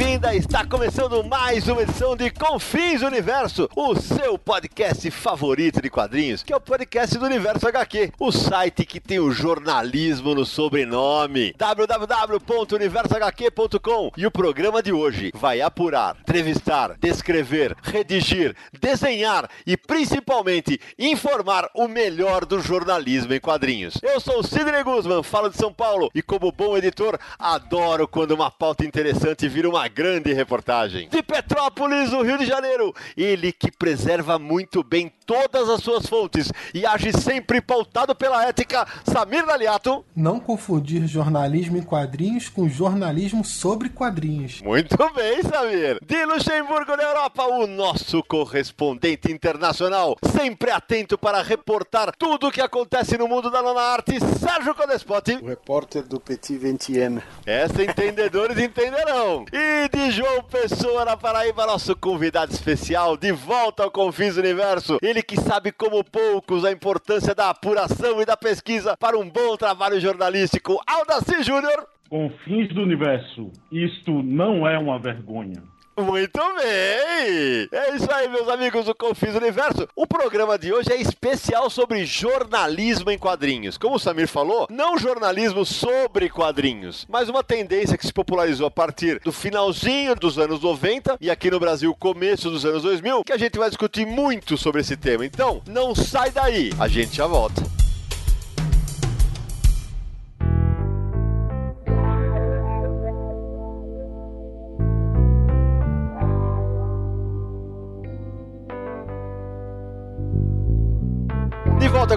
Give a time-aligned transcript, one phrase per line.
[0.00, 0.34] Bem-vinda!
[0.34, 6.54] Está começando mais uma edição de Confins Universo, o seu podcast favorito de quadrinhos, que
[6.54, 14.12] é o podcast do Universo HQ, o site que tem o jornalismo no sobrenome, www.universohq.com.
[14.16, 21.86] E o programa de hoje vai apurar, entrevistar, descrever, redigir, desenhar e principalmente informar o
[21.86, 23.98] melhor do jornalismo em quadrinhos.
[24.02, 28.30] Eu sou o Sidney Guzman, falo de São Paulo e como bom editor, adoro quando
[28.30, 31.08] uma pauta interessante vira uma grande reportagem.
[31.08, 36.50] De Petrópolis, no Rio de Janeiro, ele que preserva muito bem todas as suas fontes
[36.74, 40.04] e age sempre pautado pela ética, Samir Daliato.
[40.16, 44.60] Não confundir jornalismo em quadrinhos com jornalismo sobre quadrinhos.
[44.60, 46.00] Muito bem, Samir.
[46.04, 52.60] De Luxemburgo, na Europa, o nosso correspondente internacional, sempre atento para reportar tudo o que
[52.60, 55.38] acontece no mundo da nona arte, Sérgio Codespotti.
[55.40, 57.22] O repórter do Petit Ventienne.
[57.46, 59.44] Essa entendedores entenderão.
[59.52, 64.98] E de João Pessoa na Paraíba, nosso convidado especial, de volta ao Confins Universo.
[65.00, 69.56] Ele que sabe como poucos a importância da apuração e da pesquisa para um bom
[69.56, 70.80] trabalho jornalístico.
[70.86, 71.86] Aldaci Júnior.
[72.08, 75.62] Confins do Universo, isto não é uma vergonha.
[76.02, 77.68] Muito bem!
[77.72, 79.86] É isso aí, meus amigos do Confis Universo.
[79.94, 83.76] O programa de hoje é especial sobre jornalismo em quadrinhos.
[83.76, 88.70] Como o Samir falou, não jornalismo sobre quadrinhos, mas uma tendência que se popularizou a
[88.70, 93.32] partir do finalzinho dos anos 90 e aqui no Brasil, começo dos anos 2000, que
[93.32, 95.26] a gente vai discutir muito sobre esse tema.
[95.26, 97.79] Então, não sai daí, a gente já volta.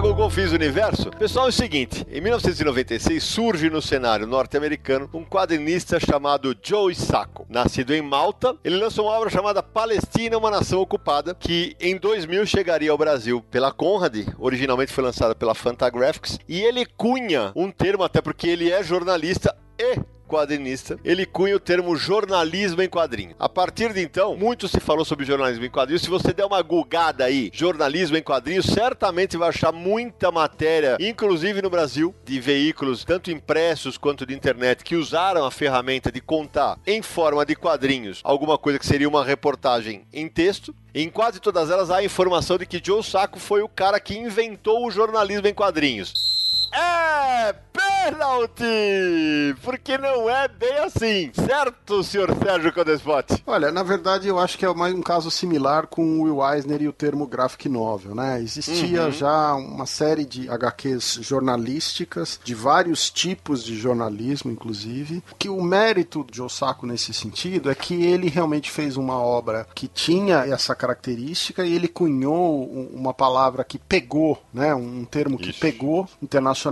[0.00, 1.10] com o Universo.
[1.10, 7.46] Pessoal, é o seguinte: em 1996 surge no cenário norte-americano um quadrinista chamado Joe Sacco.
[7.48, 12.46] Nascido em Malta, ele lançou uma obra chamada Palestina, uma nação ocupada, que em 2000
[12.46, 18.02] chegaria ao Brasil pela Conrad, originalmente foi lançada pela Fantagraphics, e ele cunha um termo,
[18.02, 19.98] até porque ele é jornalista e
[20.34, 23.36] quadrinista, ele cunha o termo jornalismo em quadrinho.
[23.38, 26.02] A partir de então, muito se falou sobre jornalismo em quadrinhos.
[26.02, 31.62] Se você der uma gugada aí, jornalismo em quadrinhos, certamente vai achar muita matéria, inclusive
[31.62, 36.78] no Brasil, de veículos, tanto impressos quanto de internet, que usaram a ferramenta de contar
[36.84, 40.74] em forma de quadrinhos alguma coisa que seria uma reportagem em texto.
[40.92, 44.16] Em quase todas elas há a informação de que Joe Sacco foi o cara que
[44.16, 46.43] inventou o jornalismo em quadrinhos.
[46.76, 49.54] É pênalti!
[49.62, 53.42] Porque não é bem assim, certo, senhor Sérgio Codespot?
[53.46, 56.82] Olha, na verdade eu acho que é mais um caso similar com o Will Eisner
[56.82, 58.40] e o termo graphic novel, né?
[58.42, 59.10] Existia Uhum.
[59.12, 66.26] já uma série de HQs jornalísticas, de vários tipos de jornalismo, inclusive, que o mérito
[66.30, 71.64] de Osako nesse sentido é que ele realmente fez uma obra que tinha essa característica
[71.64, 74.74] e ele cunhou um- uma palavra que pegou, né?
[74.74, 76.63] Um termo que pegou internacionalmente.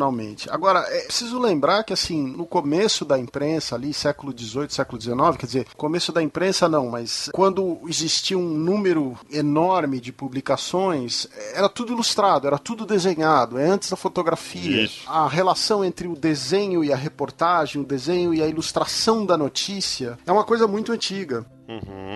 [0.50, 5.36] Agora, é preciso lembrar que, assim, no começo da imprensa, ali, século XVIII, século XIX,
[5.38, 11.68] quer dizer, começo da imprensa não, mas quando existia um número enorme de publicações, era
[11.68, 14.84] tudo ilustrado, era tudo desenhado, é antes da fotografia.
[14.84, 15.02] Isso.
[15.06, 20.18] A relação entre o desenho e a reportagem, o desenho e a ilustração da notícia,
[20.26, 21.46] é uma coisa muito antiga.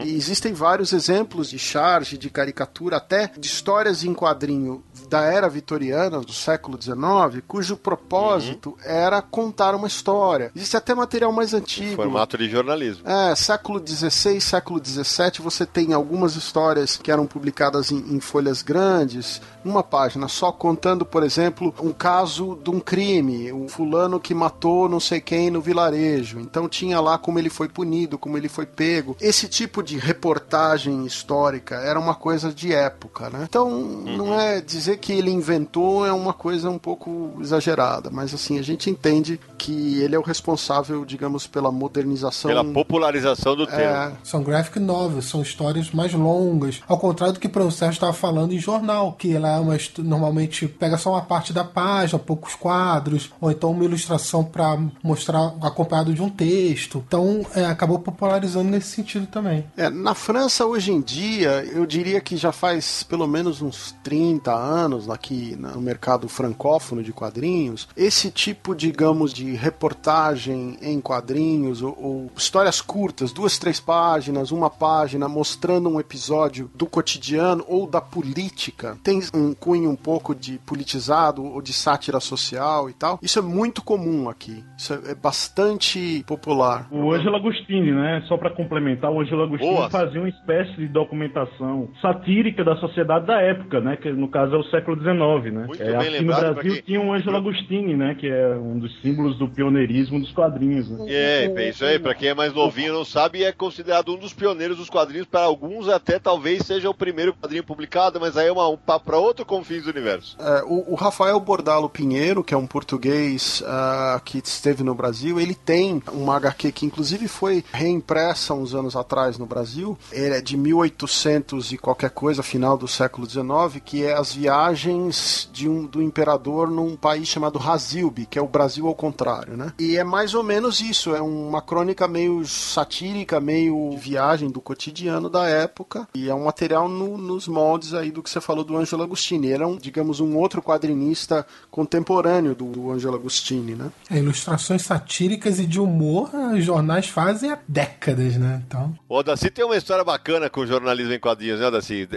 [0.04, 5.48] E existem vários exemplos de charge, de caricatura, até de histórias em quadrinho da era
[5.48, 10.50] vitoriana, do século XIX, cujo propósito era contar uma história.
[10.54, 11.96] Existe até material mais antigo.
[11.96, 13.08] Formato de jornalismo.
[13.08, 18.62] É, século XVI, século XVII, você tem algumas histórias que eram publicadas em, em folhas
[18.62, 24.34] grandes, uma página só contando, por exemplo, um caso de um crime, um fulano que
[24.34, 26.40] matou não sei quem no vilarejo.
[26.40, 29.16] Então tinha lá como ele foi punido, como ele foi pego.
[29.20, 33.46] Esse esse tipo de reportagem histórica era uma coisa de época, né?
[33.48, 34.16] Então, uhum.
[34.16, 38.62] não é dizer que ele inventou é uma coisa um pouco exagerada, mas assim, a
[38.62, 42.50] gente entende que ele é o responsável, digamos, pela modernização.
[42.50, 43.66] Pela popularização do é...
[43.66, 44.18] termo.
[44.24, 46.82] São graphic novels, são histórias mais longas.
[46.88, 50.66] Ao contrário do que o Sérgio estava falando em jornal, que ela é uma, normalmente
[50.66, 56.12] pega só uma parte da página, poucos quadros, ou então uma ilustração para mostrar acompanhado
[56.12, 57.02] de um texto.
[57.06, 59.66] Então, é, acabou popularizando nesse sentido também.
[59.76, 64.50] É, na França, hoje em dia, eu diria que já faz pelo menos uns 30
[64.50, 71.94] anos aqui no mercado francófono de quadrinhos, esse tipo, digamos, de reportagem em quadrinhos ou,
[72.00, 78.00] ou histórias curtas, duas, três páginas, uma página, mostrando um episódio do cotidiano ou da
[78.00, 83.18] política, tem um cunho um pouco de politizado ou de sátira social e tal.
[83.20, 84.64] Isso é muito comum aqui.
[84.78, 86.88] Isso é, é bastante popular.
[86.90, 88.22] O Ângelo Agostini, né?
[88.28, 89.90] Só para complementar, o Ângelo Agostini Boa.
[89.90, 93.96] fazia uma espécie de documentação satírica da sociedade da época, né?
[93.96, 95.66] Que no caso é o século XIX, né?
[95.66, 96.82] Muito é, bem aqui lembrado, no Brasil que...
[96.82, 98.14] tinha o Ângelo Agostini, né?
[98.14, 100.88] Que é um dos símbolos do pioneirismo dos quadrinhos.
[100.90, 101.06] Né?
[101.08, 101.98] É, é isso aí.
[101.98, 105.26] Para quem é mais novinho não sabe, é considerado um dos pioneiros dos quadrinhos.
[105.26, 109.06] Para alguns até talvez seja o primeiro quadrinho publicado, mas aí é uma, um papo
[109.06, 110.36] para outro Confins do Universo.
[110.40, 115.40] É, o, o, Rafael Bordalo Pinheiro, que é um português uh, que esteve no Brasil,
[115.40, 119.05] ele tem uma HQ que inclusive foi reimpressa uns anos atrás
[119.38, 119.96] no Brasil.
[120.12, 125.48] Ele é de 1800 e qualquer coisa, final do século XIX, que é as viagens
[125.52, 129.72] de um, do imperador num país chamado Razilbi, que é o Brasil ao contrário, né?
[129.78, 135.30] E é mais ou menos isso, é uma crônica meio satírica, meio viagem do cotidiano
[135.30, 138.76] da época, e é um material no, nos moldes aí do que você falou do
[138.76, 139.48] Angelo Agostini.
[139.48, 143.90] Ele é um, digamos, um outro quadrinista contemporâneo do, do Angelo Agostini, né?
[144.10, 148.62] É, ilustrações satíricas e de humor, jornais fazem há décadas, né?
[148.66, 148.95] Então...
[149.08, 152.08] O Odaci tem uma história bacana com jornalismo em quadrinhos, né, Odaci?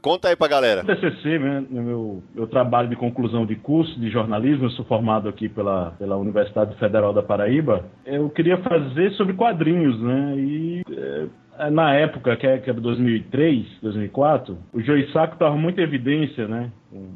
[0.00, 0.82] Conta aí pra galera.
[0.82, 5.28] O TCC, né, meu, meu trabalho de conclusão de curso de jornalismo, eu sou formado
[5.28, 10.34] aqui pela, pela Universidade Federal da Paraíba, eu queria fazer sobre quadrinhos, né?
[10.36, 16.48] E é, na época, que era 2003, 2004, o Joey Sacco estava muito em evidência,
[16.48, 16.70] né?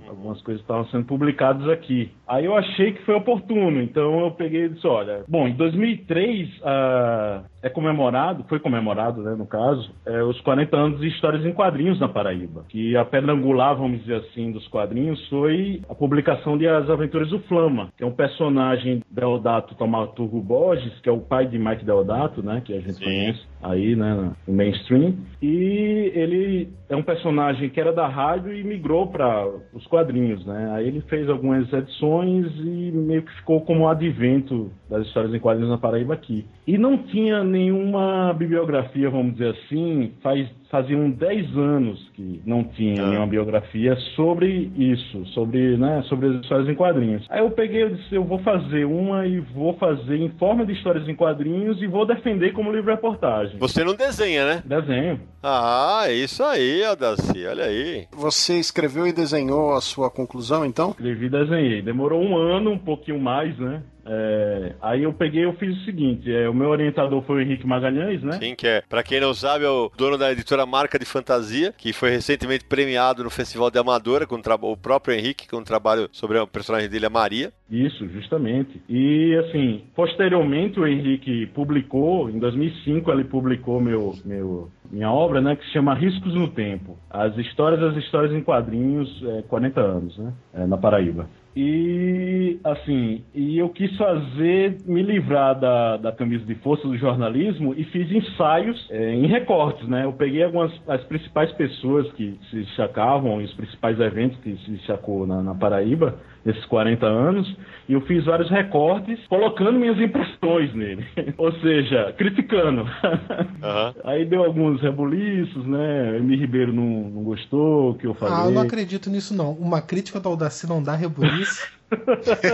[0.08, 2.10] Algumas coisas estavam sendo publicadas aqui.
[2.26, 5.24] Aí eu achei que foi oportuno, então eu peguei e disse, olha...
[5.28, 10.76] Bom, em 2003 uh, ah, é comemorado, foi comemorado, né, no caso, é, os 40
[10.76, 12.64] anos de histórias em quadrinhos na Paraíba.
[12.68, 17.28] Que a pedra angular, vamos dizer assim, dos quadrinhos foi a publicação de As Aventuras
[17.30, 21.84] do Flama, que é um personagem Deodato Tomaturgo Borges, que é o pai de Mike
[21.84, 23.04] Deodato, né, que a gente Sim.
[23.04, 25.14] conhece aí, né, no mainstream.
[25.42, 30.70] E ele é um personagem que era da rádio e migrou para os quadrinhos, né?
[30.72, 35.70] Aí ele fez algumas edições e meio que ficou como advento das histórias em quadrinhos
[35.70, 36.46] na Paraíba aqui.
[36.66, 43.02] E não tinha nenhuma bibliografia, vamos dizer assim, faz faziam 10 anos que não tinha
[43.02, 43.06] ah.
[43.08, 47.26] nenhuma biografia sobre isso, sobre, né, sobre as histórias em quadrinhos.
[47.28, 50.72] Aí eu peguei e disse, eu vou fazer uma e vou fazer em forma de
[50.72, 53.58] histórias em quadrinhos e vou defender como livro-reportagem.
[53.58, 54.62] Você não desenha, né?
[54.64, 55.20] Desenho.
[55.42, 58.06] Ah, é isso aí, Adaci, olha aí.
[58.12, 60.90] Você escreveu e desenhou a sua conclusão, então?
[60.90, 61.82] Escrevi e desenhei.
[61.82, 63.82] Demorou um ano, um pouquinho mais, né?
[64.06, 67.66] É, aí eu peguei e fiz o seguinte: é, o meu orientador foi o Henrique
[67.66, 68.32] Magalhães, né?
[68.32, 71.74] Sim, que é, pra quem não sabe, é o dono da editora Marca de Fantasia,
[71.76, 76.08] que foi recentemente premiado no Festival de Amadora com o próprio Henrique, com um trabalho
[76.12, 77.52] sobre o personagem dele, a Maria.
[77.70, 78.80] Isso, justamente.
[78.88, 85.56] E assim, posteriormente o Henrique publicou, em 2005 ele publicou meu, meu, minha obra, né,
[85.56, 86.96] que se chama Riscos no Tempo.
[87.10, 91.28] As histórias das histórias em quadrinhos, é, 40 anos, né, é, na Paraíba.
[91.56, 97.72] E, assim, e eu quis fazer, me livrar da, da camisa de força do jornalismo
[97.74, 100.04] e fiz ensaios é, em recortes, né?
[100.04, 105.26] Eu peguei algumas, as principais pessoas que se destacavam, os principais eventos que se destacou
[105.26, 107.56] na, na Paraíba, nesses 40 anos,
[107.88, 111.06] e eu fiz vários recortes colocando minhas impressões nele.
[111.38, 112.82] Ou seja, criticando.
[112.82, 113.94] Uhum.
[114.04, 116.18] Aí deu alguns rebuliços, né?
[116.18, 118.34] Emi Ribeiro não, não gostou que eu falei.
[118.36, 119.52] Ah, eu não acredito nisso, não.
[119.52, 121.45] Uma crítica do Audaci não dá rebuliço.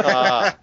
[0.04, 0.54] Ah.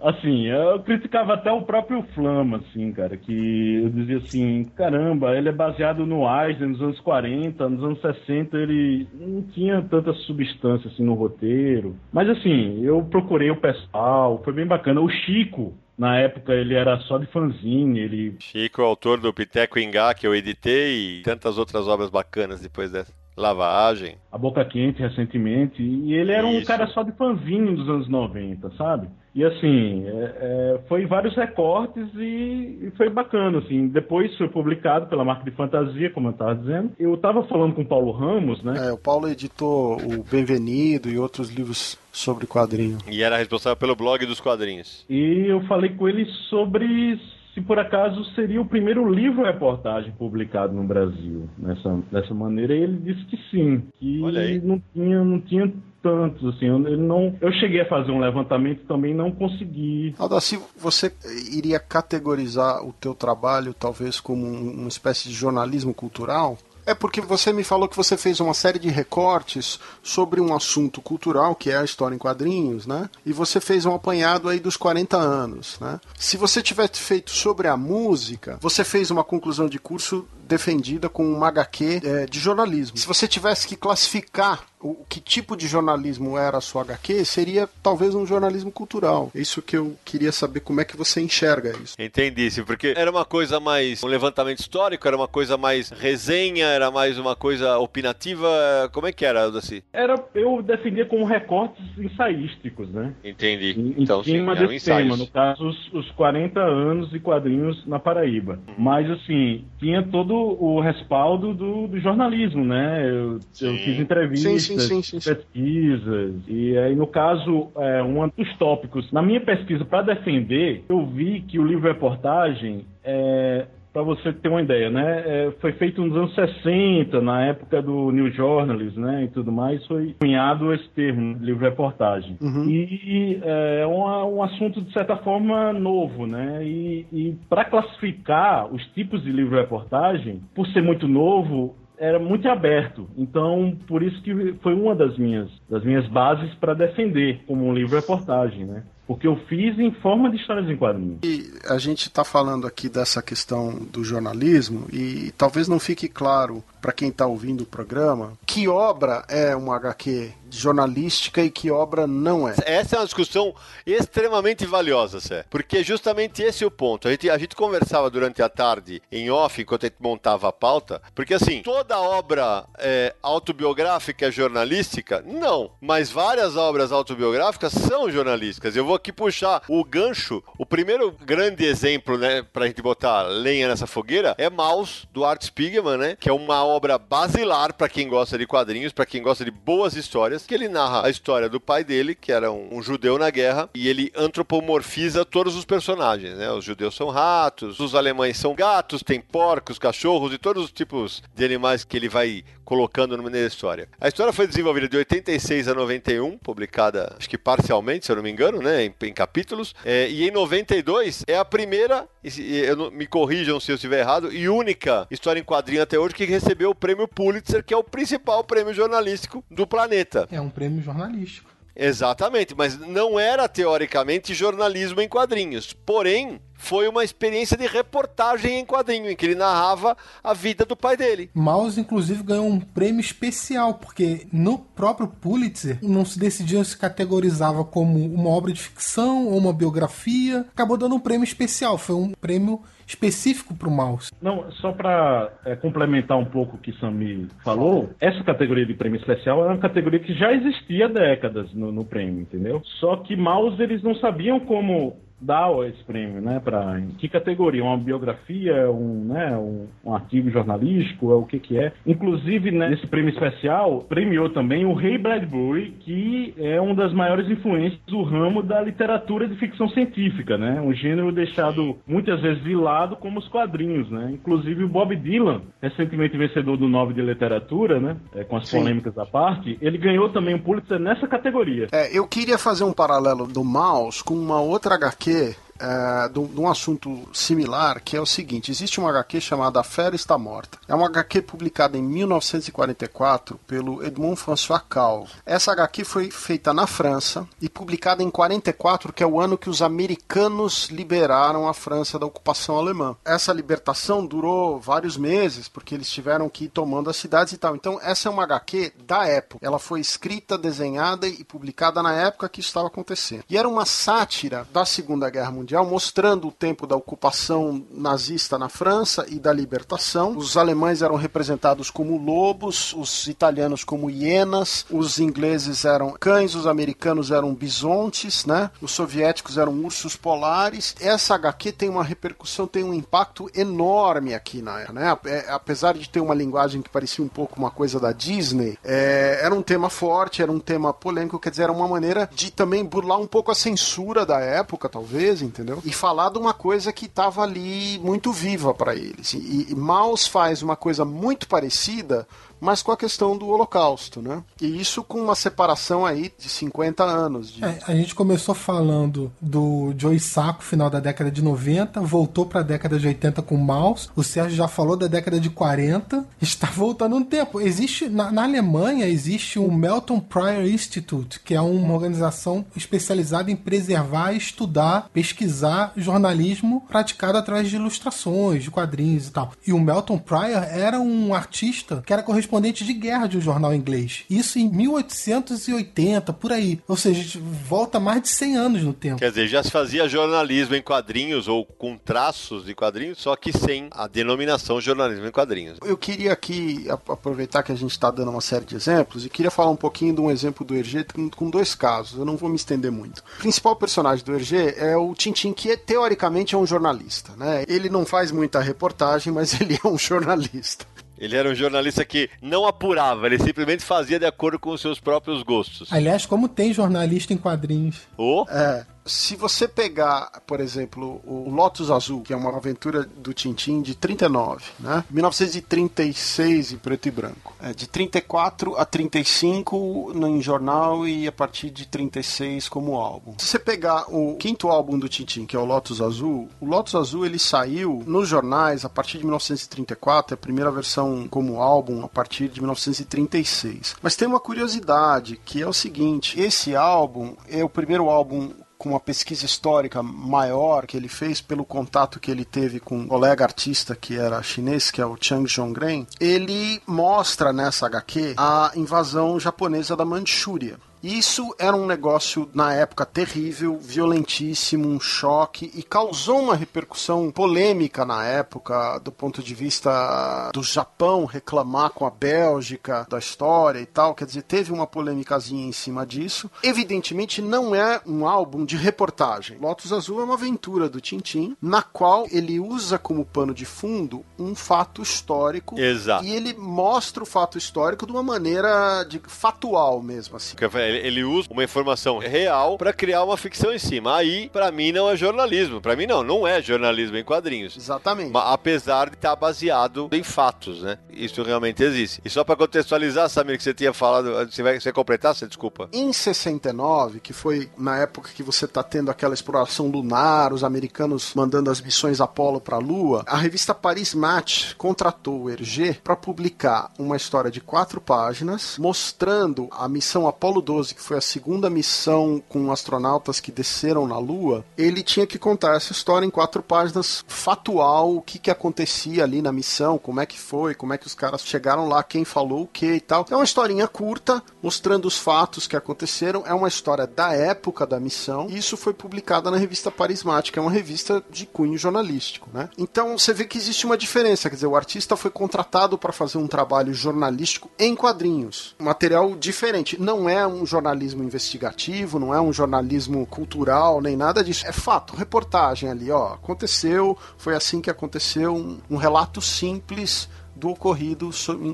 [0.08, 5.48] assim, eu criticava até o próprio Flama, assim, cara, que eu dizia assim, caramba, ele
[5.48, 10.90] é baseado no Eisner nos anos 40, nos anos 60 ele não tinha tanta substância
[10.90, 11.96] assim no roteiro.
[12.12, 15.00] Mas assim, eu procurei o pessoal, foi bem bacana.
[15.00, 18.36] O Chico, na época ele era só de fanzine, ele...
[18.40, 23.19] Chico, autor do Piteco Ingá, que eu editei, e tantas outras obras bacanas depois dessa.
[23.36, 24.16] Lavagem.
[24.30, 25.82] A Boca Quente recentemente.
[25.82, 26.60] E ele era Isso.
[26.60, 29.08] um cara só de fanzinho dos anos 90, sabe?
[29.32, 33.86] E assim, é, é, foi vários recortes e, e, foi bacana, assim.
[33.86, 36.92] Depois foi publicado pela marca de fantasia, como eu estava dizendo.
[36.98, 38.88] Eu estava falando com o Paulo Ramos, né?
[38.88, 42.98] É, o Paulo editou o Bem-Venido e outros livros sobre quadrinho.
[43.08, 45.04] E era responsável pelo blog dos quadrinhos.
[45.08, 47.20] E eu falei com ele sobre
[47.54, 52.98] se por acaso seria o primeiro livro-reportagem publicado no Brasil dessa, dessa maneira, e ele
[52.98, 54.20] disse que sim, que
[54.62, 59.14] não tinha, não tinha tantos, assim, eu, não, eu cheguei a fazer um levantamento também
[59.14, 60.14] não consegui.
[60.18, 61.12] Aldaci, você
[61.52, 66.56] iria categorizar o teu trabalho talvez como uma espécie de jornalismo cultural?
[66.90, 71.00] É porque você me falou que você fez uma série de recortes sobre um assunto
[71.00, 73.08] cultural, que é a história em quadrinhos, né?
[73.24, 76.00] E você fez um apanhado aí dos 40 anos, né?
[76.18, 81.24] Se você tivesse feito sobre a música, você fez uma conclusão de curso defendida com
[81.32, 82.96] uma HQ é, de jornalismo.
[82.96, 87.68] Se você tivesse que classificar o que tipo de jornalismo era a sua HQ, seria
[87.82, 89.30] talvez um jornalismo cultural.
[89.34, 91.94] Isso que eu queria saber como é que você enxerga isso.
[91.98, 96.66] Entendi, sim, porque era uma coisa mais um levantamento histórico, era uma coisa mais resenha,
[96.66, 98.48] era mais uma coisa opinativa,
[98.92, 99.82] como é que era, assim?
[99.92, 103.12] Era, eu defendia como recortes ensaísticos, né?
[103.22, 103.78] Entendi.
[103.78, 107.86] Em, então, em cima sim, desse tema, no caso, os, os 40 anos de quadrinhos
[107.86, 108.58] na Paraíba.
[108.66, 108.74] Uhum.
[108.78, 113.08] Mas, assim, tinha todo o respaldo do, do jornalismo, né?
[113.08, 119.10] Eu, eu fiz entrevistas, sim, sim, pesquisas, e aí, no caso, é, um dos tópicos,
[119.12, 124.62] na minha pesquisa para defender, eu vi que o livro-reportagem é, para você ter uma
[124.62, 125.22] ideia, né?
[125.26, 129.24] É, foi feito nos anos 60, na época do New Journalism, né?
[129.24, 132.36] E tudo mais, foi cunhado esse termo, livro-reportagem.
[132.40, 132.68] Uhum.
[132.68, 136.64] E é um, um, assunto, de certa forma, novo, né?
[136.64, 143.08] E, e para classificar os tipos de livro-reportagem, por ser muito novo, era muito aberto.
[143.16, 147.74] Então, por isso que foi uma das minhas, das minhas bases para defender como um
[147.74, 148.84] livro-reportagem, né?
[149.10, 151.18] Porque eu fiz em forma de histórias em quadrinhos.
[151.24, 156.62] E a gente está falando aqui dessa questão do jornalismo e talvez não fique claro
[156.80, 162.06] para quem está ouvindo o programa que obra é uma HQ jornalística e que obra
[162.06, 162.54] não é.
[162.64, 163.54] Essa é uma discussão
[163.86, 167.08] extremamente valiosa, Sé, porque justamente esse é o ponto.
[167.08, 170.52] A gente, a gente conversava durante a tarde em off, enquanto a gente montava a
[170.52, 175.22] pauta, porque assim, toda obra é, autobiográfica é jornalística?
[175.24, 178.74] Não, mas várias obras autobiográficas são jornalísticas.
[178.74, 180.42] Eu vou aqui puxar o gancho.
[180.58, 185.44] O primeiro grande exemplo, né, pra gente botar lenha nessa fogueira é Maus, do Art
[185.44, 189.44] Spiegelman, né, que é uma obra basilar para quem gosta de quadrinhos, para quem gosta
[189.44, 192.82] de boas histórias, que ele narra a história do pai dele, que era um, um,
[192.82, 196.50] judeu na guerra, e ele antropomorfiza todos os personagens, né?
[196.50, 201.22] Os judeus são ratos, os alemães são gatos, tem porcos, cachorros e todos os tipos
[201.34, 203.88] de animais que ele vai colocando no meio da história.
[204.00, 208.22] A história foi desenvolvida de 86 a 91, publicada, acho que parcialmente, se eu não
[208.22, 213.08] me engano, né, em, em capítulos, é, e em 92 é a primeira, eu, me
[213.08, 216.74] corrijam se eu estiver errado, e única história em quadrinho até hoje que recebeu o
[216.74, 220.28] prêmio Pulitzer, que é o principal prêmio jornalístico do planeta.
[220.30, 221.50] É um prêmio jornalístico.
[221.74, 225.72] Exatamente, mas não era teoricamente jornalismo em quadrinhos.
[225.72, 230.76] Porém, foi uma experiência de reportagem em quadrinho, em que ele narrava a vida do
[230.76, 231.30] pai dele.
[231.34, 237.64] Mouse, inclusive, ganhou um prêmio especial, porque no próprio Pulitzer não se decidia se categorizava
[237.64, 240.44] como uma obra de ficção ou uma biografia.
[240.52, 244.10] Acabou dando um prêmio especial, foi um prêmio específico para o mouse.
[244.20, 248.98] Não, só para é, complementar um pouco o que Sami falou, essa categoria de prêmio
[248.98, 252.60] especial é uma categoria que já existia há décadas no, no prêmio, entendeu?
[252.80, 256.40] Só que mouse eles não sabiam como dá esse prêmio, né?
[256.42, 257.62] Para que categoria?
[257.62, 259.36] Uma biografia, um, né?
[259.36, 261.72] Um, um, artigo jornalístico, é o que que é?
[261.86, 267.28] Inclusive né, nesse prêmio especial premiou também o Ray Bradbury, que é uma das maiores
[267.28, 270.60] influências do ramo da literatura de ficção científica, né?
[270.60, 274.10] Um gênero deixado muitas vezes de lado como os quadrinhos, né?
[274.12, 277.96] Inclusive o Bob Dylan, recentemente vencedor do Nobel de Literatura, né?
[278.14, 278.58] É, com as Sim.
[278.58, 281.68] polêmicas à parte, ele ganhou também o um Pulitzer nessa categoria.
[281.72, 286.18] É, eu queria fazer um paralelo do Mouse com uma outra HQ HQ é, de,
[286.18, 290.58] um assunto similar, que é o seguinte: existe uma HQ chamada A Fera Está Morta.
[290.66, 295.12] É uma HQ publicada em 1944 pelo Edmond François Calvo.
[295.26, 299.50] Essa HQ foi feita na França e publicada em 44, que é o ano que
[299.50, 302.96] os americanos liberaram a França da ocupação alemã.
[303.04, 307.54] Essa libertação durou vários meses, porque eles tiveram que ir tomando as cidades e tal.
[307.54, 309.46] Então, essa é uma HQ da época.
[309.46, 313.24] Ela foi escrita, desenhada e publicada na época que estava acontecendo.
[313.28, 318.38] E era uma sátira da Segunda Guerra Mundial Mundial, mostrando o tempo da ocupação nazista
[318.38, 320.16] na França e da libertação.
[320.16, 326.46] Os alemães eram representados como lobos, os italianos como hienas, os ingleses eram cães, os
[326.46, 328.48] americanos eram bisontes, né?
[328.62, 330.76] Os soviéticos eram ursos polares.
[330.78, 334.96] Essa HQ tem uma repercussão, tem um impacto enorme aqui na era, né?
[335.04, 339.18] É, apesar de ter uma linguagem que parecia um pouco uma coisa da Disney, é,
[339.20, 342.64] era um tema forte, era um tema polêmico, quer dizer, era uma maneira de também
[342.64, 345.39] burlar um pouco a censura da época, talvez, entendeu?
[345.64, 349.14] E falar de uma coisa que estava ali muito viva para eles.
[349.14, 352.06] E, e Maus faz uma coisa muito parecida
[352.40, 354.22] mas com a questão do Holocausto, né?
[354.40, 357.32] E isso com uma separação aí de 50 anos.
[357.32, 357.44] De...
[357.44, 362.40] É, a gente começou falando do Joey Sacco, final da década de 90, voltou para
[362.40, 363.90] a década de 80 com Maus.
[363.94, 367.40] O Sérgio já falou da década de 40, está voltando um tempo.
[367.40, 373.36] Existe na, na Alemanha existe o Melton Prior Institute, que é uma organização especializada em
[373.36, 379.32] preservar, estudar, pesquisar jornalismo praticado através de ilustrações, de quadrinhos e tal.
[379.46, 383.20] E o Melton Prior era um artista que era correspondente correspondente de guerra de um
[383.20, 384.04] jornal inglês.
[384.08, 386.60] Isso em 1880, por aí.
[386.68, 388.98] Ou seja, a gente volta mais de 100 anos no tempo.
[388.98, 393.36] Quer dizer, já se fazia jornalismo em quadrinhos ou com traços de quadrinhos, só que
[393.36, 395.58] sem a denominação jornalismo em quadrinhos.
[395.64, 399.30] Eu queria aqui aproveitar que a gente está dando uma série de exemplos e queria
[399.30, 401.98] falar um pouquinho de um exemplo do Hergé com dois casos.
[401.98, 403.02] Eu não vou me estender muito.
[403.18, 407.12] O principal personagem do Hergé é o Tintin, que é, teoricamente é um jornalista.
[407.16, 407.44] Né?
[407.48, 410.64] Ele não faz muita reportagem, mas ele é um jornalista.
[411.00, 414.78] Ele era um jornalista que não apurava, ele simplesmente fazia de acordo com os seus
[414.78, 415.72] próprios gostos.
[415.72, 417.80] Aliás, como tem jornalista em quadrinhos.
[417.96, 418.26] Oh.
[418.28, 423.62] É se você pegar, por exemplo, o Lotus Azul, que é uma aventura do Tintin
[423.62, 424.84] de 39, né?
[424.90, 427.34] 1936 em preto e branco.
[427.40, 433.14] É, de 34 a 35 no jornal e a partir de 36 como álbum.
[433.18, 436.74] Se você pegar o quinto álbum do Tintin, que é o Lotus Azul, o Lotus
[436.74, 441.84] Azul ele saiu nos jornais a partir de 1934, é a primeira versão como álbum
[441.84, 443.76] a partir de 1936.
[443.82, 448.30] Mas tem uma curiosidade, que é o seguinte, esse álbum é o primeiro álbum
[448.60, 452.86] com uma pesquisa histórica maior que ele fez pelo contato que ele teve com um
[452.86, 458.52] colega artista que era chinês, que é o Chang Zhongren, ele mostra nessa HQ a
[458.54, 460.58] invasão japonesa da Manchúria.
[460.82, 467.84] Isso era um negócio, na época, terrível, violentíssimo, um choque e causou uma repercussão polêmica
[467.84, 473.66] na época, do ponto de vista do Japão reclamar com a Bélgica da história e
[473.66, 473.94] tal.
[473.94, 476.30] Quer dizer, teve uma polêmicazinha em cima disso.
[476.42, 479.38] Evidentemente, não é um álbum de reportagem.
[479.38, 484.04] Lotus Azul é uma aventura do Tintin, na qual ele usa como pano de fundo
[484.18, 485.58] um fato histórico.
[485.58, 486.04] Exato.
[486.04, 490.36] E ele mostra o fato histórico de uma maneira de, fatual mesmo, assim
[490.70, 493.96] ele, ele usa uma informação real para criar uma ficção em cima.
[493.96, 495.60] Aí, para mim, não é jornalismo.
[495.60, 497.56] Para mim, não, não é jornalismo em quadrinhos.
[497.56, 498.12] Exatamente.
[498.12, 500.78] Mas, apesar de estar baseado em fatos, né?
[500.90, 502.00] Isso realmente existe.
[502.04, 505.68] E só para contextualizar, Samir, que você tinha falado, você vai você completar, você desculpa.
[505.72, 511.12] Em 69, que foi na época que você tá tendo aquela exploração lunar, os americanos
[511.14, 515.96] mandando as missões Apollo para a Lua, a revista Paris Match contratou o Hergé para
[515.96, 521.48] publicar uma história de quatro páginas mostrando a missão Apollo 12 que foi a segunda
[521.48, 526.42] missão com astronautas que desceram na Lua, ele tinha que contar essa história em quatro
[526.42, 530.78] páginas fatual, o que, que acontecia ali na missão, como é que foi, como é
[530.78, 533.06] que os caras chegaram lá, quem falou o que e tal.
[533.10, 536.22] É uma historinha curta, mostrando os fatos que aconteceram.
[536.26, 538.28] É uma história da época da missão.
[538.28, 542.48] Isso foi publicado na revista Parismática, é uma revista de cunho jornalístico, né?
[542.58, 546.18] Então você vê que existe uma diferença, quer dizer, o artista foi contratado para fazer
[546.18, 549.80] um trabalho jornalístico em quadrinhos, material diferente.
[549.80, 554.46] Não é um jornalismo investigativo, não é um jornalismo cultural, nem nada disso.
[554.46, 556.14] É fato, reportagem ali, ó.
[556.14, 560.08] Aconteceu, foi assim que aconteceu, um, um relato simples
[560.40, 561.10] do ocorrido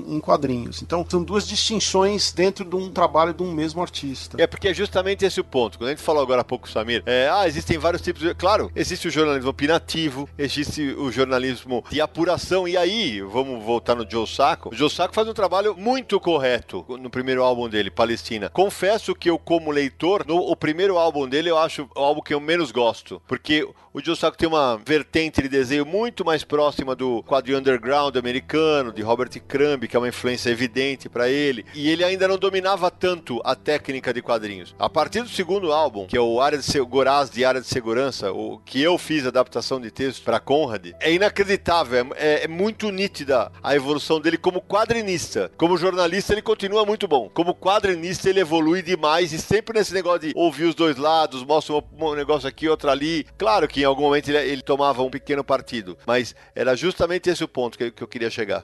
[0.07, 0.81] em quadrinhos.
[0.81, 4.41] Então, são duas distinções dentro de um trabalho de um mesmo artista.
[4.41, 5.77] É porque é justamente esse o ponto.
[5.77, 8.33] Quando a gente falou agora há pouco, Samir, é, ah, existem vários tipos de.
[8.33, 14.09] Claro, existe o jornalismo opinativo, existe o jornalismo de apuração, e aí, vamos voltar no
[14.09, 14.69] Joe Sacco.
[14.69, 18.49] O Joe Sacco faz um trabalho muito correto no primeiro álbum dele, Palestina.
[18.49, 22.33] Confesso que eu, como leitor, no o primeiro álbum dele, eu acho o álbum que
[22.33, 23.21] eu menos gosto.
[23.27, 28.15] Porque o Joe Sacco tem uma vertente de desenho muito mais próxima do quadrinho underground
[28.15, 32.37] americano de Robert Crumb, que é uma influência evidente para ele, e ele ainda não
[32.37, 34.75] dominava tanto a técnica de quadrinhos.
[34.79, 38.31] A partir do segundo álbum, que é o Área de Goraz de Área de Segurança,
[38.31, 43.51] o que eu fiz adaptação de texto para Conrad, é inacreditável, é, é muito nítida
[43.61, 45.51] a evolução dele como quadrinista.
[45.57, 47.29] Como jornalista, ele continua muito bom.
[47.33, 51.75] Como quadrinista, ele evolui demais e sempre nesse negócio de ouvir os dois lados, mostra
[51.75, 53.25] um, negócio aqui, outro ali.
[53.37, 57.43] Claro que em algum momento ele, ele tomava um pequeno partido, mas era justamente esse
[57.43, 58.63] o ponto que, que eu queria chegar.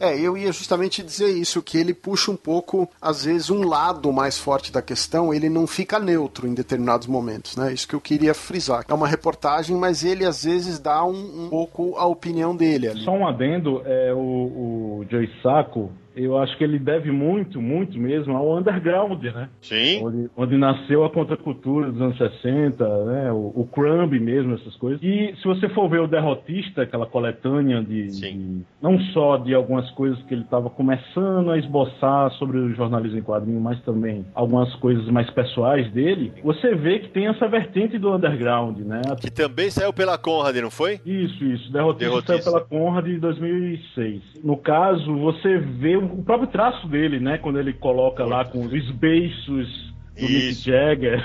[0.00, 4.10] É, eu ia justamente dizer isso, que ele puxa um pouco, às vezes, um lado
[4.10, 7.70] mais forte da questão, ele não fica neutro em determinados momentos, né?
[7.70, 8.84] Isso que eu queria frisar.
[8.88, 13.00] É uma reportagem, mas ele às vezes dá um, um pouco a opinião dele ali.
[13.00, 14.18] Só um adendo, é, o,
[15.00, 19.48] o Joe Sacco, eu acho que ele deve muito, muito mesmo ao underground, né?
[19.62, 20.04] Sim.
[20.04, 23.32] Onde, onde nasceu a contracultura dos anos 60, né?
[23.32, 25.00] O, o crumb mesmo, essas coisas.
[25.02, 29.88] E se você for ver o Derrotista, aquela coletânea de, de não só de algumas
[29.92, 34.74] coisas que ele estava começando a esboçar sobre o jornalismo em quadrinho, mas também algumas
[34.76, 39.00] coisas mais pessoais dele, você vê que tem essa vertente do underground, né?
[39.20, 41.00] Que também saiu pela Conrad, não foi?
[41.04, 41.72] Isso, isso.
[41.72, 42.42] Derrotista, Derrotista.
[42.42, 44.22] saiu pela Conrad em 2006.
[44.44, 47.38] No caso, você vê o próprio traço dele, né?
[47.38, 49.89] Quando ele coloca lá com os beiços
[50.20, 51.20] do Mick Jagger.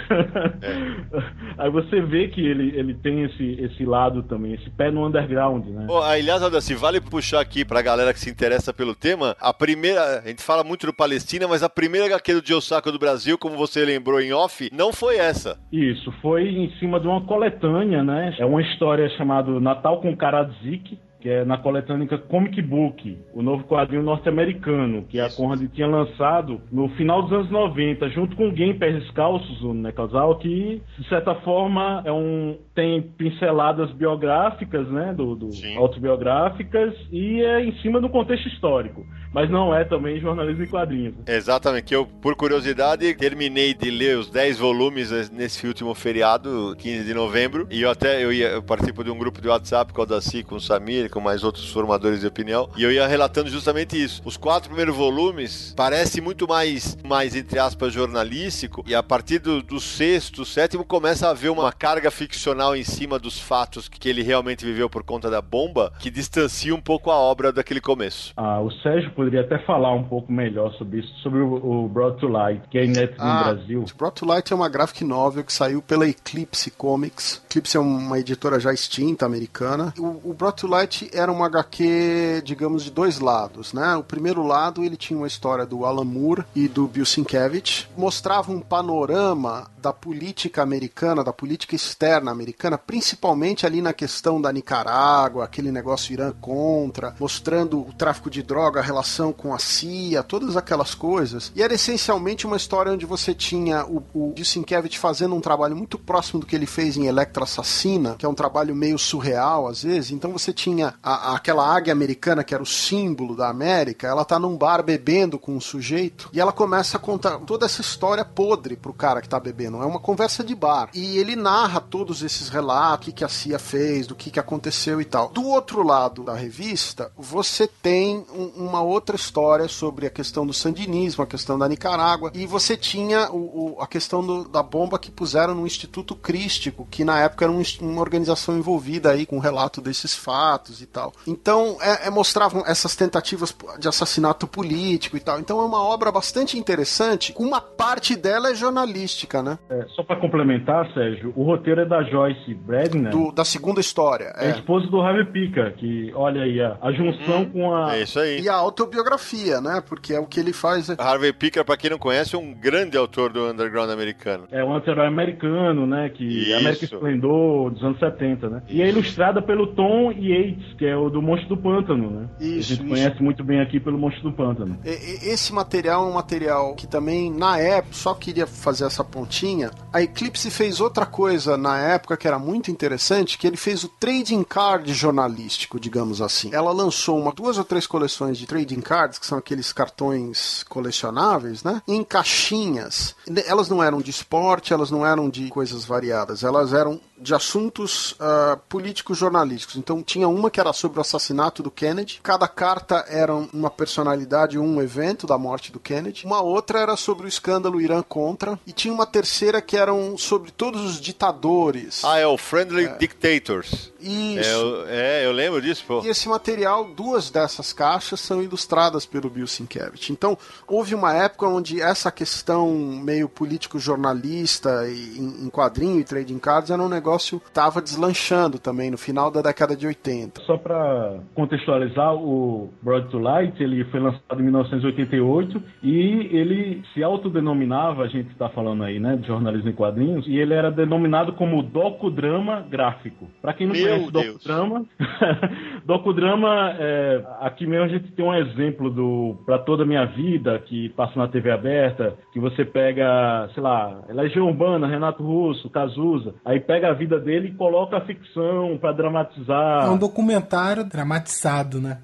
[0.61, 1.35] É.
[1.63, 5.65] Aí você vê que ele, ele tem esse, esse lado também, esse pé no underground,
[5.67, 5.87] né?
[5.89, 10.19] Oh, aliás, Aldacir, vale puxar aqui pra galera que se interessa pelo tema, a primeira,
[10.19, 13.55] a gente fala muito do Palestina, mas a primeira HQ do Joe do Brasil, como
[13.55, 15.57] você lembrou em off, não foi essa.
[15.71, 18.35] Isso, foi em cima de uma coletânea, né?
[18.39, 23.63] É uma história chamada Natal com Karadzik, que é na coletânea Comic Book, o novo
[23.63, 28.75] quadrinho norte-americano, que a Conrad tinha lançado no final dos anos 90, junto com Game
[28.75, 35.15] Pés Descalços, o né, casal, que de certa forma é um tem pinceladas biográficas, né,
[35.17, 40.63] do, do autobiográficas e é em cima do contexto histórico, mas não é também jornalismo
[40.63, 41.15] em quadrinhos.
[41.25, 47.03] Exatamente, que eu por curiosidade terminei de ler os 10 volumes nesse último feriado, 15
[47.03, 50.03] de novembro, e eu até eu, ia, eu participo de um grupo de WhatsApp com
[50.03, 53.49] o Daci, com o Samir, com mais outros formadores de opinião, e eu ia relatando
[53.49, 54.21] justamente isso.
[54.25, 59.63] Os quatro primeiros volumes parece muito mais, mais entre aspas, jornalístico, e a partir do,
[59.63, 64.23] do sexto, sétimo, começa a haver uma carga ficcional em cima dos fatos que ele
[64.23, 68.33] realmente viveu por conta da bomba, que distancia um pouco a obra daquele começo.
[68.35, 72.19] Ah, o Sérgio poderia até falar um pouco melhor sobre isso, sobre o, o Brought
[72.19, 73.85] to Light, que é inédito ah, no Brasil.
[73.97, 77.41] Brought to Light é uma graphic novel que saiu pela Eclipse Comics.
[77.45, 79.93] Eclipse é uma editora já extinta americana.
[79.97, 83.95] O, o Brought to Light era uma HQ, digamos, de dois lados, né?
[83.95, 88.51] O primeiro lado, ele tinha uma história do Alan Moore e do Bill Sienkiewicz, mostrava
[88.51, 95.45] um panorama da política americana, da política externa americana, principalmente ali na questão da Nicarágua,
[95.45, 100.57] aquele negócio Irã contra, mostrando o tráfico de droga, a relação com a CIA, todas
[100.57, 101.51] aquelas coisas.
[101.55, 105.75] E era essencialmente uma história onde você tinha o, o Bill Sienkiewicz fazendo um trabalho
[105.75, 109.67] muito próximo do que ele fez em Electra Assassina, que é um trabalho meio surreal
[109.67, 110.09] às vezes.
[110.09, 114.39] Então você tinha a, aquela águia americana que era o símbolo da América, ela tá
[114.39, 118.75] num bar bebendo com um sujeito e ela começa a contar toda essa história podre
[118.75, 119.81] pro cara que tá bebendo.
[119.81, 120.89] É uma conversa de bar.
[120.93, 124.99] E ele narra todos esses relatos, o que, a CIA fez, do que, que aconteceu
[125.01, 125.29] e tal.
[125.29, 130.53] Do outro lado da revista, você tem um, uma outra história sobre a questão do
[130.53, 134.99] sandinismo, a questão da Nicarágua, e você tinha o, o, a questão do, da bomba
[134.99, 139.37] que puseram no Instituto Crístico, que na época era um, uma organização envolvida aí com
[139.37, 141.13] o relato desses fatos e tal.
[141.27, 145.39] Então, é, é, mostravam essas tentativas de assassinato político e tal.
[145.39, 147.33] Então, é uma obra bastante interessante.
[147.37, 149.57] Uma parte dela é jornalística, né?
[149.69, 153.11] É, só para complementar, Sérgio, o roteiro é da Joyce Bradner.
[153.11, 154.33] Do, da segunda história.
[154.37, 157.95] É, é esposa do Harvey Pica, que olha aí a, a junção hum, com a.
[157.95, 158.41] É isso aí.
[158.41, 159.81] E a autobiografia, né?
[159.87, 160.89] Porque é o que ele faz.
[160.89, 160.95] É...
[160.97, 164.47] Harvey Pica, para quem não conhece, é um grande autor do underground americano.
[164.51, 166.09] É um anti-herói americano, né?
[166.09, 166.57] Que isso.
[166.57, 168.61] América Esplendor dos anos 70, né?
[168.67, 168.77] Isso.
[168.77, 172.29] E é ilustrada pelo Tom Yates, que é o do Monstro do Pântano, né?
[172.39, 172.87] Isso, a gente isso.
[172.87, 174.79] conhece muito bem aqui pelo Monstro do Pântano.
[174.83, 179.71] Esse material é um material que também, na época, só queria fazer essa pontinha.
[179.91, 183.89] A Eclipse fez outra coisa na época que era muito interessante, que ele fez o
[183.89, 186.49] trading card jornalístico, digamos assim.
[186.53, 191.63] Ela lançou uma, duas ou três coleções de trading cards, que são aqueles cartões colecionáveis,
[191.63, 191.81] né?
[191.87, 193.15] Em caixinhas.
[193.47, 198.11] Elas não eram de esporte, elas não eram de coisas variadas, elas eram de assuntos
[198.13, 199.75] uh, políticos jornalísticos.
[199.75, 204.59] Então tinha uma que era sobre o assassinato do Kennedy, cada carta era uma personalidade,
[204.59, 206.25] um evento da morte do Kennedy.
[206.25, 210.51] Uma outra era sobre o escândalo Irã contra e tinha uma terceira que eram sobre
[210.51, 212.05] todos os ditadores.
[212.05, 212.97] Ah, é o Friendly é.
[212.97, 213.91] Dictators.
[213.99, 214.49] Isso.
[214.49, 216.01] É eu, é, eu lembro disso, pô.
[216.03, 220.11] E esse material, duas dessas caixas são ilustradas pelo Bill Sienkiewicz.
[220.11, 226.69] Então, houve uma época onde essa questão meio político-jornalista em, em quadrinho e trading cards
[226.69, 230.41] era um negócio que estava deslanchando também no final da década de 80.
[230.41, 237.03] Só para contextualizar, o Broad to Light ele foi lançado em 1988 e ele se
[237.03, 241.33] autodenominava, a gente está falando aí, né, de jornalismo em quadrinhos, e ele era denominado
[241.33, 243.27] como docudrama gráfico.
[243.41, 244.85] Para quem não Meu conhece docudrama,
[245.85, 250.59] docudrama, é, aqui mesmo a gente tem um exemplo do Para Toda a Minha Vida,
[250.59, 256.35] que passa na TV aberta, que você pega, sei lá, Legião Urbana, Renato Russo, Cazuza,
[256.43, 259.85] aí pega a vida dele e coloca a ficção para dramatizar.
[259.85, 261.99] É um documentário dramatizado, né?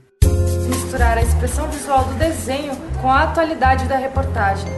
[0.67, 4.69] Misturar a expressão visual do desenho com a atualidade da reportagem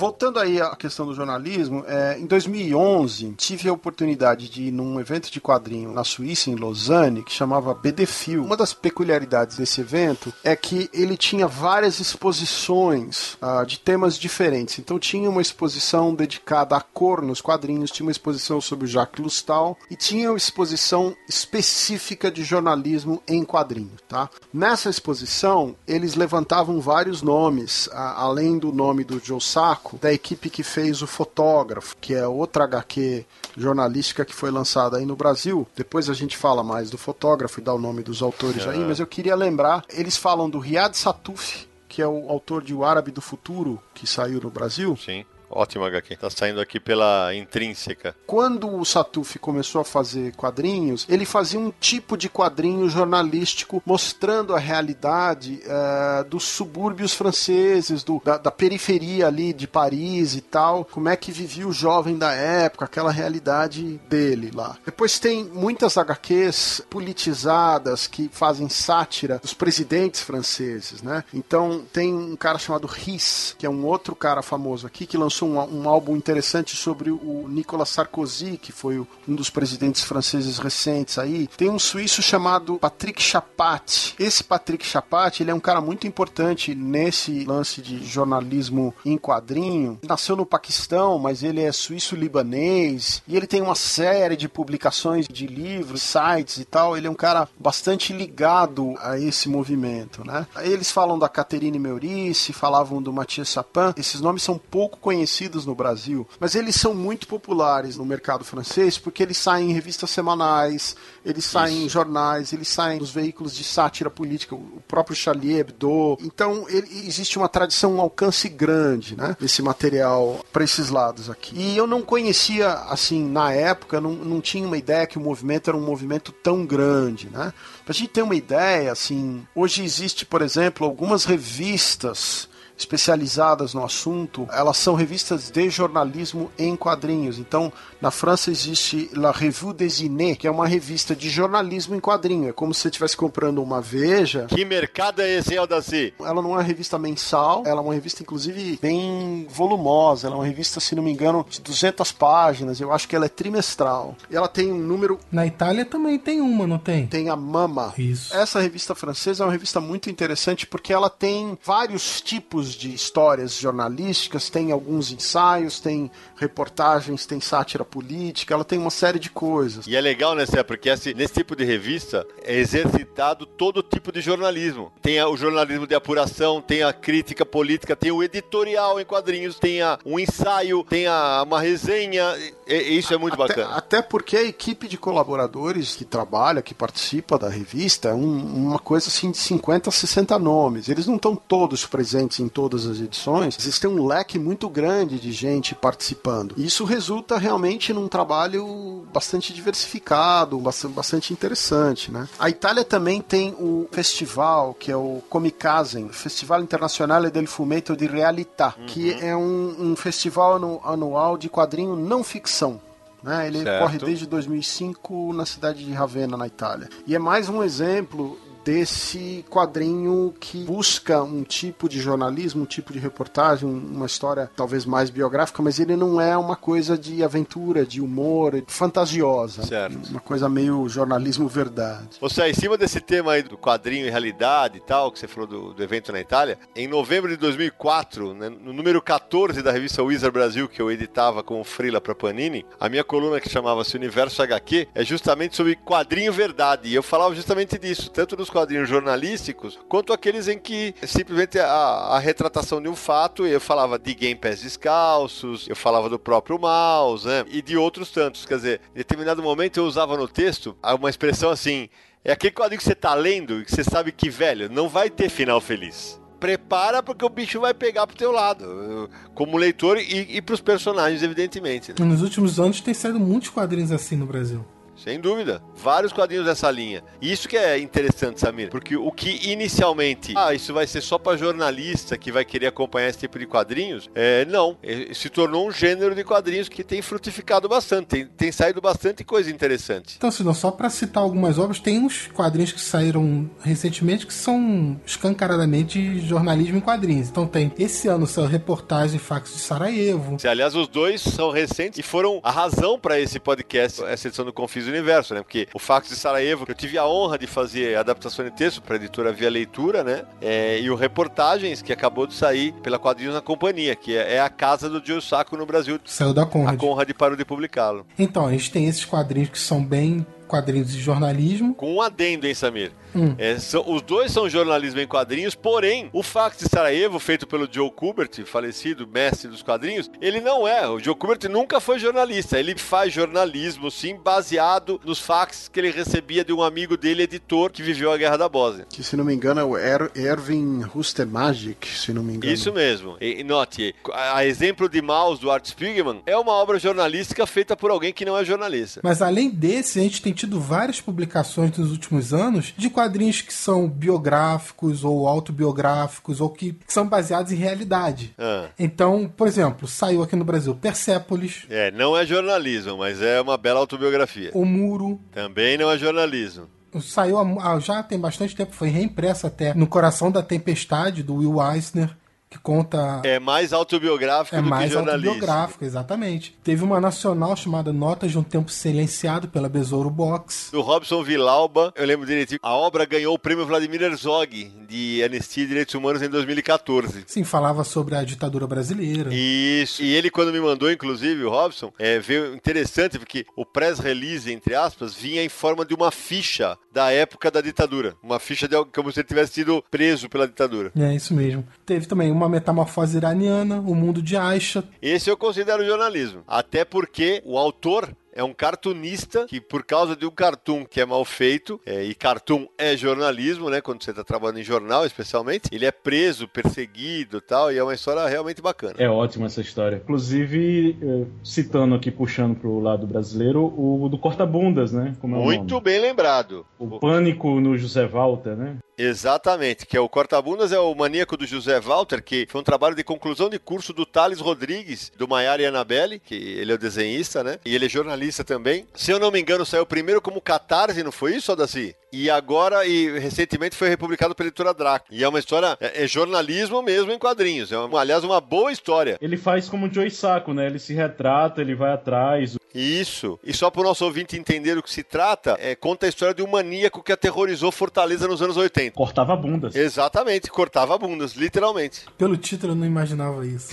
[0.00, 4.98] voltando aí à questão do jornalismo, é, em 2011 tive a oportunidade de ir num
[4.98, 8.42] evento de quadrinho na Suíça, em Lausanne, que chamava BDFIL.
[8.42, 14.78] Uma das peculiaridades desse evento é que ele tinha várias exposições ah, de temas diferentes.
[14.78, 19.22] Então tinha uma exposição dedicada à cor nos quadrinhos, tinha uma exposição sobre o Jacques
[19.22, 23.92] Lustal e tinha uma exposição específica de jornalismo em quadrinho.
[24.08, 24.30] Tá?
[24.50, 30.50] Nessa exposição, eles levantavam vários nomes, ah, além do nome do Joe Sacco, da equipe
[30.50, 33.24] que fez o Fotógrafo, que é outra HQ
[33.56, 35.66] jornalística que foi lançada aí no Brasil.
[35.76, 39.00] Depois a gente fala mais do Fotógrafo e dá o nome dos autores aí, mas
[39.00, 43.10] eu queria lembrar, eles falam do Riad Satuf, que é o autor de O Árabe
[43.10, 44.96] do Futuro, que saiu no Brasil.
[44.96, 45.24] Sim.
[45.50, 46.16] Ótima HQ.
[46.16, 48.14] Tá saindo aqui pela Intrínseca.
[48.26, 54.54] Quando o Satuf começou a fazer quadrinhos, ele fazia um tipo de quadrinho jornalístico mostrando
[54.54, 60.84] a realidade é, dos subúrbios franceses, do, da, da, periferia ali de Paris e tal.
[60.84, 64.76] Como é que vivia o jovem da época, aquela realidade dele lá.
[64.84, 71.24] Depois tem muitas HQs politizadas que fazem sátira dos presidentes franceses, né?
[71.32, 75.39] Então tem um cara chamado Riss, que é um outro cara famoso aqui, que lançou
[75.44, 81.18] um, um álbum interessante sobre o Nicolas Sarkozy, que foi um dos presidentes franceses recentes
[81.18, 81.48] aí.
[81.56, 84.14] Tem um suíço chamado Patrick Chapat.
[84.18, 89.98] Esse Patrick Chapat, ele é um cara muito importante nesse lance de jornalismo em quadrinho.
[90.06, 95.46] Nasceu no Paquistão, mas ele é suíço-libanês e ele tem uma série de publicações de
[95.46, 96.96] livros, sites e tal.
[96.96, 100.46] Ele é um cara bastante ligado a esse movimento, né?
[100.60, 103.94] Eles falam da Caterine Meurice, falavam do Mathieu Sapin.
[103.96, 108.44] Esses nomes são pouco conhecidos conhecidos no Brasil, mas eles são muito populares no mercado
[108.44, 111.86] francês porque eles saem em revistas semanais, eles saem Isso.
[111.86, 116.18] em jornais, eles saem nos veículos de sátira política, o próprio Charlie Hebdo.
[116.20, 119.36] Então ele, existe uma tradição, um alcance grande, né?
[119.40, 121.56] Esse material para esses lados aqui.
[121.56, 125.70] E eu não conhecia, assim, na época, não, não tinha uma ideia que o movimento
[125.70, 127.52] era um movimento tão grande, né?
[127.84, 132.48] Pra gente ter uma ideia, assim, hoje existe, por exemplo, algumas revistas
[132.80, 137.38] especializadas no assunto, elas são revistas de jornalismo em quadrinhos.
[137.38, 142.00] Então, na França existe La Revue des Inés, que é uma revista de jornalismo em
[142.00, 142.48] quadrinho.
[142.48, 144.46] É como se você estivesse comprando uma Veja.
[144.46, 146.14] Que mercado é esse, Aldaci?
[146.20, 150.26] Ela não é uma revista mensal, ela é uma revista, inclusive, bem volumosa.
[150.26, 152.80] Ela é uma revista, se não me engano, de 200 páginas.
[152.80, 154.16] Eu acho que ela é trimestral.
[154.30, 155.18] E ela tem um número...
[155.30, 157.06] Na Itália também tem uma, não tem?
[157.06, 157.92] Tem a Mama.
[157.98, 158.34] Isso.
[158.34, 163.54] Essa revista francesa é uma revista muito interessante porque ela tem vários tipos de histórias
[163.54, 169.86] jornalísticas, tem alguns ensaios, tem reportagens, tem sátira política, ela tem uma série de coisas.
[169.86, 170.62] E é legal, né, Cé?
[170.62, 174.92] Porque assim, nesse tipo de revista é exercitado todo tipo de jornalismo.
[175.02, 179.82] Tem o jornalismo de apuração, tem a crítica política, tem o editorial em quadrinhos, tem
[179.82, 182.34] a, um ensaio, tem a, uma resenha.
[182.66, 183.76] E, e isso é muito até, bacana.
[183.76, 188.78] Até porque a equipe de colaboradores que trabalha, que participa da revista, é um, uma
[188.78, 190.88] coisa assim de 50, 60 nomes.
[190.88, 193.56] Eles não estão todos presentes em todas as edições.
[193.58, 196.54] Existe um leque muito grande de gente participando.
[196.58, 202.28] E isso resulta realmente num trabalho bastante diversificado, bastante interessante, né?
[202.38, 208.06] A Itália também tem o festival, que é o Comikazen, Festival Internazionale del Fumetto di
[208.06, 208.86] Realtà, uhum.
[208.86, 212.78] que é um, um festival anual de quadrinho não ficção.
[213.22, 213.46] Né?
[213.46, 213.82] Ele certo.
[213.82, 216.90] corre desde 2005 na cidade de Ravenna, na Itália.
[217.06, 222.92] E é mais um exemplo desse quadrinho que busca um tipo de jornalismo, um tipo
[222.92, 227.86] de reportagem, uma história talvez mais biográfica, mas ele não é uma coisa de aventura,
[227.86, 229.62] de humor, fantasiosa.
[229.62, 229.98] Certo.
[230.10, 232.18] Uma coisa meio jornalismo verdade.
[232.20, 235.48] Você, em cima desse tema aí do quadrinho e realidade e tal, que você falou
[235.48, 240.02] do, do evento na Itália, em novembro de 2004, né, no número 14 da revista
[240.02, 244.42] Wizard Brasil, que eu editava como freela para Panini, a minha coluna que chamava-se Universo
[244.42, 246.88] HQ é justamente sobre quadrinho verdade.
[246.88, 252.18] E eu falava justamente disso, tanto quadrinhos jornalísticos, quanto aqueles em que simplesmente a, a
[252.18, 257.44] retratação de um fato, eu falava de Game Descalços, eu falava do próprio Mouse, né,
[257.48, 258.44] e de outros tantos.
[258.44, 261.88] Quer dizer, em determinado momento eu usava no texto uma expressão assim,
[262.24, 265.08] é aquele quadrinho que você tá lendo e que você sabe que, velho, não vai
[265.08, 266.20] ter final feliz.
[266.38, 271.22] Prepara porque o bicho vai pegar pro teu lado, como leitor e, e pros personagens,
[271.22, 271.90] evidentemente.
[271.90, 272.06] Né?
[272.06, 274.64] Nos últimos anos tem saído muitos quadrinhos assim no Brasil.
[275.02, 275.62] Sem dúvida.
[275.74, 277.02] Vários quadrinhos dessa linha.
[277.22, 278.68] Isso que é interessante, Samir.
[278.68, 283.08] Porque o que inicialmente, ah, isso vai ser só para jornalista que vai querer acompanhar
[283.08, 284.76] esse tipo de quadrinhos, é, não.
[285.14, 288.06] Se tornou um gênero de quadrinhos que tem frutificado bastante.
[288.06, 290.16] Tem, tem saído bastante coisa interessante.
[290.18, 294.34] Então, se não, só para citar algumas obras, tem uns quadrinhos que saíram recentemente que
[294.34, 297.28] são escancaradamente jornalismo em quadrinhos.
[297.28, 300.38] Então tem esse ano são reportagem Fax de Sarajevo.
[300.38, 304.44] Se, aliás, os dois são recentes e foram a razão para esse podcast, essa edição
[304.44, 305.42] do Confis Universo, né?
[305.42, 308.94] Porque o Fax de Sarajevo, eu tive a honra de fazer adaptação de texto para
[308.94, 310.22] a editora Via Leitura, né?
[310.40, 314.40] É, e o Reportagens, que acabou de sair pela Quadrinhos na Companhia, que é, é
[314.40, 315.98] a casa do Joe Sacco no Brasil.
[316.04, 316.74] Saiu da Conrad.
[316.74, 318.06] A Conrad parou de publicá-lo.
[318.18, 321.72] Então, a gente tem esses quadrinhos que são bem quadrinhos de jornalismo.
[321.74, 322.92] Com um adendo, hein, Samir?
[323.14, 323.34] Hum.
[323.38, 327.68] É, são, os dois são jornalismo em quadrinhos, porém, o Fax de Sarajevo, feito pelo
[327.70, 330.88] Joe Kubert, falecido mestre dos quadrinhos, ele não é.
[330.88, 332.58] O Joe Kubert nunca foi jornalista.
[332.58, 337.70] Ele faz jornalismo, sim, baseado nos fax que ele recebia de um amigo dele, editor,
[337.70, 338.86] que viveu a Guerra da Bósnia.
[338.88, 342.52] Que, se não me engano, é o er Erwin Rustemagic, se não me engano.
[342.52, 343.16] Isso mesmo.
[343.20, 347.76] E, note, a, a exemplo de Maus, do Art Spiegelman, é uma obra jornalística feita
[347.76, 349.00] por alguém que não é jornalista.
[349.02, 352.99] Mas além desse, a gente tem tido várias publicações nos últimos anos de quadrinhos
[353.42, 358.34] que são biográficos ou autobiográficos ou que, que são baseados em realidade.
[358.38, 358.68] Ah.
[358.78, 361.64] Então, por exemplo, saiu aqui no Brasil Persépolis.
[361.68, 364.50] É, não é jornalismo, mas é uma bela autobiografia.
[364.54, 365.20] O Muro.
[365.32, 366.68] Também não é jornalismo
[367.00, 367.36] saiu
[367.80, 372.16] já tem bastante tempo, foi reimpressa até no Coração da Tempestade, do Will Eisner
[372.50, 373.22] que conta.
[373.22, 375.30] É mais autobiográfico é do mais que jornalístico.
[375.34, 376.58] autobiográfico, exatamente.
[376.64, 380.70] Teve uma nacional chamada Notas de um Tempo Silenciado pela Besouro Box.
[380.72, 382.58] Do Robson Vilauba, eu lembro direitinho.
[382.60, 387.22] A obra ganhou o prêmio Vladimir Herzog de Anistia e Direitos Humanos em 2014.
[387.28, 389.30] Sim, falava sobre a ditadura brasileira.
[389.32, 390.02] Isso.
[390.02, 394.50] E ele, quando me mandou, inclusive, o Robson, é, veio interessante porque o press release,
[394.52, 398.16] entre aspas, vinha em forma de uma ficha da época da ditadura.
[398.20, 400.90] Uma ficha de como se ele tivesse sido preso pela ditadura.
[400.98, 401.64] É, isso mesmo.
[401.86, 404.84] Teve também uma metamorfose iraniana, o mundo de Aisha.
[405.00, 406.42] Esse eu considero jornalismo.
[406.46, 411.06] Até porque o autor é um cartunista que, por causa de um cartoon que é
[411.06, 413.80] mal feito, é, e cartoon é jornalismo, né?
[413.80, 417.94] Quando você está trabalhando em jornal, especialmente, ele é preso, perseguido tal, e é uma
[417.94, 418.94] história realmente bacana.
[418.98, 419.96] É ótima essa história.
[419.96, 425.14] Inclusive, eh, citando aqui, puxando para o lado brasileiro, o do Corta-Bundas, né?
[425.22, 426.64] É Muito bem lembrado.
[426.78, 428.76] O Pânico no José Walter, né?
[429.02, 432.94] Exatamente, que é o Corta-Bundas é o maníaco do José Walter, que foi um trabalho
[432.94, 436.78] de conclusão de curso do Thales Rodrigues, do Maiara e Anabelle, que ele é o
[436.78, 437.58] desenhista, né?
[437.64, 438.86] E ele é jornalista também.
[438.94, 441.96] Se eu não me engano, saiu primeiro como Catarse, não foi isso, Odaci?
[442.12, 445.06] E agora, e recentemente foi republicado pela editora Draco.
[445.10, 447.70] E é uma história, é, é jornalismo mesmo em quadrinhos.
[447.70, 449.16] É, uma, aliás, uma boa história.
[449.20, 450.66] Ele faz como o Joey Saco, né?
[450.66, 452.56] Ele se retrata, ele vai atrás.
[452.74, 453.38] Isso.
[453.44, 456.34] E só para o nosso ouvinte entender o que se trata, é, conta a história
[456.34, 458.94] de um maníaco que aterrorizou Fortaleza nos anos 80.
[458.96, 459.74] Cortava bundas.
[459.74, 462.06] Exatamente, cortava bundas, literalmente.
[462.18, 463.72] Pelo título eu não imaginava isso.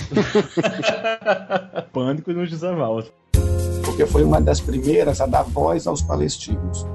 [1.93, 3.11] Pânico no José Walter.
[3.83, 6.85] Porque foi uma das primeiras a dar voz aos palestinos.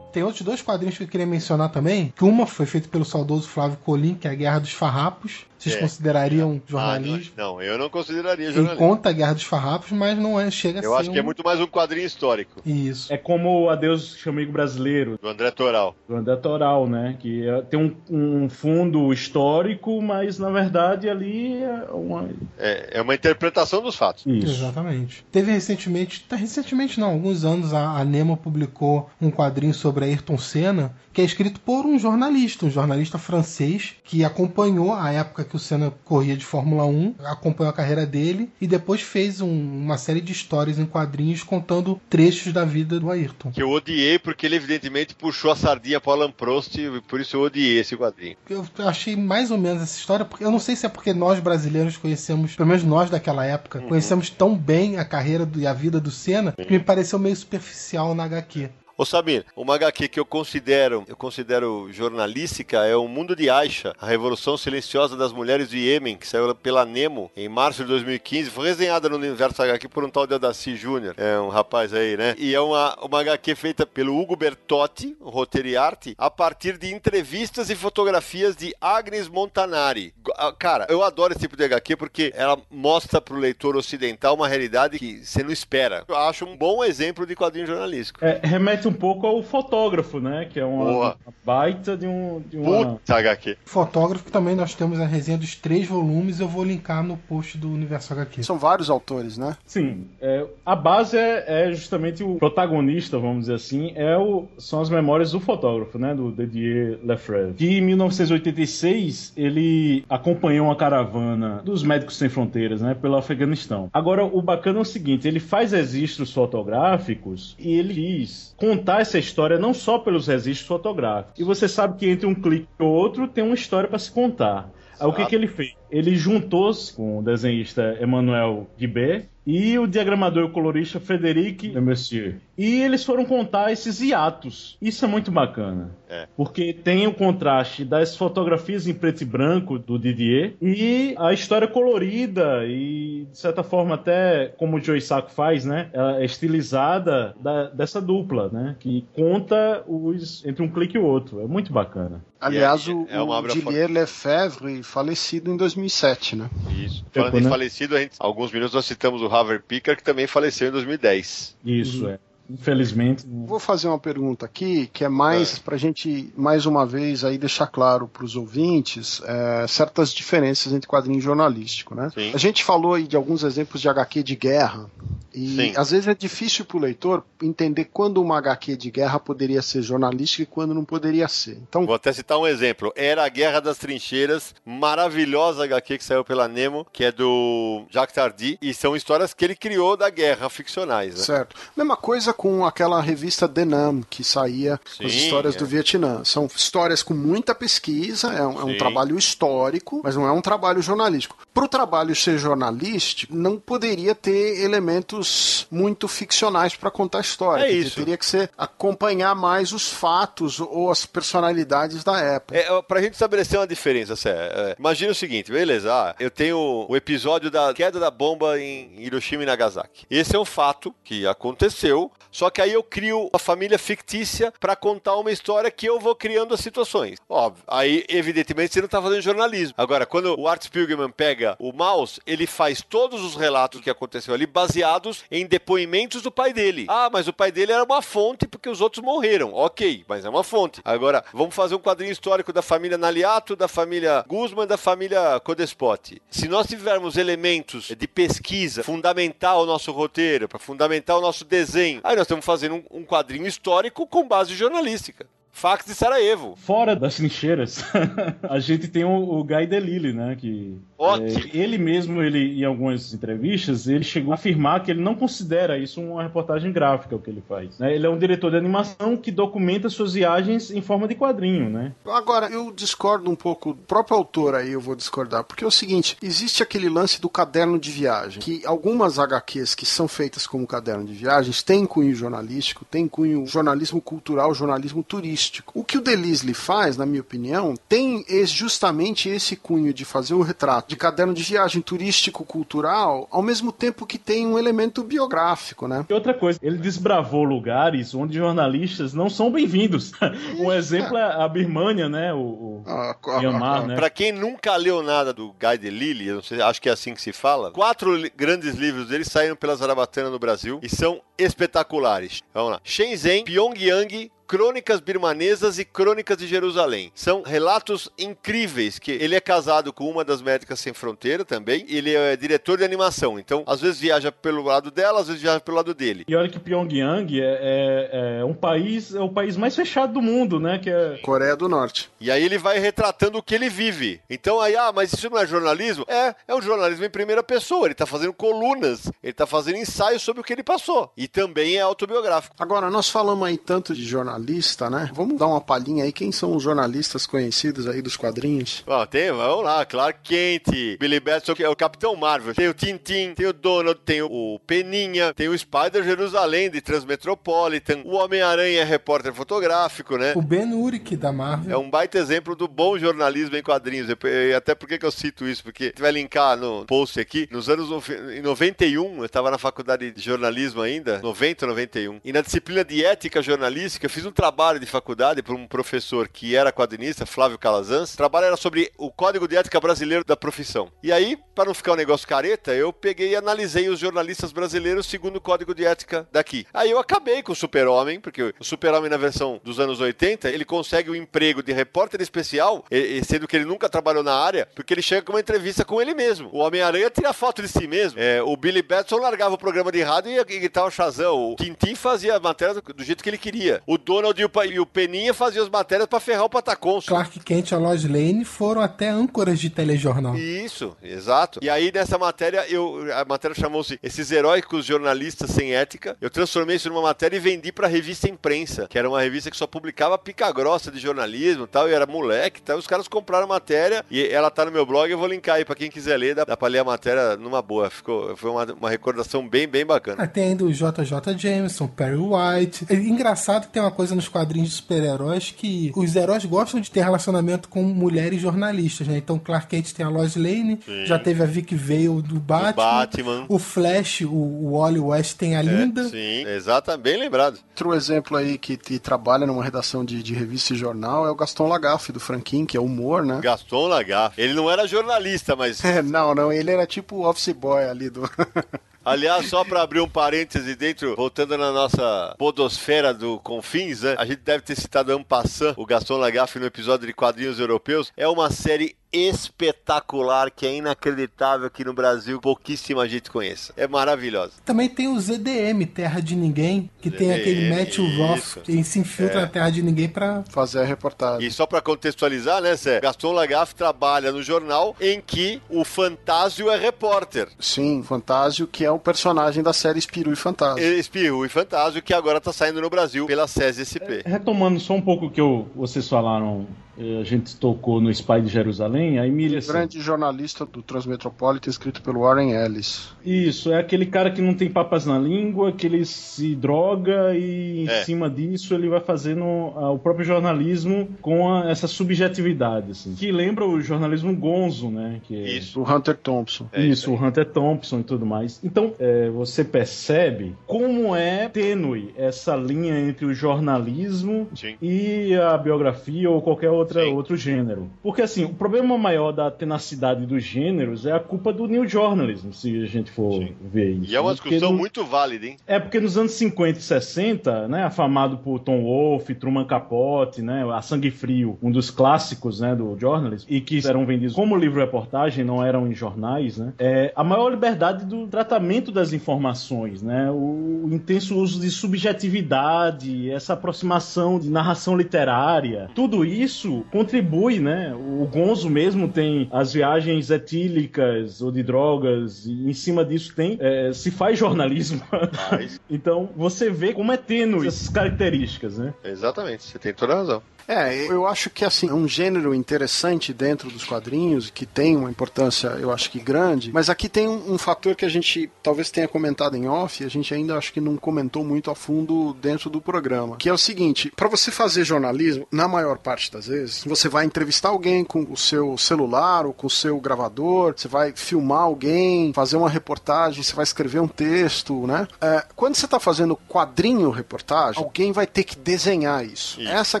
[0.12, 2.12] Tem outros dois quadrinhos que eu queria mencionar também.
[2.14, 5.46] Que uma foi feita pelo saudoso Flávio Colim, que é a Guerra dos Farrapos.
[5.62, 5.78] Vocês é.
[5.78, 7.32] considerariam jornalismo?
[7.36, 8.82] Ah, não, não, eu não consideraria jornalismo.
[8.82, 10.88] Ele conta a Guerra dos Farrapos, mas não é, chega eu a ser.
[10.88, 11.12] Eu acho um...
[11.12, 12.60] que é muito mais um quadrinho histórico.
[12.66, 13.12] Isso.
[13.12, 15.18] É como Adeus Chamigo Brasileiro.
[15.20, 15.94] Do André Toral.
[16.08, 17.16] Do André Toral, né?
[17.18, 22.28] Que é, tem um, um, fundo histórico, mas na verdade ali é uma.
[22.58, 24.26] É, é uma interpretação dos fatos.
[24.26, 24.62] Isso.
[24.62, 25.24] Exatamente.
[25.32, 30.06] Teve recentemente, tá, recentemente não, alguns anos, a, a Nemo publicou um quadrinho sobre sobre
[30.06, 35.44] Ayrton Senna, que é escrito por um jornalista, um jornalista francês, que acompanhou a época
[35.52, 39.50] que o Senna corria de Fórmula 1, acompanhou a carreira dele e depois fez um,
[39.50, 43.50] uma série de histórias em quadrinhos contando trechos da vida do Ayrton.
[43.50, 47.36] Que eu odiei porque ele evidentemente puxou a sardinha para Alan Prost, e por isso
[47.36, 48.36] eu odiei esse quadrinho.
[48.48, 51.38] Eu achei mais ou menos essa história, porque eu não sei se é porque nós
[51.38, 53.88] brasileiros conhecemos, pelo menos nós daquela época, uhum.
[53.88, 57.36] conhecemos tão bem a carreira do, e a vida do Senna, que me pareceu meio
[57.36, 58.70] superficial na HQ.
[59.02, 63.92] Ô Samir, uma HQ que eu considero, eu considero jornalística é O Mundo de Aisha,
[64.00, 68.50] a Revolução Silenciosa das Mulheres do Iêmen, que saiu pela Nemo em março de 2015.
[68.50, 72.16] Foi resenhada no Universo HQ por um tal de Adaci Júnior, é um rapaz aí,
[72.16, 72.36] né?
[72.38, 76.94] E é uma, uma HQ feita pelo Hugo Bertotti, roteiro e arte, a partir de
[76.94, 80.14] entrevistas e fotografias de Agnes Montanari.
[80.36, 84.46] Ah, cara, eu adoro esse tipo de HQ porque ela mostra pro leitor ocidental uma
[84.46, 86.04] realidade que você não espera.
[86.06, 88.24] Eu acho um bom exemplo de quadrinho jornalístico.
[88.24, 90.46] É, remete remete um pouco ao fotógrafo, né?
[90.50, 92.42] Que é uma, uma baita de um.
[92.48, 92.96] De uma...
[92.96, 93.56] Puta HQ.
[93.64, 97.70] Fotógrafo também nós temos a resenha dos três volumes, eu vou linkar no post do
[97.70, 98.42] Universo HQ.
[98.42, 99.56] São vários autores, né?
[99.66, 100.06] Sim.
[100.20, 104.90] É, a base é, é, justamente o protagonista, vamos dizer assim, é o, são as
[104.90, 106.14] memórias do fotógrafo, né?
[106.14, 107.54] Do Didier Lefebvre.
[107.54, 112.94] Que em 1986 ele acompanhou uma caravana dos Médicos Sem Fronteiras, né?
[112.94, 113.88] Pelo Afeganistão.
[113.92, 119.18] Agora, o bacana é o seguinte: ele faz registros fotográficos e ele diz contar essa
[119.18, 121.38] história não só pelos registros fotográficos.
[121.38, 124.70] E você sabe que entre um clique e outro tem uma história para se contar.
[124.98, 125.74] Aí o que, que ele fez?
[125.90, 132.36] Ele juntou-se com o desenhista Emmanuel Guibert e o diagramador e colorista Frederic Mercier.
[132.56, 134.78] E eles foram contar esses hiatos.
[134.80, 135.90] Isso é muito bacana.
[136.12, 136.28] É.
[136.36, 141.66] Porque tem o contraste das fotografias em preto e branco do Didier e a história
[141.66, 145.88] colorida e, de certa forma, até como o Joe Sacco faz, né?
[145.94, 148.76] É estilizada da, dessa dupla, né?
[148.78, 151.40] Que conta os entre um clique e o outro.
[151.40, 152.22] É muito bacana.
[152.38, 156.50] Aliás, é, o, é o Didier Lefebvre falecido em 2007, né?
[156.76, 157.06] Isso.
[157.10, 157.48] Falando em né?
[157.48, 161.56] falecido, gente, alguns minutos nós citamos o Harvey Picker, que também faleceu em 2010.
[161.64, 162.10] Isso, uhum.
[162.10, 162.18] é.
[162.48, 163.24] Infelizmente.
[163.26, 165.60] Vou fazer uma pergunta aqui que é mais é.
[165.60, 170.72] para a gente, mais uma vez, aí deixar claro para os ouvintes é, certas diferenças
[170.72, 171.94] entre quadrinho jornalístico.
[171.94, 172.10] Né?
[172.14, 172.32] Sim.
[172.34, 174.90] A gente falou aí de alguns exemplos de HQ de guerra.
[175.34, 175.72] E Sim.
[175.76, 179.80] às vezes é difícil para o leitor entender quando uma HQ de guerra poderia ser
[179.82, 181.58] jornalística e quando não poderia ser.
[181.68, 182.92] Então, Vou até citar um exemplo.
[182.94, 188.14] Era a Guerra das Trincheiras, maravilhosa HQ que saiu pela Nemo, que é do Jacques
[188.14, 191.14] Tardy, e são histórias que ele criou da guerra, ficcionais.
[191.14, 191.22] Né?
[191.22, 191.56] Certo.
[191.76, 195.58] Mesma coisa com aquela revista Denam, que saía Sim, com as histórias é.
[195.58, 196.24] do Vietnã.
[196.24, 200.40] São histórias com muita pesquisa, é um, é um, trabalho histórico, mas não é um
[200.40, 201.36] trabalho jornalístico.
[201.52, 207.64] Para o trabalho ser jornalístico, não poderia ter elementos muito ficcionais para contar a história.
[207.64, 207.96] É isso.
[207.96, 212.56] Teria que ser acompanhar mais os fatos ou as personalidades da época.
[212.56, 216.30] É, para a gente estabelecer uma diferença, Cé, é, imagina o seguinte, beleza, ah, eu
[216.30, 220.06] tenho o episódio da queda da bomba em Hiroshima e Nagasaki.
[220.10, 224.74] Esse é um fato que aconteceu, só que aí eu crio uma família fictícia para
[224.74, 227.18] contar uma história que eu vou criando as situações.
[227.28, 227.62] Óbvio.
[227.68, 229.74] Aí, evidentemente, você não tá fazendo jornalismo.
[229.76, 234.32] Agora, quando o Art Spiegelman pega o mouse, ele faz todos os relatos que aconteceu
[234.32, 236.86] ali baseados em depoimentos do pai dele.
[236.88, 239.52] Ah, mas o pai dele era uma fonte porque os outros morreram.
[239.52, 240.80] Ok, mas é uma fonte.
[240.84, 246.22] Agora, vamos fazer um quadrinho histórico da família Naliato, da família Guzman, da família Codespot.
[246.30, 252.00] Se nós tivermos elementos de pesquisa fundamentar o nosso roteiro, para fundamentar o nosso desenho,
[252.02, 255.26] aí nós estamos fazendo um, quadrinho histórico com base jornalística.
[255.50, 256.56] Fax de Sarajevo.
[256.56, 257.84] Fora das trincheiras,
[258.48, 260.34] a gente tem o, o Guy Delisle, né?
[260.34, 265.14] Que é, ele mesmo, ele em algumas entrevistas, ele chegou a afirmar que ele não
[265.14, 267.78] considera isso uma reportagem gráfica o que ele faz.
[267.78, 267.94] Né?
[267.94, 271.92] Ele é um diretor de animação que documenta suas viagens em forma de quadrinho, né?
[272.06, 273.70] Agora eu discordo um pouco.
[273.70, 277.28] O próprio autor aí eu vou discordar, porque é o seguinte: existe aquele lance do
[277.28, 282.14] caderno de viagem, que algumas HQs que são feitas como caderno de viagens têm cunho
[282.14, 285.72] jornalístico, têm cunho jornalismo cultural, jornalismo turístico.
[285.74, 290.42] O que o Delisle faz, na minha opinião, tem justamente esse cunho de fazer o
[290.42, 296.04] retrato de caderno de viagem turístico-cultural, ao mesmo tempo que tem um elemento biográfico, né?
[296.06, 300.12] E outra coisa, ele desbravou lugares onde jornalistas não são bem-vindos.
[300.60, 302.34] um exemplo é a Birmania, né?
[302.34, 303.94] O, o ah, Myanmar, né?
[303.94, 307.14] Pra quem nunca leu nada do Guy Delisle, eu não sei, acho que é assim
[307.14, 312.42] que se fala, quatro grandes livros dele saíram pela Zarabatana no Brasil e são espetaculares.
[312.52, 312.80] Vamos lá.
[312.84, 317.10] Shenzhen, Pyongyang, Crônicas Birmanesas e Crônicas de Jerusalém.
[317.14, 321.84] São relatos incríveis que ele é casado com uma das médicas sem fronteira também.
[321.88, 325.60] Ele é diretor de animação, então às vezes viaja pelo lado dela, às vezes viaja
[325.60, 326.24] pelo lado dele.
[326.28, 330.22] E olha que Pyongyang é, é, é um país, é o país mais fechado do
[330.22, 330.78] mundo, né?
[330.78, 332.10] Que é Coreia do Norte.
[332.20, 334.20] E aí ele vai retratando o que ele vive.
[334.28, 336.04] Então aí, ah, mas isso não é jornalismo?
[336.08, 337.86] É, é um jornalismo em primeira pessoa.
[337.86, 341.10] Ele tá fazendo colunas, ele tá fazendo ensaios sobre o que ele passou.
[341.16, 342.54] E também é autobiográfico.
[342.58, 345.10] Agora, nós falamos aí tanto de jornalista, né?
[345.12, 346.12] Vamos dar uma palhinha aí.
[346.12, 348.82] Quem são os jornalistas conhecidos aí dos quadrinhos?
[348.86, 352.54] Ó, tem, vamos lá, Clark Kent, Billy Batson, que é o Capitão Marvel.
[352.54, 358.02] Tem o Tintin, tem o Donald, tem o Peninha, tem o Spider Jerusalém de Transmetropolitan,
[358.04, 360.32] o Homem-Aranha é repórter fotográfico, né?
[360.34, 361.72] O Ben Urich da Marvel.
[361.72, 364.08] É um baita exemplo do bom jornalismo em quadrinhos.
[364.08, 365.62] E até por que que eu cito isso?
[365.62, 367.48] Porque a gente vai linkar no post aqui.
[367.50, 367.88] Nos anos
[368.34, 372.20] em 91, eu estava na faculdade de jornalismo ainda, 90, 91.
[372.24, 376.28] E na disciplina de ética jornalística, eu fiz um trabalho de faculdade para um professor
[376.28, 378.14] que era quadrinista, Flávio Calazans.
[378.14, 380.90] O trabalho era sobre o Código de Ética Brasileiro da Profissão.
[381.02, 385.06] E aí, para não ficar um negócio careta, eu peguei e analisei os jornalistas brasileiros
[385.06, 386.66] segundo o Código de Ética daqui.
[386.72, 390.64] Aí eu acabei com o Super-Homem, porque o Super-Homem na versão dos anos 80, ele
[390.64, 392.84] consegue o emprego de repórter especial,
[393.24, 396.14] sendo que ele nunca trabalhou na área, porque ele chega com uma entrevista com ele
[396.14, 396.48] mesmo.
[396.52, 398.18] O Homem-Aranha tira foto de si mesmo.
[398.18, 401.52] É, o Billy Batson largava o programa de rádio e gritar o Shazam.
[401.52, 403.82] O Tintin fazia a matéria do, do jeito que ele queria.
[403.86, 407.06] O Donald e o, e o Peninha faziam as matérias pra ferrar o Patacons.
[407.06, 410.36] Clark Kent e a Lois Lane foram até âncoras de telejornal.
[410.36, 411.60] Isso, exato.
[411.62, 416.14] E aí nessa matéria, eu, a matéria chamou-se Esses Heróicos Jornalistas Sem Ética.
[416.20, 419.56] Eu transformei isso numa matéria e vendi pra revista Imprensa, que era uma revista que
[419.56, 422.76] só publicava pica grossa de jornalismo e tal, e era moleque e tal.
[422.76, 425.64] Os caras compraram a matéria e ela tá no meu blog, eu vou linkar aí
[425.64, 427.88] pra quem quiser ler, dá, dá pra ler a matéria numa boa.
[427.88, 430.22] Ficou, foi uma, uma recordação bem, bem bacana.
[430.22, 432.86] Ah, tem ainda o JJ Jameson, Perry White.
[432.90, 436.90] É engraçado que tem uma coisa nos quadrinhos de super-heróis que os heróis gostam de
[436.90, 439.18] ter relacionamento com mulheres jornalistas, né?
[439.18, 442.72] Então Clark Kent tem a Lois Lane, já teve a Vic Vale do Batman.
[442.74, 443.46] Batman.
[443.48, 446.08] O Flash, o, o Wally West tem a Linda.
[446.08, 447.58] Sim, exato, bem lembrado.
[447.70, 451.34] Outro exemplo aí que, que trabalha numa redação de, de revista e jornal é o
[451.34, 453.40] Gaston Lagaffe, do Franquin, que é humor, né?
[453.42, 454.40] Gaston Lagaffe.
[454.40, 458.08] Ele não era jornalista, mas É, não, não, ele era tipo o office boy ali
[458.08, 458.22] do.
[459.04, 464.14] Aliás, só para abrir um parêntese dentro, voltando na nossa podosfera do Confins, né?
[464.16, 468.12] A gente deve ter citado Ampassan, o Gaston Lagaffe no episódio de quadrinhos europeus.
[468.16, 473.72] É uma série espetacular que é inacreditável que no Brasil pouquíssima gente conheça.
[473.76, 474.52] É maravilhosa.
[474.64, 478.16] Também tem o ZDM, Terra de Ninguém, que tem aquele ZDM, Matthew.
[478.16, 479.42] Roth, que se infiltra É.
[479.42, 480.42] na Terra de Ninguém pra.
[480.50, 481.46] Fazer a reportagem.
[481.46, 483.00] E só para contextualizar, né, Zé?
[483.00, 487.48] Gaston Lagaffe trabalha no jornal em que o Fantásio é repórter.
[487.58, 490.82] Sim, Fantásio, que é o personagem da série Espiru e Fantasio.
[490.98, 494.22] Espirro e Fantásio, que agora tá saindo no Brasil pela SESI-SP.
[494.24, 496.66] Retomando só um pouco o que eu- vocês falaram,
[496.98, 499.58] a gente tocou no Spy de Jerusalém, a Emília.
[499.58, 503.12] assim, Grande jornalista do Transmetropolitan, escrito pelo Warren Ellis.
[503.24, 507.84] Isso, é aquele cara que não tem papas na língua, que ele se droga e
[507.84, 508.04] em É.
[508.04, 509.42] cima disso ele vai fazendo
[509.76, 513.14] ah, o próprio jornalismo com a- essa subjetividade, assim.
[513.14, 515.20] Que lembra o jornalismo gonzo, né?
[515.24, 515.80] Que é- Isso.
[515.82, 516.66] Do Hunter Thompson.
[516.72, 518.60] É isso, o Hunter Thompson e tudo mais.
[518.62, 524.74] Então, é, você percebe como é tênue essa linha entre o jornalismo Sim.
[524.80, 527.12] e a biografia ou qualquer outra, Sim.
[527.12, 527.90] outro gênero.
[528.02, 532.50] Porque, assim, o problema maior da tenacidade dos gêneros é a culpa do new journalism,
[532.52, 533.52] se a gente for Sim.
[533.62, 534.10] ver isso.
[534.12, 534.34] E é uma né?
[534.34, 535.56] Discussão no- muito válida, hein?
[535.66, 540.64] é porque nos anos 50 e 60, né, afamado por Tom Wolfe, Truman Capote, né,
[540.72, 545.44] a Sangue Frio, um dos clássicos, né, do jornalism, e que eram vendidos como livro-reportagem,
[545.44, 550.88] não eram em jornais, né, é a maior liberdade do tratamento das informações, né, o
[550.90, 558.68] intenso uso de subjetividade, essa aproximação de narração literária, tudo isso contribui, né, o Gonzo
[558.70, 564.10] mesmo tem as viagens etílicas ou de drogas, e em cima disso tem, é, se
[564.10, 565.02] faz jornalismo.
[565.50, 568.94] Mas, Então você vê como é tênue essas características, né?
[569.04, 570.42] exatamente, você tem toda a razão.
[570.66, 575.10] É, eu acho que assim, é um gênero interessante dentro dos quadrinhos, que tem uma
[575.10, 578.90] importância, eu acho que grande, mas aqui tem um, um fator que a gente talvez
[578.90, 582.34] tenha comentado em off, e a gente ainda acho que não comentou muito a fundo
[582.40, 586.46] dentro do programa, que é o seguinte, para você fazer jornalismo, na maior parte das
[586.46, 590.88] vezes, você vai entrevistar alguém com o seu celular ou com o seu gravador, você
[590.88, 595.06] vai filmar alguém, fazer uma reportagem, você vai escrever um texto, né?
[595.20, 599.60] É, quando você está fazendo quadrinho reportagem, alguém vai ter que desenhar isso.
[599.60, 599.70] Isso.
[599.70, 600.00] Essa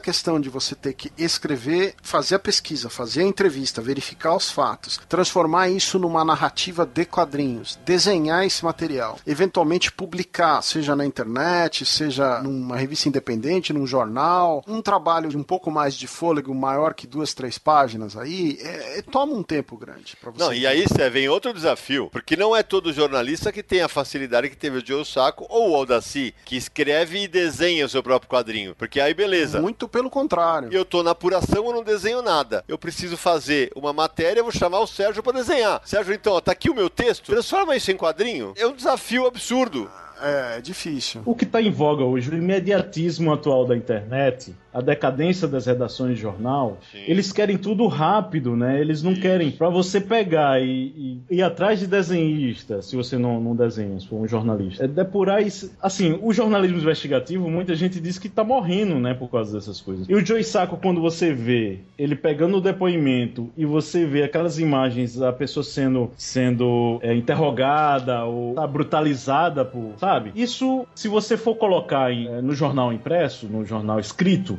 [0.00, 5.00] questão de você ter que escrever, fazer a pesquisa, fazer a entrevista, verificar os fatos,
[5.08, 12.42] transformar isso numa narrativa de quadrinhos, desenhar esse material, eventualmente publicar, seja na internet, seja
[12.42, 17.06] numa revista independente, num jornal, um trabalho de um pouco mais de fôlego, maior que
[17.06, 20.44] duas, três páginas aí, é, é, toma um tempo grande para você.
[20.44, 23.88] Não, e aí Cé, vem outro desafio, porque não é todo jornalista que tem a
[23.88, 28.02] facilidade que teve o Joe Sacco ou o Aldaci, que escreve e desenha o seu
[28.02, 28.74] próprio quadrinho.
[28.74, 29.60] Porque aí beleza.
[29.60, 30.41] Muito pelo contrário.
[30.70, 32.64] Eu tô na apuração, eu não desenho nada.
[32.66, 35.80] Eu preciso fazer uma matéria, eu vou chamar o Sérgio para desenhar.
[35.84, 38.52] Sérgio, então, ó, tá aqui o meu texto, transforma isso em quadrinho.
[38.56, 39.90] É um desafio absurdo.
[40.22, 41.22] É, é difícil.
[41.24, 46.16] O que está em voga hoje, o imediatismo atual da internet, a decadência das redações
[46.16, 46.98] de jornal, Sim.
[47.06, 48.80] eles querem tudo rápido, né?
[48.80, 49.20] Eles não Isso.
[49.20, 53.98] querem para você pegar e, e ir atrás de desenhista, se você não, não desenha,
[54.00, 54.84] se for um jornalista.
[54.84, 55.72] É depurar isso.
[55.80, 60.08] Assim, o jornalismo investigativo, muita gente diz que tá morrendo, né, por causa dessas coisas.
[60.08, 64.58] E o Joey Sacco, quando você vê ele pegando o depoimento e você vê aquelas
[64.58, 70.32] imagens, a pessoa sendo, sendo é, interrogada ou tá, brutalizada por, sabe?
[70.34, 74.58] Isso, se você for colocar em, é, no jornal impresso, no jornal escrito,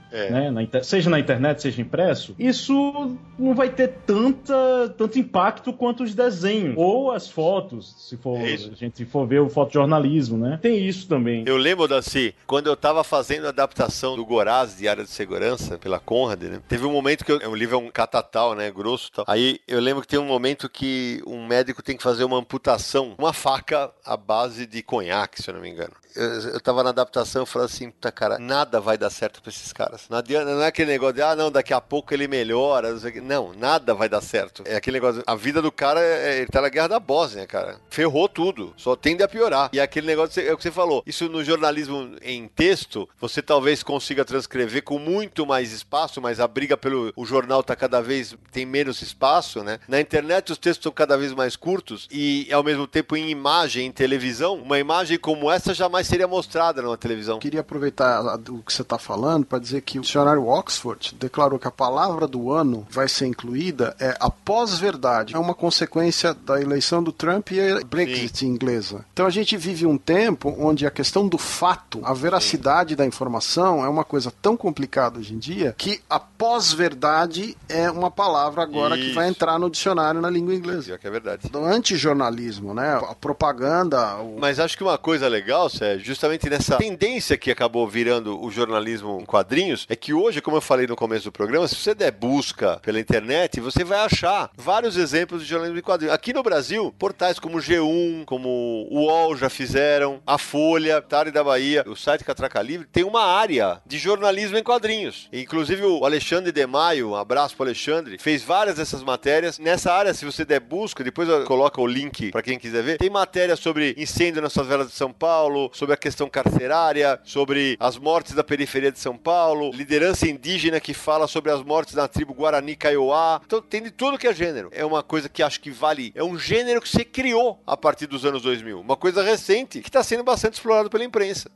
[0.11, 0.29] É.
[0.29, 5.71] né, na inter- seja na internet, seja impresso, isso não vai ter tanta, tanto impacto
[5.73, 10.37] quanto os desenhos ou as fotos, se for É a gente for ver o fotojornalismo,
[10.37, 10.59] né?
[10.61, 11.43] Tem isso também.
[11.47, 15.77] Eu lembro, Daci, quando eu tava fazendo a adaptação do Goraz de Área de Segurança
[15.77, 16.61] pela Conrad, né?
[16.67, 18.69] Teve um momento que eu, o livro é um catatal, né?
[18.71, 19.25] Grosso e tal.
[19.27, 23.15] Aí eu lembro que tem um momento que um médico tem que fazer uma amputação,
[23.17, 25.93] uma faca à base de conhaque, se eu não me engano.
[26.15, 29.49] Eu, eu tava na adaptação e falei assim, puta cara, nada vai dar certo pra
[29.49, 30.00] esses caras.
[30.09, 32.93] Não adianta, não é aquele negócio de, ah, não, daqui a pouco ele melhora,
[33.23, 33.41] não.
[33.41, 34.63] Não, nada vai dar certo.
[34.65, 37.79] É aquele negócio, a vida do cara, é, ele tá na guerra da Bósnia, cara.
[37.89, 39.69] Ferrou tudo, só tende a piorar.
[39.73, 43.81] E aquele negócio, é o que você falou, isso no jornalismo em texto, você talvez
[43.83, 48.35] consiga transcrever com muito mais espaço, mas a briga pelo o jornal tá cada vez,
[48.51, 49.79] tem menos espaço, né?
[49.87, 53.87] Na internet os textos são cada vez mais curtos e ao mesmo tempo em imagem,
[53.87, 57.39] em televisão, uma imagem como essa jamais seria mostrada numa televisão.
[57.39, 61.67] Queria aproveitar o que você está falando para dizer que o dicionário Oxford declarou que
[61.67, 65.35] a palavra do ano vai ser incluída é a pós-verdade.
[65.35, 69.05] É uma consequência da eleição do Trump e a Brexit inglesa.
[69.13, 73.83] Então a gente vive um tempo onde a questão do fato, a veracidade da informação
[73.83, 78.97] é uma coisa tão complicada hoje em dia que a pós-verdade é uma palavra agora
[78.97, 79.35] que vai Isso.
[79.35, 80.83] entrar no dicionário na língua inglesa.
[80.83, 81.49] Pior que é verdade.
[81.49, 82.95] Do antijornalismo, né?
[83.09, 87.87] A propaganda, o Mas acho que uma coisa legal, Sérgio, justamente nessa tendência que acabou
[87.87, 91.67] virando o jornalismo em quadrinhos, é que hoje, como eu falei no começo do programa,
[91.67, 96.13] se você der busca pela internet, você vai achar vários exemplos de jornalismo em quadrinhos.
[96.13, 98.49] Aqui no Brasil, portais como G1, como
[98.89, 103.23] o UOL já fizeram, a Folha, Tarde da Bahia, o site Catraca Livre, tem uma
[103.23, 105.29] área de jornalismo em quadrinhos.
[105.31, 109.59] Inclusive o Alexandre de Maio, um abraço pro Alexandre, fez várias dessas matérias.
[109.59, 112.97] Nessa área, se você der busca, depois eu coloco o link para quem quiser ver,
[112.97, 117.97] tem matéria sobre incêndio nas favelas de São Paulo, sobre a questão carcerária, sobre as
[117.97, 122.33] mortes da periferia de São Paulo, liderança indígena que fala sobre as mortes na tribo
[122.33, 123.41] Guarani Kaiowá.
[123.45, 124.69] Então tem de tudo que é gênero.
[124.71, 126.11] É uma coisa que acho que vale.
[126.15, 128.79] É um gênero que se criou a partir dos anos 2000.
[128.79, 131.49] Uma coisa recente que está sendo bastante explorado pela imprensa.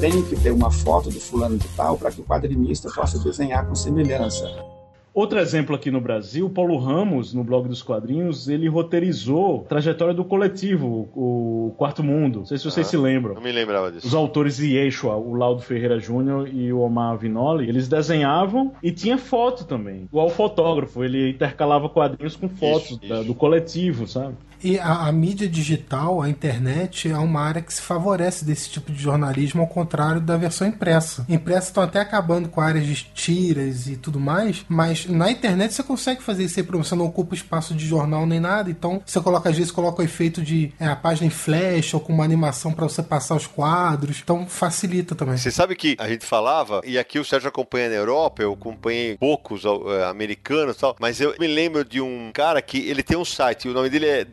[0.00, 3.66] Tem que ter uma foto do fulano de tal para que o quadrinista possa desenhar
[3.66, 4.75] com semelhança.
[5.16, 10.12] Outro exemplo aqui no Brasil, Paulo Ramos, no blog dos quadrinhos, ele roteirizou a trajetória
[10.12, 12.40] do coletivo, o Quarto Mundo.
[12.40, 12.90] Não sei se vocês Ah.
[12.90, 13.32] se lembram.
[13.34, 14.06] Não me lembrava disso.
[14.06, 18.92] Os autores de Yeshua, o Laudo Ferreira Júnior e o Omar Vinoli, eles desenhavam e
[18.92, 20.02] tinha foto também.
[20.02, 23.24] Igual o fotógrafo, ele intercalava quadrinhos com fotos Isso, da- isso.
[23.28, 24.34] do coletivo, sabe?
[24.62, 28.92] E a, a mídia digital, a internet, é uma área que se favorece desse tipo
[28.92, 31.24] de jornalismo, ao contrário da versão impressa.
[31.28, 35.82] Impressa estão até acabando com áreas de tiras e tudo mais, mas na internet você
[35.82, 39.48] consegue fazer isso aí, você não ocupa espaço de jornal nem nada, então você coloca,
[39.48, 42.72] às vezes, coloca o efeito de é, a página em flash ou com uma animação
[42.72, 45.36] para você passar os quadros, então facilita também.
[45.36, 49.16] Você sabe que a gente falava, e aqui o Sérgio acompanha na Europa, eu acompanhei
[49.16, 53.16] poucos eh, americanos e tal, mas eu me lembro de um cara que ele tem
[53.16, 54.24] um site, o nome dele é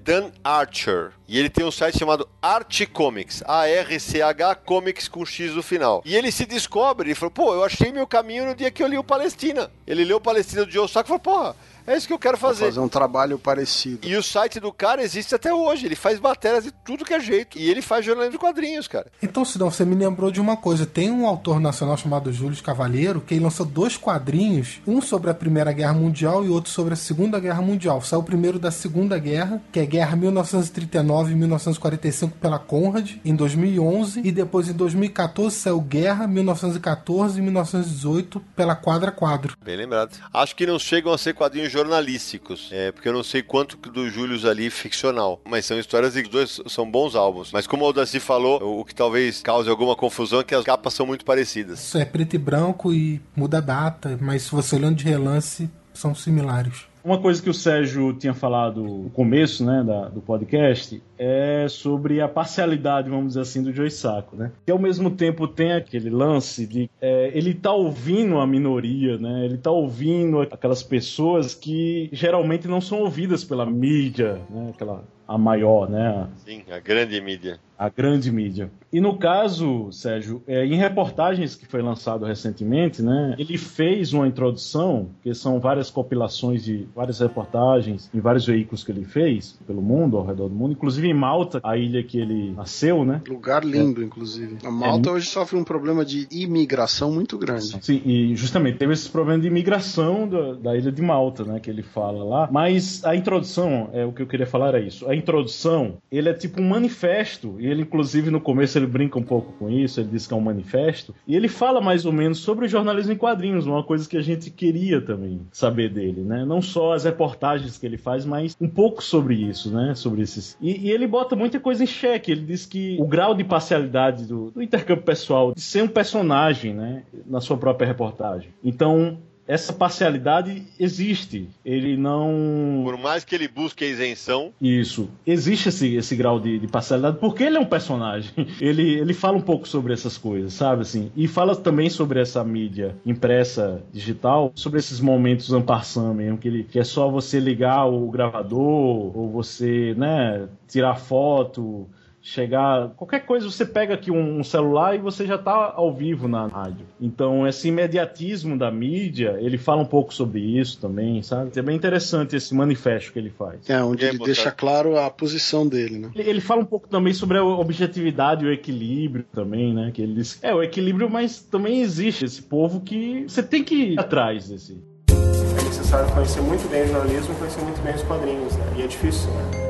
[0.43, 6.01] Archer, e ele tem um site chamado Art Comics, A-R-C-H Comics com X no final.
[6.05, 8.87] E ele se descobre, ele falou, pô, eu achei meu caminho no dia que eu
[8.87, 9.71] li o Palestina.
[9.87, 11.55] Ele leu o Palestina do Joe e falou, porra,
[11.85, 12.65] É isso que eu quero fazer.
[12.65, 14.07] Fazer um trabalho parecido.
[14.07, 15.85] E o site do cara existe até hoje.
[15.85, 17.57] Ele faz matérias de tudo que é jeito.
[17.57, 19.07] E ele faz jornalismo de quadrinhos, cara.
[19.21, 20.85] Então, Sidão, você me lembrou de uma coisa.
[20.85, 25.33] Tem um autor nacional chamado Júlio Cavalheiro que ele lançou dois quadrinhos, um sobre a
[25.33, 28.01] Primeira Guerra Mundial e outro sobre a Segunda Guerra Mundial.
[28.01, 33.35] Saiu o primeiro da Segunda Guerra, que é Guerra 1939 e 1945 pela Conrad, em
[33.35, 39.57] 2011, e depois em 2014 saiu Guerra 1914 e 1918 pela Quadra Quadro.
[39.63, 40.17] Bem lembrado.
[40.33, 44.09] Acho que não chegam a ser quadrinhos jornalísticos, é, porque eu não sei quanto do
[44.09, 47.51] Júlio ali ficcional, mas são histórias e os dois são bons álbuns.
[47.51, 50.93] Mas como o Aldaci falou, o que talvez cause alguma confusão é que as capas
[50.93, 51.79] são muito parecidas.
[51.79, 55.69] Isso é preto e branco e muda a data, mas se você olhando de relance,
[55.93, 56.92] são similares.
[57.03, 62.21] Uma coisa que o Sérgio tinha falado no começo né, da, do podcast é sobre
[62.21, 64.51] a parcialidade, vamos dizer assim, do Joey Sacco, né?
[64.65, 69.43] Que ao mesmo tempo tem aquele lance de é, ele tá ouvindo a minoria, né?
[69.43, 74.71] Ele tá ouvindo aquelas pessoas que geralmente não são ouvidas pela mídia, né?
[74.73, 76.27] Aquela a maior, né?
[76.45, 77.59] Sim, a grande mídia.
[77.83, 78.71] A grande mídia.
[78.93, 83.35] E no caso, Sérgio, é, em reportagens que foi lançado recentemente, né?
[83.37, 88.91] Ele fez uma introdução, que são várias compilações de várias reportagens em vários veículos que
[88.91, 92.51] ele fez pelo mundo, ao redor do mundo, inclusive em Malta, a ilha que ele
[92.51, 93.21] nasceu, né?
[93.27, 94.05] Lugar lindo, é.
[94.05, 94.59] inclusive.
[94.63, 95.11] A Malta é.
[95.13, 97.77] hoje sofre um problema de imigração muito grande.
[97.81, 101.59] Sim, e justamente teve esse problema de imigração da, da ilha de Malta, né?
[101.59, 102.47] Que ele fala lá.
[102.49, 105.09] Mas a introdução, é o que eu queria falar era isso.
[105.09, 109.23] A introdução, ele é tipo um manifesto, e ele, inclusive, no começo ele brinca um
[109.23, 112.39] pouco com isso, ele diz que é um manifesto, e ele fala mais ou menos
[112.39, 116.45] sobre o jornalismo em quadrinhos, uma coisa que a gente queria também saber dele, né?
[116.45, 119.93] Não só as reportagens que ele faz, mas um pouco sobre isso, né?
[119.95, 120.57] Sobre esses.
[120.61, 122.31] E, e ele bota muita coisa em xeque.
[122.31, 126.73] Ele diz que o grau de parcialidade do, do intercâmbio pessoal, de ser um personagem,
[126.73, 127.03] né?
[127.25, 128.49] Na sua própria reportagem.
[128.63, 129.17] Então,
[129.47, 131.49] essa parcialidade existe.
[131.65, 132.81] Ele não.
[132.83, 134.51] Por mais que ele busque a isenção.
[134.61, 135.09] Isso.
[135.25, 138.31] Existe esse, esse grau de, de, parcialidade porque ele é um personagem.
[138.61, 140.83] Ele, ele fala um pouco sobre essas coisas, sabe?
[140.83, 146.47] Assim, e fala também sobre essa mídia impressa digital, sobre esses momentos ampassando mesmo, que,
[146.47, 151.87] ele, que é só você ligar o gravador ou você, né, tirar foto
[152.23, 152.91] chegar.
[152.95, 156.85] Qualquer coisa, você pega aqui um celular e você já está ao vivo na rádio.
[156.99, 161.51] Então, esse imediatismo da mídia, ele fala um pouco sobre isso também, sabe?
[161.53, 163.69] É bem interessante esse manifesto que ele faz.
[163.69, 166.11] É, onde ele deixa claro a posição dele, né?
[166.15, 169.91] Ele, ele, fala um pouco também sobre a objetividade e o equilíbrio também, né?
[169.93, 173.75] Que ele diz, é, o equilíbrio, mas também existe esse povo que você tem que
[173.75, 174.81] ir atrás desse.
[175.09, 178.65] É necessário conhecer muito bem o jornalismo e conhecer muito bem os quadrinhos, né?
[178.77, 179.62] E é difícil, né?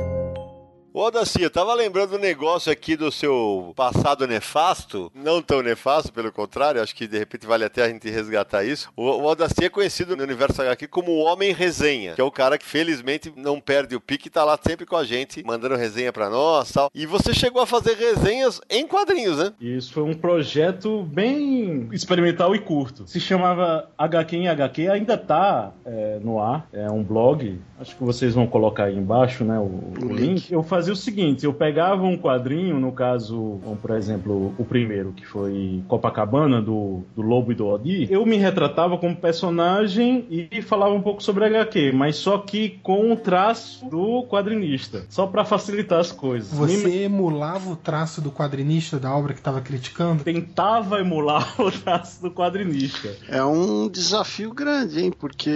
[0.95, 6.13] Ô, Daci, eu tava lembrando um negócio aqui do seu passado nefasto, não tão nefasto,
[6.13, 8.91] pelo contrário, acho que de repente vale até a gente resgatar isso.
[8.95, 12.29] O, o Odaci é conhecido no universo aqui como o Homem Resenha, que é o
[12.29, 15.75] cara que felizmente não perde o pique e tá lá sempre com a gente, mandando
[15.75, 16.91] resenha pra nós tal.
[16.93, 19.51] E você chegou a fazer resenhas em quadrinhos, né?
[19.59, 23.07] Isso foi um projeto bem experimental e curto.
[23.07, 28.03] Se chamava HQ em HQ, ainda tá é, no ar, é um blog, acho que
[28.03, 30.53] vocês vão colocar aí embaixo, né, o, o link.
[30.53, 35.25] Eu fazia o seguinte: eu pegava um quadrinho, no caso, por exemplo, o primeiro, que
[35.25, 40.93] foi Copacabana, do, do Lobo e do Odi, eu me retratava como personagem e falava
[40.93, 45.99] um pouco sobre HQ, mas só que com o traço do quadrinista, só para facilitar
[45.99, 46.51] as coisas.
[46.51, 47.03] Você me...
[47.03, 50.23] emulava o traço do quadrinista da obra que estava criticando?
[50.23, 53.15] Tentava emular o traço do quadrinista.
[53.27, 55.11] É um desafio grande, hein?
[55.11, 55.51] Porque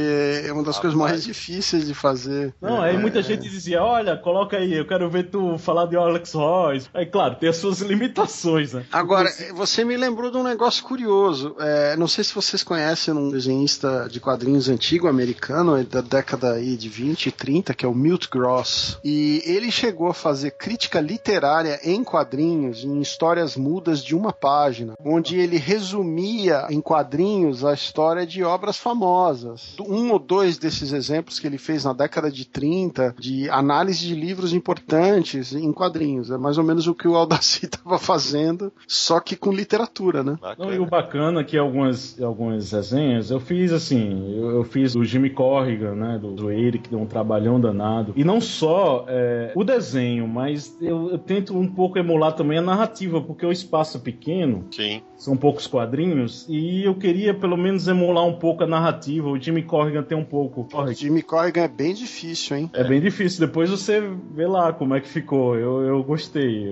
[0.45, 2.53] é uma das ah, coisas mais difíceis de fazer.
[2.61, 3.23] Não, é, aí muita é...
[3.23, 6.89] gente dizia: olha, coloca aí, eu quero ver tu falar de Alex Royce.
[6.93, 8.85] É claro, tem as suas limitações, né?
[8.91, 11.55] Agora, você me lembrou de um negócio curioso.
[11.59, 16.53] É, não sei se vocês conhecem um desenhista de quadrinhos antigo americano, é da década
[16.53, 18.99] aí de 20 e 30, que é o Milt Gross.
[19.03, 24.93] E ele chegou a fazer crítica literária em quadrinhos, em histórias mudas de uma página,
[25.03, 29.75] onde ele resumia em quadrinhos a história de obras famosas.
[29.79, 34.15] Um ou dois desses exemplos que ele fez na década de 30, de análise de
[34.15, 35.06] livros importantes
[35.53, 36.31] em quadrinhos.
[36.31, 40.37] É mais ou menos o que o Aldaci estava fazendo, só que com literatura, né?
[40.57, 44.93] Não, e o bacana é que algumas, algumas resenhas eu fiz assim, eu, eu fiz
[44.93, 46.17] do Jimmy Corrigan, né?
[46.17, 48.13] Do, do Eric, que deu um trabalhão danado.
[48.15, 52.61] E não só é, o desenho, mas eu, eu, tento um pouco emular também a
[52.61, 54.65] narrativa, porque o espaço é pequeno.
[54.71, 55.01] Sim.
[55.17, 59.27] São poucos quadrinhos, e eu queria pelo menos emular um pouco a narrativa.
[59.27, 60.67] O Jimmy Corrigan tem um pouco.
[60.71, 62.69] O Jimmy Corrigan é bem difícil, hein?
[62.73, 63.45] É, é bem difícil.
[63.45, 63.99] Depois você
[64.31, 65.55] vê lá como é que ficou.
[65.55, 66.67] Eu, eu gostei.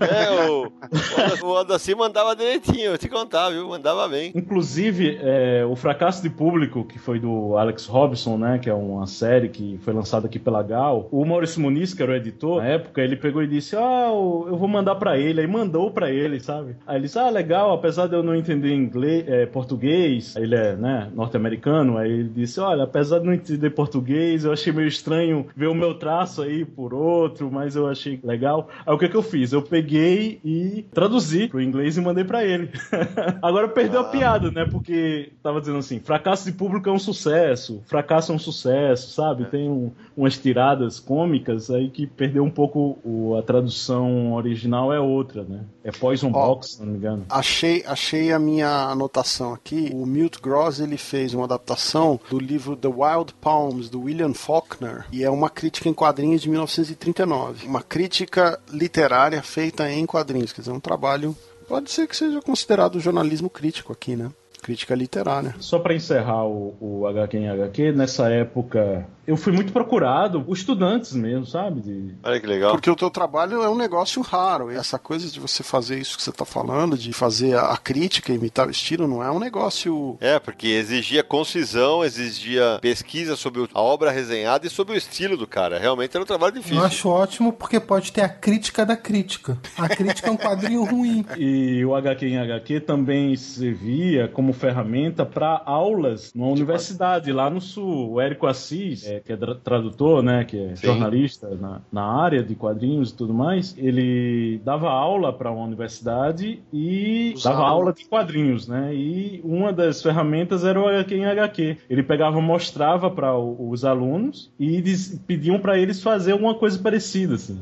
[0.00, 0.70] É, o,
[1.46, 3.68] o Odassi mandava direitinho, eu te contar, viu?
[3.68, 4.32] Mandava bem.
[4.34, 8.58] Inclusive, é, o Fracasso de Público, que foi do Alex Robson, né?
[8.58, 11.08] Que é uma série que foi lançada aqui pela Gal.
[11.10, 14.56] O Maurício Muniz, que era o editor, na época, ele pegou e disse: Ah, eu
[14.56, 15.40] vou mandar para ele.
[15.40, 16.76] Aí mandou para ele, sabe?
[16.86, 20.76] Aí ele disse: Ah, legal, apesar de eu não entender inglês, é, português, ele é,
[20.76, 21.96] né, norte-americano.
[21.96, 25.74] Aí ele disse: Olha, apesar de não entender português, eu achei meio estranho ver o
[25.74, 28.68] meu traço aí por outro, mas eu achei legal.
[28.86, 29.52] Aí o que, que eu fiz?
[29.52, 32.70] Eu peguei e traduzi pro inglês e mandei para ele.
[33.42, 34.02] Agora perdeu ah.
[34.04, 34.66] a piada, né?
[34.70, 39.44] Porque tava dizendo assim: fracasso de público é um sucesso, fracasso é um sucesso, sabe?
[39.44, 39.46] É.
[39.46, 45.00] Tem um, umas tiradas cômicas aí que perdeu um pouco o, a tradução original é
[45.00, 45.60] outra, né?
[45.84, 47.24] É Poison oh, Box, se não me engano.
[47.30, 49.90] Achei, achei a minha anotação aqui.
[49.94, 55.04] O Milt Gross ele fez uma adaptação do livro The Wild Palms do William Faulkner
[55.12, 57.66] e é uma crítica em quadrinhos de 1939.
[57.66, 61.36] Uma crítica literária feita em quadrinhos, quer dizer, um trabalho
[61.68, 64.30] pode ser que seja considerado jornalismo crítico aqui, né?
[64.62, 65.54] Crítica literária.
[65.60, 70.56] Só para encerrar o, o HQ em HQ, nessa época eu fui muito procurado por
[70.56, 71.82] estudantes mesmo, sabe?
[71.82, 72.14] De...
[72.22, 72.72] Olha que legal.
[72.72, 74.70] Porque o teu trabalho é um negócio raro.
[74.70, 78.66] Essa coisa de você fazer isso que você está falando, de fazer a crítica, imitar
[78.66, 80.16] o estilo, não é um negócio.
[80.18, 85.46] É, porque exigia concisão, exigia pesquisa sobre a obra resenhada e sobre o estilo do
[85.46, 85.78] cara.
[85.78, 86.78] Realmente era um trabalho difícil.
[86.78, 89.58] Eu acho ótimo porque pode ter a crítica da crítica.
[89.76, 91.24] A crítica é um quadrinho ruim.
[91.38, 97.60] E o HQ em HQ também servia como ferramenta para aulas numa universidade lá no
[97.60, 98.12] sul.
[98.12, 99.06] O Érico Assis.
[99.06, 100.86] É, que é tradutor, né, que é Sim.
[100.86, 106.60] jornalista na, na área de quadrinhos e tudo mais, ele dava aula para uma universidade
[106.72, 107.56] e Usava.
[107.56, 108.94] dava aula de quadrinhos, né?
[108.94, 111.76] E uma das ferramentas era o HQ em HQ.
[111.88, 114.82] Ele pegava, mostrava para os alunos e
[115.26, 117.58] pediam para eles fazer alguma coisa parecida, assim.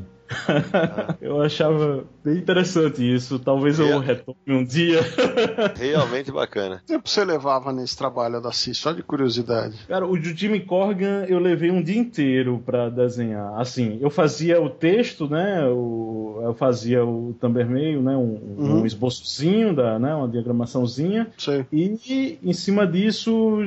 [1.20, 3.38] Eu achava bem interessante isso.
[3.38, 5.00] Talvez eu retome um dia.
[5.76, 6.78] Realmente bacana.
[6.78, 8.78] Que tempo você levava nesse trabalho da CIS?
[8.78, 9.78] Só de curiosidade.
[9.86, 13.60] Cara, o Jimmy Corgan eu levei um dia inteiro para desenhar.
[13.60, 15.66] Assim, eu fazia o texto, né?
[15.68, 18.16] O, eu fazia o Tambermeio, né?
[18.16, 18.80] Um, uhum.
[18.80, 20.14] um esboçozinho, da, né?
[20.14, 21.28] uma diagramaçãozinha.
[21.36, 21.64] Sim.
[21.72, 23.64] E em cima disso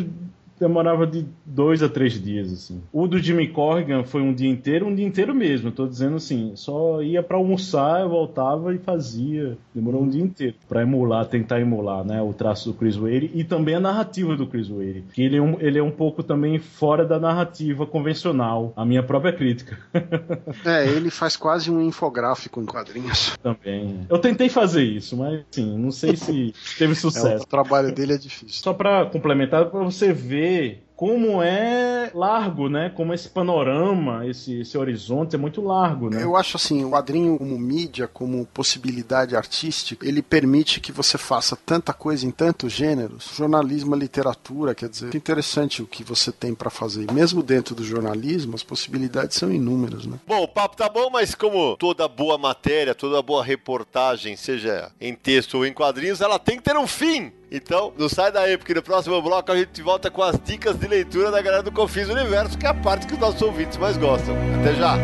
[0.60, 2.82] demorava de dois a três dias, assim.
[2.92, 5.70] O do Jimmy Corrigan foi um dia inteiro, um dia inteiro mesmo.
[5.70, 9.58] Eu tô dizendo assim, só ia para almoçar, eu voltava e fazia.
[9.74, 13.44] Demorou um dia inteiro para emular, tentar emular, né, o traço do Chris Wade e
[13.44, 15.04] também a narrativa do Chris Wade.
[15.14, 19.04] Que ele é um, ele é um pouco também fora da narrativa convencional, a minha
[19.04, 19.78] própria crítica.
[20.66, 23.38] é, ele faz quase um infográfico em quadrinhos.
[23.42, 24.02] Também.
[24.10, 27.28] Eu tentei fazer isso, mas assim, não sei se teve sucesso.
[27.28, 28.64] É, o trabalho dele é difícil.
[28.64, 32.90] Só para complementar, para você ver ver como é largo, né?
[32.96, 36.24] Como esse panorama, esse, esse horizonte é muito largo, né?
[36.24, 41.56] Eu acho assim, o quadrinho como mídia, como possibilidade artística, ele permite que você faça
[41.56, 43.32] tanta coisa em tantos gêneros.
[43.36, 47.06] Jornalismo, literatura, quer dizer, é interessante o que você tem para fazer.
[47.10, 50.20] E mesmo dentro do jornalismo, as possibilidades são inúmeras, né?
[50.28, 55.14] Bom, o papo tá bom, mas como toda boa matéria, toda boa reportagem, seja em
[55.14, 57.32] texto ou em quadrinhos, ela tem que ter um fim.
[57.52, 60.88] Então, não sai daí, porque no próximo bloco a gente volta com as dicas de
[60.88, 63.98] leitura da galera do Confis Universo, que é a parte que os nossos ouvintes mais
[63.98, 64.34] gostam.
[64.62, 64.96] Até já!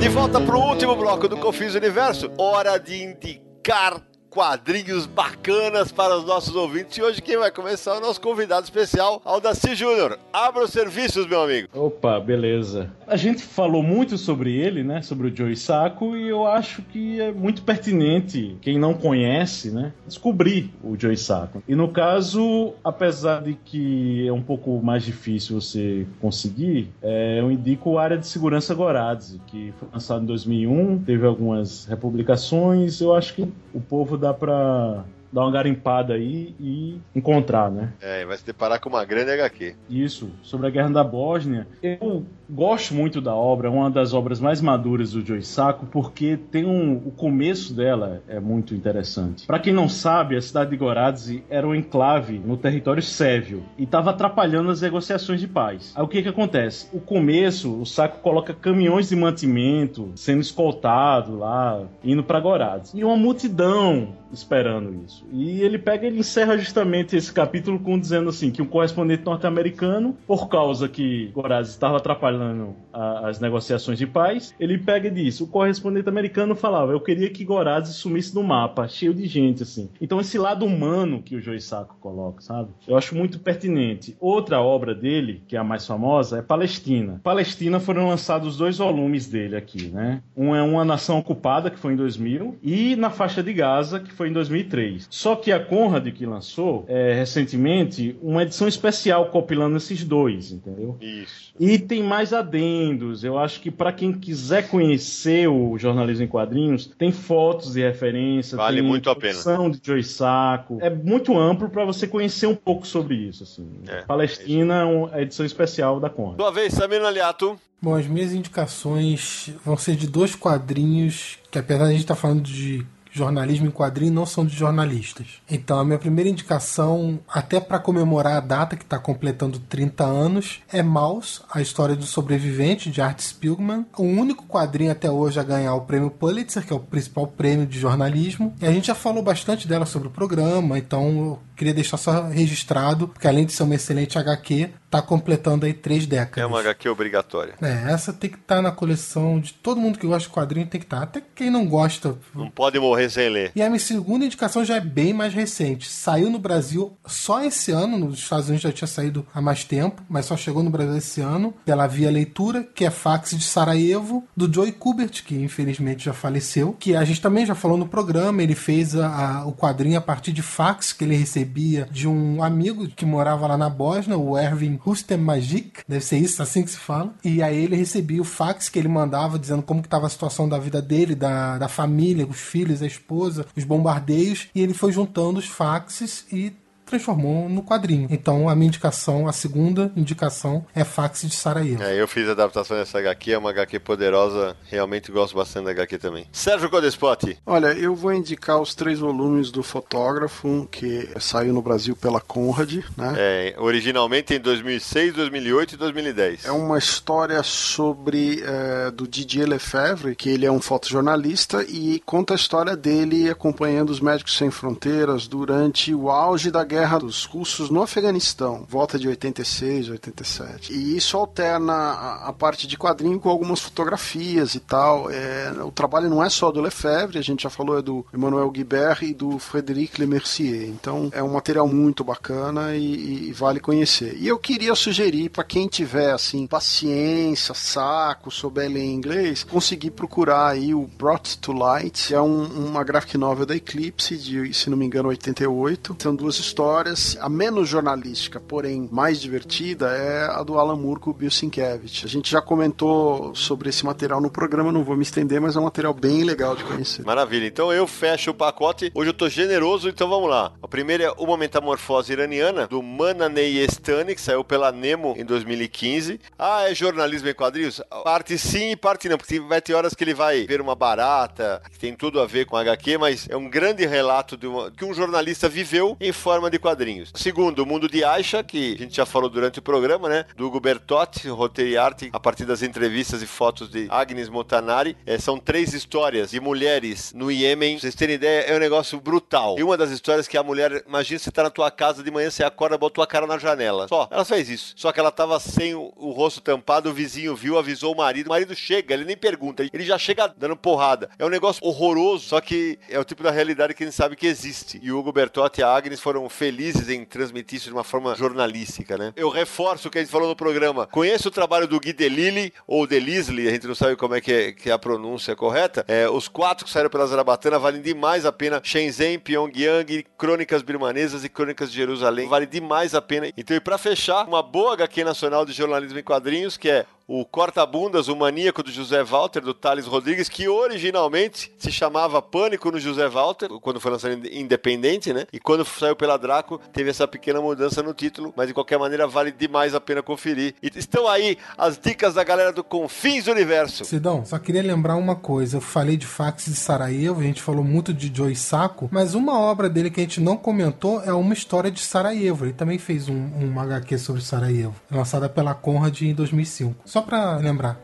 [0.00, 4.02] De volta pro último bloco do Confis Universo, hora de indicar
[4.36, 6.98] quadrinhos bacanas para os nossos ouvintes.
[6.98, 10.18] E hoje quem vai começar é o nosso convidado especial, Aldaci Júnior.
[10.30, 11.68] Abra os serviços, meu amigo.
[11.72, 12.90] Opa, beleza.
[13.06, 15.00] A gente falou muito sobre ele, né?
[15.00, 19.94] Sobre o Joey Saco, e eu acho que é muito pertinente, quem não conhece, né?
[20.06, 21.62] Descobrir o Joey Saco.
[21.66, 27.50] E no caso, apesar de que é um pouco mais difícil você conseguir, é, eu
[27.50, 33.00] indico a Área de Segurança Goradze, que foi lançado em 2001, teve algumas republicações.
[33.00, 37.92] Eu acho que o povo da dá pra dar uma garimpada aí e encontrar, né?
[38.00, 39.74] É, vai se deparar com uma grande HQ.
[39.88, 41.66] Isso, sobre a Guerra da Bósnia.
[41.82, 46.38] Eu gosto muito da obra, é uma das obras mais maduras do Joe Sacco, porque
[46.50, 49.46] tem um, o começo dela é muito interessante.
[49.46, 53.84] Para quem não sabe, a cidade de Goradze era um enclave no território sérvio e
[53.84, 55.92] estava atrapalhando as negociações de paz.
[55.96, 56.88] Aí o que que acontece?
[56.92, 62.96] O começo, o Sacco coloca caminhões de mantimento sendo escoltado lá, indo para Goradze.
[62.96, 65.26] E uma multidão esperando isso.
[65.32, 70.16] E ele pega ele encerra justamente esse capítulo com dizendo assim que um correspondente norte-americano,
[70.26, 75.40] por causa que Gorazes estava atrapalhando a, as negociações de paz, ele pega e diz:
[75.40, 79.90] o correspondente americano falava, eu queria que Gorazes sumisse do mapa, cheio de gente assim.
[80.00, 82.70] Então esse lado humano que o Joe Sacco coloca, sabe?
[82.86, 84.16] Eu acho muito pertinente.
[84.20, 87.20] Outra obra dele, que é a mais famosa, é Palestina.
[87.22, 90.22] Palestina foram lançados dois volumes dele aqui, né?
[90.36, 94.12] Um é Uma Nação Ocupada, que foi em 2000, e Na Faixa de Gaza, que
[94.16, 95.06] foi em 2003.
[95.10, 100.96] Só que a Conrad, que lançou é, recentemente, uma edição especial compilando esses dois, entendeu?
[101.00, 101.52] Isso.
[101.58, 103.24] E tem mais adendos.
[103.24, 108.56] Eu acho que para quem quiser conhecer o jornalismo em quadrinhos, tem fotos e referências.
[108.56, 109.36] Vale tem muito a pena.
[109.70, 110.78] de Joy Sacco.
[110.80, 113.42] É muito amplo para você conhecer um pouco sobre isso.
[113.42, 113.68] Assim.
[113.86, 116.36] É, Palestina é a edição especial da Conrad.
[116.36, 117.58] Tua vez, Samir Aliato.
[117.80, 122.16] Bom, as minhas indicações vão ser de dois quadrinhos que, apesar de a gente estar
[122.16, 122.84] falando de
[123.16, 125.26] jornalismo em quadrinho não são de jornalistas.
[125.50, 130.60] Então, a minha primeira indicação, até para comemorar a data que está completando 30 anos,
[130.72, 135.42] é Maus, a história do sobrevivente de Art Spiegelman, o único quadrinho até hoje a
[135.42, 138.54] ganhar o prêmio Pulitzer, que é o principal prêmio de jornalismo.
[138.60, 143.08] E a gente já falou bastante dela sobre o programa, então queria deixar só registrado,
[143.08, 146.44] porque além de ser uma excelente HQ, tá completando aí três décadas.
[146.44, 147.54] É uma HQ obrigatória.
[147.60, 150.66] É, essa tem que estar tá na coleção de todo mundo que gosta de quadrinho,
[150.66, 150.98] tem que estar.
[150.98, 151.02] Tá.
[151.02, 152.16] Até quem não gosta.
[152.34, 153.52] Não pode morrer sem ler.
[153.54, 155.88] E a minha segunda indicação já é bem mais recente.
[155.88, 160.02] Saiu no Brasil só esse ano, nos Estados Unidos já tinha saído há mais tempo,
[160.08, 164.24] mas só chegou no Brasil esse ano, pela Via Leitura, que é Fax de Sarajevo,
[164.36, 168.42] do Joey Kubert, que infelizmente já faleceu, que a gente também já falou no programa,
[168.42, 172.08] ele fez a, a, o quadrinho a partir de fax que ele recebeu recebia de
[172.08, 176.64] um amigo que morava lá na Bósnia, o Erwin Rustem Magic, deve ser isso, assim
[176.64, 177.14] que se fala.
[177.24, 180.48] E aí ele recebia o fax que ele mandava dizendo como que estava a situação
[180.48, 184.92] da vida dele, da, da família, os filhos, a esposa, os bombardeios, e ele foi
[184.92, 186.52] juntando os faxes e
[186.86, 188.06] transformou no quadrinho.
[188.10, 191.82] Então a minha indicação, a segunda indicação é Fax de Sarajevo.
[191.82, 195.72] É, eu fiz a adaptação dessa HQ, é uma HQ poderosa, realmente gosto bastante da
[195.72, 196.26] HQ também.
[196.32, 197.38] Sérgio Codespot.
[197.44, 202.84] Olha, eu vou indicar os três volumes do Fotógrafo, que saiu no Brasil pela Conrad,
[202.96, 203.14] né?
[203.16, 206.44] É, originalmente em 2006, 2008 e 2010.
[206.44, 212.34] É uma história sobre é, do Didier Lefebvre, que ele é um fotojornalista e conta
[212.34, 217.24] a história dele acompanhando os Médicos Sem Fronteiras durante o auge da guerra guerra dos
[217.24, 220.74] russos no Afeganistão, volta de 86, 87.
[220.74, 225.10] E isso alterna a, a parte de quadrinho com algumas fotografias e tal.
[225.10, 228.50] É, o trabalho não é só do Lefebvre, a gente já falou, é do Emmanuel
[228.50, 230.68] Guibert e do Frédéric Lemercier.
[230.68, 234.14] Então é um material muito bacana e, e vale conhecer.
[234.18, 240.48] E eu queria sugerir para quem tiver assim paciência, saco, souber ler inglês, conseguir procurar
[240.48, 244.68] aí o Brought to Light, que é um, uma graphic novel da Eclipse de, se
[244.68, 245.96] não me engano, 88.
[245.98, 250.98] São duas histórias histórias, a menos jornalística, porém mais divertida, é a do Alan Moore
[250.98, 252.04] com o Bill Sienkiewicz.
[252.04, 255.60] A gente já comentou sobre esse material no programa, não vou me estender, mas é
[255.60, 257.04] um material bem legal de conhecer.
[257.04, 257.46] Maravilha.
[257.46, 258.90] Então eu fecho o pacote.
[258.92, 260.52] Hoje eu tô generoso, então vamos lá.
[260.60, 266.18] A primeira é Uma Metamorfose Iraniana, do Mananei Estani, que saiu pela Nemo em 2015.
[266.36, 267.80] Ah, é jornalismo em quadrinhos?
[268.02, 271.62] Parte sim e parte não, porque vai ter horas que ele vai ver uma barata,
[271.70, 274.84] que tem tudo a ver com HQ, mas é um grande relato de uma, que
[274.84, 277.12] um jornalista viveu em forma de de quadrinhos.
[277.14, 280.24] Segundo, o Mundo de Aisha, que a gente já falou durante o programa, né?
[280.34, 284.96] Do Hugo Bertotti, roteiro e arte, a partir das entrevistas e fotos de Agnes Montanari.
[285.04, 287.74] É, são três histórias de mulheres no Iêmen.
[287.74, 289.56] Pra vocês terem ideia, é um negócio brutal.
[289.58, 292.30] E uma das histórias que a mulher, imagina você tá na tua casa de manhã,
[292.30, 293.86] você acorda, botou a cara na janela.
[293.88, 294.72] Só, ela fez isso.
[294.76, 298.26] Só que ela tava sem o, o rosto tampado, o vizinho viu, avisou o marido.
[298.28, 301.10] O marido chega, ele nem pergunta, ele já chega dando porrada.
[301.18, 304.16] É um negócio horroroso, só que é o tipo da realidade que a gente sabe
[304.16, 304.80] que existe.
[304.82, 307.82] E o Hugo Bertotti e a Agnes foram felizes felizes em transmitir isso de uma
[307.82, 309.12] forma jornalística, né?
[309.16, 310.86] Eu reforço o que a gente falou no programa.
[310.86, 314.32] Conheço o trabalho do Gui Delili, ou Delisle, a gente não sabe como é que
[314.32, 315.84] é, que é a pronúncia correta.
[315.88, 318.60] É, os quatro que saíram pela Zarabatana valem demais a pena.
[318.62, 322.28] Shenzhen, Pyongyang, Crônicas Birmanesas e Crônicas de Jerusalém.
[322.28, 323.32] Vale demais a pena.
[323.36, 327.24] Então, e pra fechar, uma boa HQ nacional de jornalismo em quadrinhos, que é o
[327.24, 332.80] Corta-Bundas, o Maníaco do José Walter, do Thales Rodrigues, que originalmente se chamava Pânico no
[332.80, 335.26] José Walter, quando foi lançado independente, né?
[335.32, 339.06] E quando saiu pela Draco, teve essa pequena mudança no título, mas de qualquer maneira
[339.06, 340.54] vale demais a pena conferir.
[340.62, 343.84] E estão aí as dicas da galera do Confins do Universo.
[343.84, 345.58] Sidão, só queria lembrar uma coisa.
[345.58, 349.38] Eu falei de Fax de Sarajevo, a gente falou muito de Joe Sacco, mas uma
[349.38, 352.46] obra dele que a gente não comentou é uma história de Sarajevo.
[352.46, 357.36] Ele também fez um, um HQ sobre Sarajevo, lançada pela Conrad em 2005 só para
[357.36, 357.78] lembrar.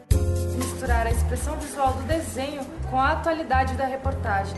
[0.56, 4.54] Misturar a expressão visual do desenho com a atualidade da reportagem.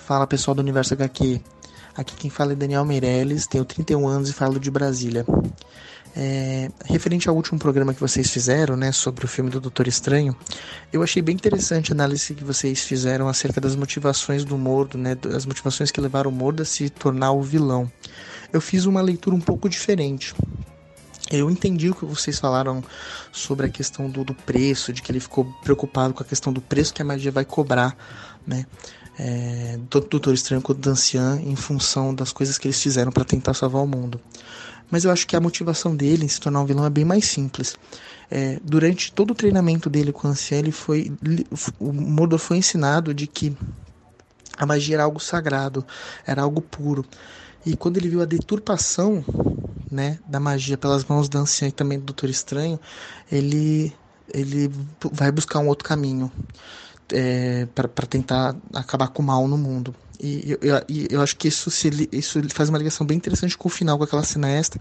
[0.07, 1.38] Fala pessoal do Universo HQ.
[1.95, 5.26] Aqui quem fala é Daniel Meirelles, tenho 31 anos e falo de Brasília.
[6.16, 10.34] É, referente ao último programa que vocês fizeram, né, sobre o filme do Doutor Estranho,
[10.90, 15.14] eu achei bem interessante a análise que vocês fizeram acerca das motivações do Mordo, né,
[15.14, 17.93] das motivações que levaram o Mordo a se tornar o vilão.
[18.51, 20.34] Eu fiz uma leitura um pouco diferente.
[21.32, 22.84] Eu entendi o que vocês falaram
[23.32, 26.60] sobre a questão do, do preço, de que ele ficou preocupado com a questão do
[26.60, 27.96] preço que a magia vai cobrar,
[28.46, 28.66] né?
[29.18, 33.24] É, do Doutor Estranho quanto do Anciã, em função das coisas que eles fizeram para
[33.24, 34.20] tentar salvar o mundo.
[34.90, 37.24] Mas eu acho que a motivação dele em se tornar um vilão é bem mais
[37.24, 37.76] simples.
[38.30, 41.10] É, durante todo o treinamento dele com o Anciã, ele foi,
[41.78, 43.56] o Mordor foi ensinado de que
[44.58, 45.84] a magia era algo sagrado,
[46.26, 47.06] era algo puro.
[47.64, 49.24] E quando ele viu a deturpação
[49.90, 52.80] né, da magia pelas mãos da anciã e também do Doutor Estranho,
[53.30, 53.92] ele,
[54.32, 54.70] ele
[55.12, 56.32] vai buscar um outro caminho
[57.12, 59.94] é, para tentar acabar com o mal no mundo.
[60.18, 63.68] E eu, eu, eu acho que isso, se, isso faz uma ligação bem interessante com
[63.68, 64.80] o final, com aquela cena extra,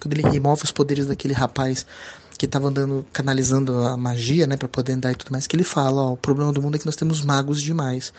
[0.00, 1.86] quando ele remove os poderes daquele rapaz
[2.36, 5.62] que estava andando, canalizando a magia, né, para poder andar e tudo mais, que ele
[5.62, 8.12] fala, ó, o problema do mundo é que nós temos magos demais.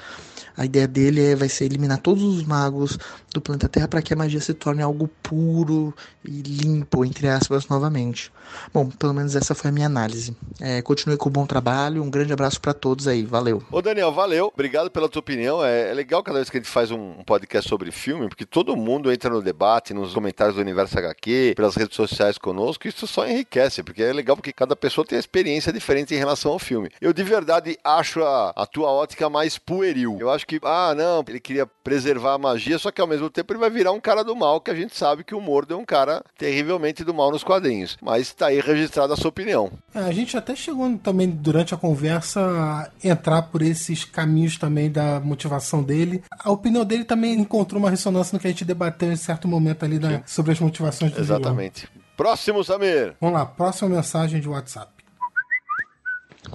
[0.56, 2.98] A ideia dele é, vai ser eliminar todos os magos
[3.34, 5.94] do planeta Terra para que a magia se torne algo puro
[6.24, 8.32] e limpo, entre aspas, novamente.
[8.74, 10.36] Bom, pelo menos essa foi a minha análise.
[10.60, 13.64] É, continue com o bom trabalho, um grande abraço para todos aí, valeu.
[13.72, 15.64] Ô Daniel, valeu, obrigado pela tua opinião.
[15.64, 18.76] É, é, legal cada vez que a gente faz um podcast sobre filme, porque todo
[18.76, 23.28] mundo entra no debate, nos comentários do Universo HQ, pelas redes sociais conosco, isso só
[23.28, 26.90] enriquece, porque é legal porque cada pessoa tem experiência diferente em relação ao filme.
[27.00, 30.18] Eu de verdade acho a, a tua ótica mais pueril.
[30.20, 33.30] Eu acho acho que, ah, não, ele queria preservar a magia, só que ao mesmo
[33.30, 35.74] tempo ele vai virar um cara do mal, que a gente sabe que o Mordo
[35.74, 37.98] é um cara terrivelmente do mal nos quadrinhos.
[38.02, 39.72] Mas tá aí registrada a sua opinião.
[39.94, 44.92] É, a gente até chegou também durante a conversa a entrar por esses caminhos também
[44.92, 46.24] da motivação dele.
[46.40, 49.86] A opinião dele também encontrou uma ressonância no que a gente debateu em certo momento
[49.86, 51.88] ali da, sobre as motivações do Exatamente.
[51.88, 52.02] Vilão.
[52.18, 53.16] Próximo, Samir.
[53.20, 54.92] Vamos lá, próxima mensagem de WhatsApp.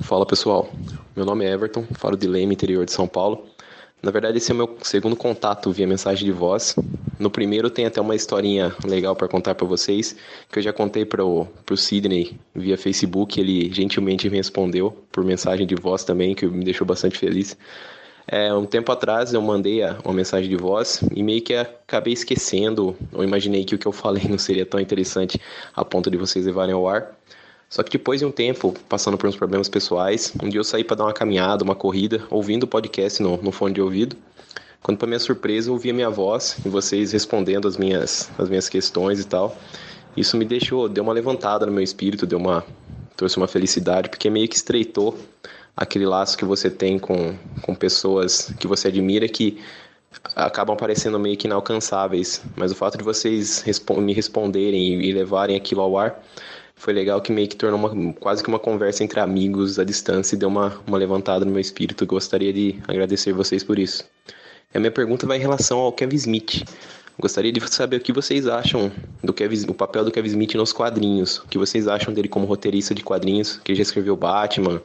[0.00, 0.68] Fala pessoal,
[1.14, 3.46] meu nome é Everton, falo de Leme, interior de São Paulo.
[4.06, 6.76] Na verdade, esse é o meu segundo contato via mensagem de voz.
[7.18, 10.14] No primeiro tem até uma historinha legal para contar para vocês,
[10.48, 15.66] que eu já contei para o Sidney via Facebook, ele gentilmente me respondeu por mensagem
[15.66, 17.56] de voz também, que me deixou bastante feliz.
[18.28, 22.96] É, um tempo atrás eu mandei uma mensagem de voz e meio que acabei esquecendo,
[23.12, 25.40] ou imaginei que o que eu falei não seria tão interessante
[25.74, 27.10] a ponto de vocês levarem ao ar.
[27.68, 30.84] Só que depois de um tempo, passando por uns problemas pessoais, um dia eu saí
[30.84, 34.16] para dar uma caminhada, uma corrida, ouvindo o podcast no, no fone de ouvido.
[34.82, 38.48] Quando, para minha surpresa, eu ouvi a minha voz e vocês respondendo as minhas, as
[38.48, 39.56] minhas questões e tal.
[40.16, 42.64] Isso me deixou, deu uma levantada no meu espírito, deu uma,
[43.16, 45.18] trouxe uma felicidade, porque meio que estreitou
[45.76, 49.60] aquele laço que você tem com, com pessoas que você admira que
[50.36, 52.42] acabam parecendo meio que inalcançáveis.
[52.54, 53.64] Mas o fato de vocês
[53.98, 56.22] me responderem e levarem aquilo ao ar
[56.76, 60.36] foi legal que meio que tornou uma, quase que uma conversa entre amigos à distância
[60.36, 62.06] e deu uma, uma levantada no meu espírito.
[62.06, 64.04] Gostaria de agradecer vocês por isso.
[64.72, 66.64] E a minha pergunta vai em relação ao Kevin Smith.
[67.18, 68.92] Gostaria de saber o que vocês acham
[69.24, 71.38] do Kevin, o papel do Kevin Smith nos quadrinhos.
[71.38, 74.82] O que vocês acham dele como roteirista de quadrinhos, que já escreveu Batman,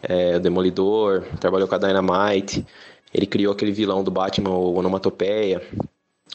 [0.00, 2.64] é, o Demolidor, trabalhou com a Dynamite.
[3.12, 5.60] Ele criou aquele vilão do Batman, o Onomatopeia.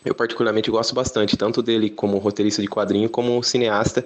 [0.03, 4.05] Eu particularmente gosto bastante, tanto dele como roteirista de quadrinho, como cineasta.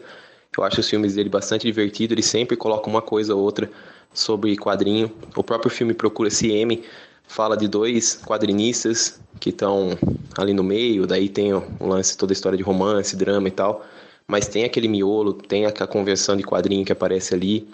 [0.58, 3.72] Eu acho os filmes dele bastante divertido, ele sempre coloca uma coisa ou outra
[4.14, 5.10] sobre quadrinho.
[5.34, 6.84] O próprio filme Procura CM
[7.26, 9.98] fala de dois quadrinistas que estão
[10.38, 13.86] ali no meio, daí tem o lance, toda a história de romance, drama e tal,
[14.28, 17.66] mas tem aquele miolo, tem a conversão de quadrinho que aparece ali.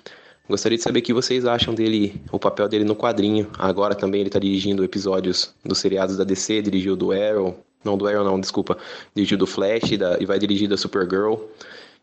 [0.48, 3.50] Gostaria de saber o que vocês acham dele, o papel dele no quadrinho.
[3.58, 8.08] Agora também ele está dirigindo episódios dos seriados da DC, dirigiu do Arrow, não do
[8.08, 8.78] Arrow não, desculpa,
[9.16, 11.38] dirigiu do Flash da, e vai dirigir da Supergirl.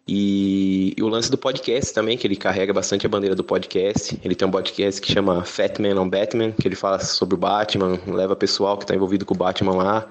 [0.07, 4.19] E, e, o lance do podcast também, que ele carrega bastante a bandeira do podcast.
[4.23, 7.39] Ele tem um podcast que chama Fat Man on Batman, que ele fala sobre o
[7.39, 10.09] Batman, leva pessoal que está envolvido com o Batman lá.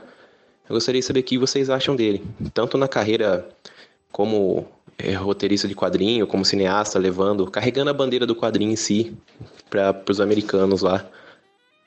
[0.67, 3.47] Eu gostaria de saber o que vocês acham dele, tanto na carreira
[4.11, 4.65] como
[4.97, 9.15] é, roteirista de quadrinho, como cineasta, levando, carregando a bandeira do quadrinho em si
[9.69, 11.05] para os americanos lá.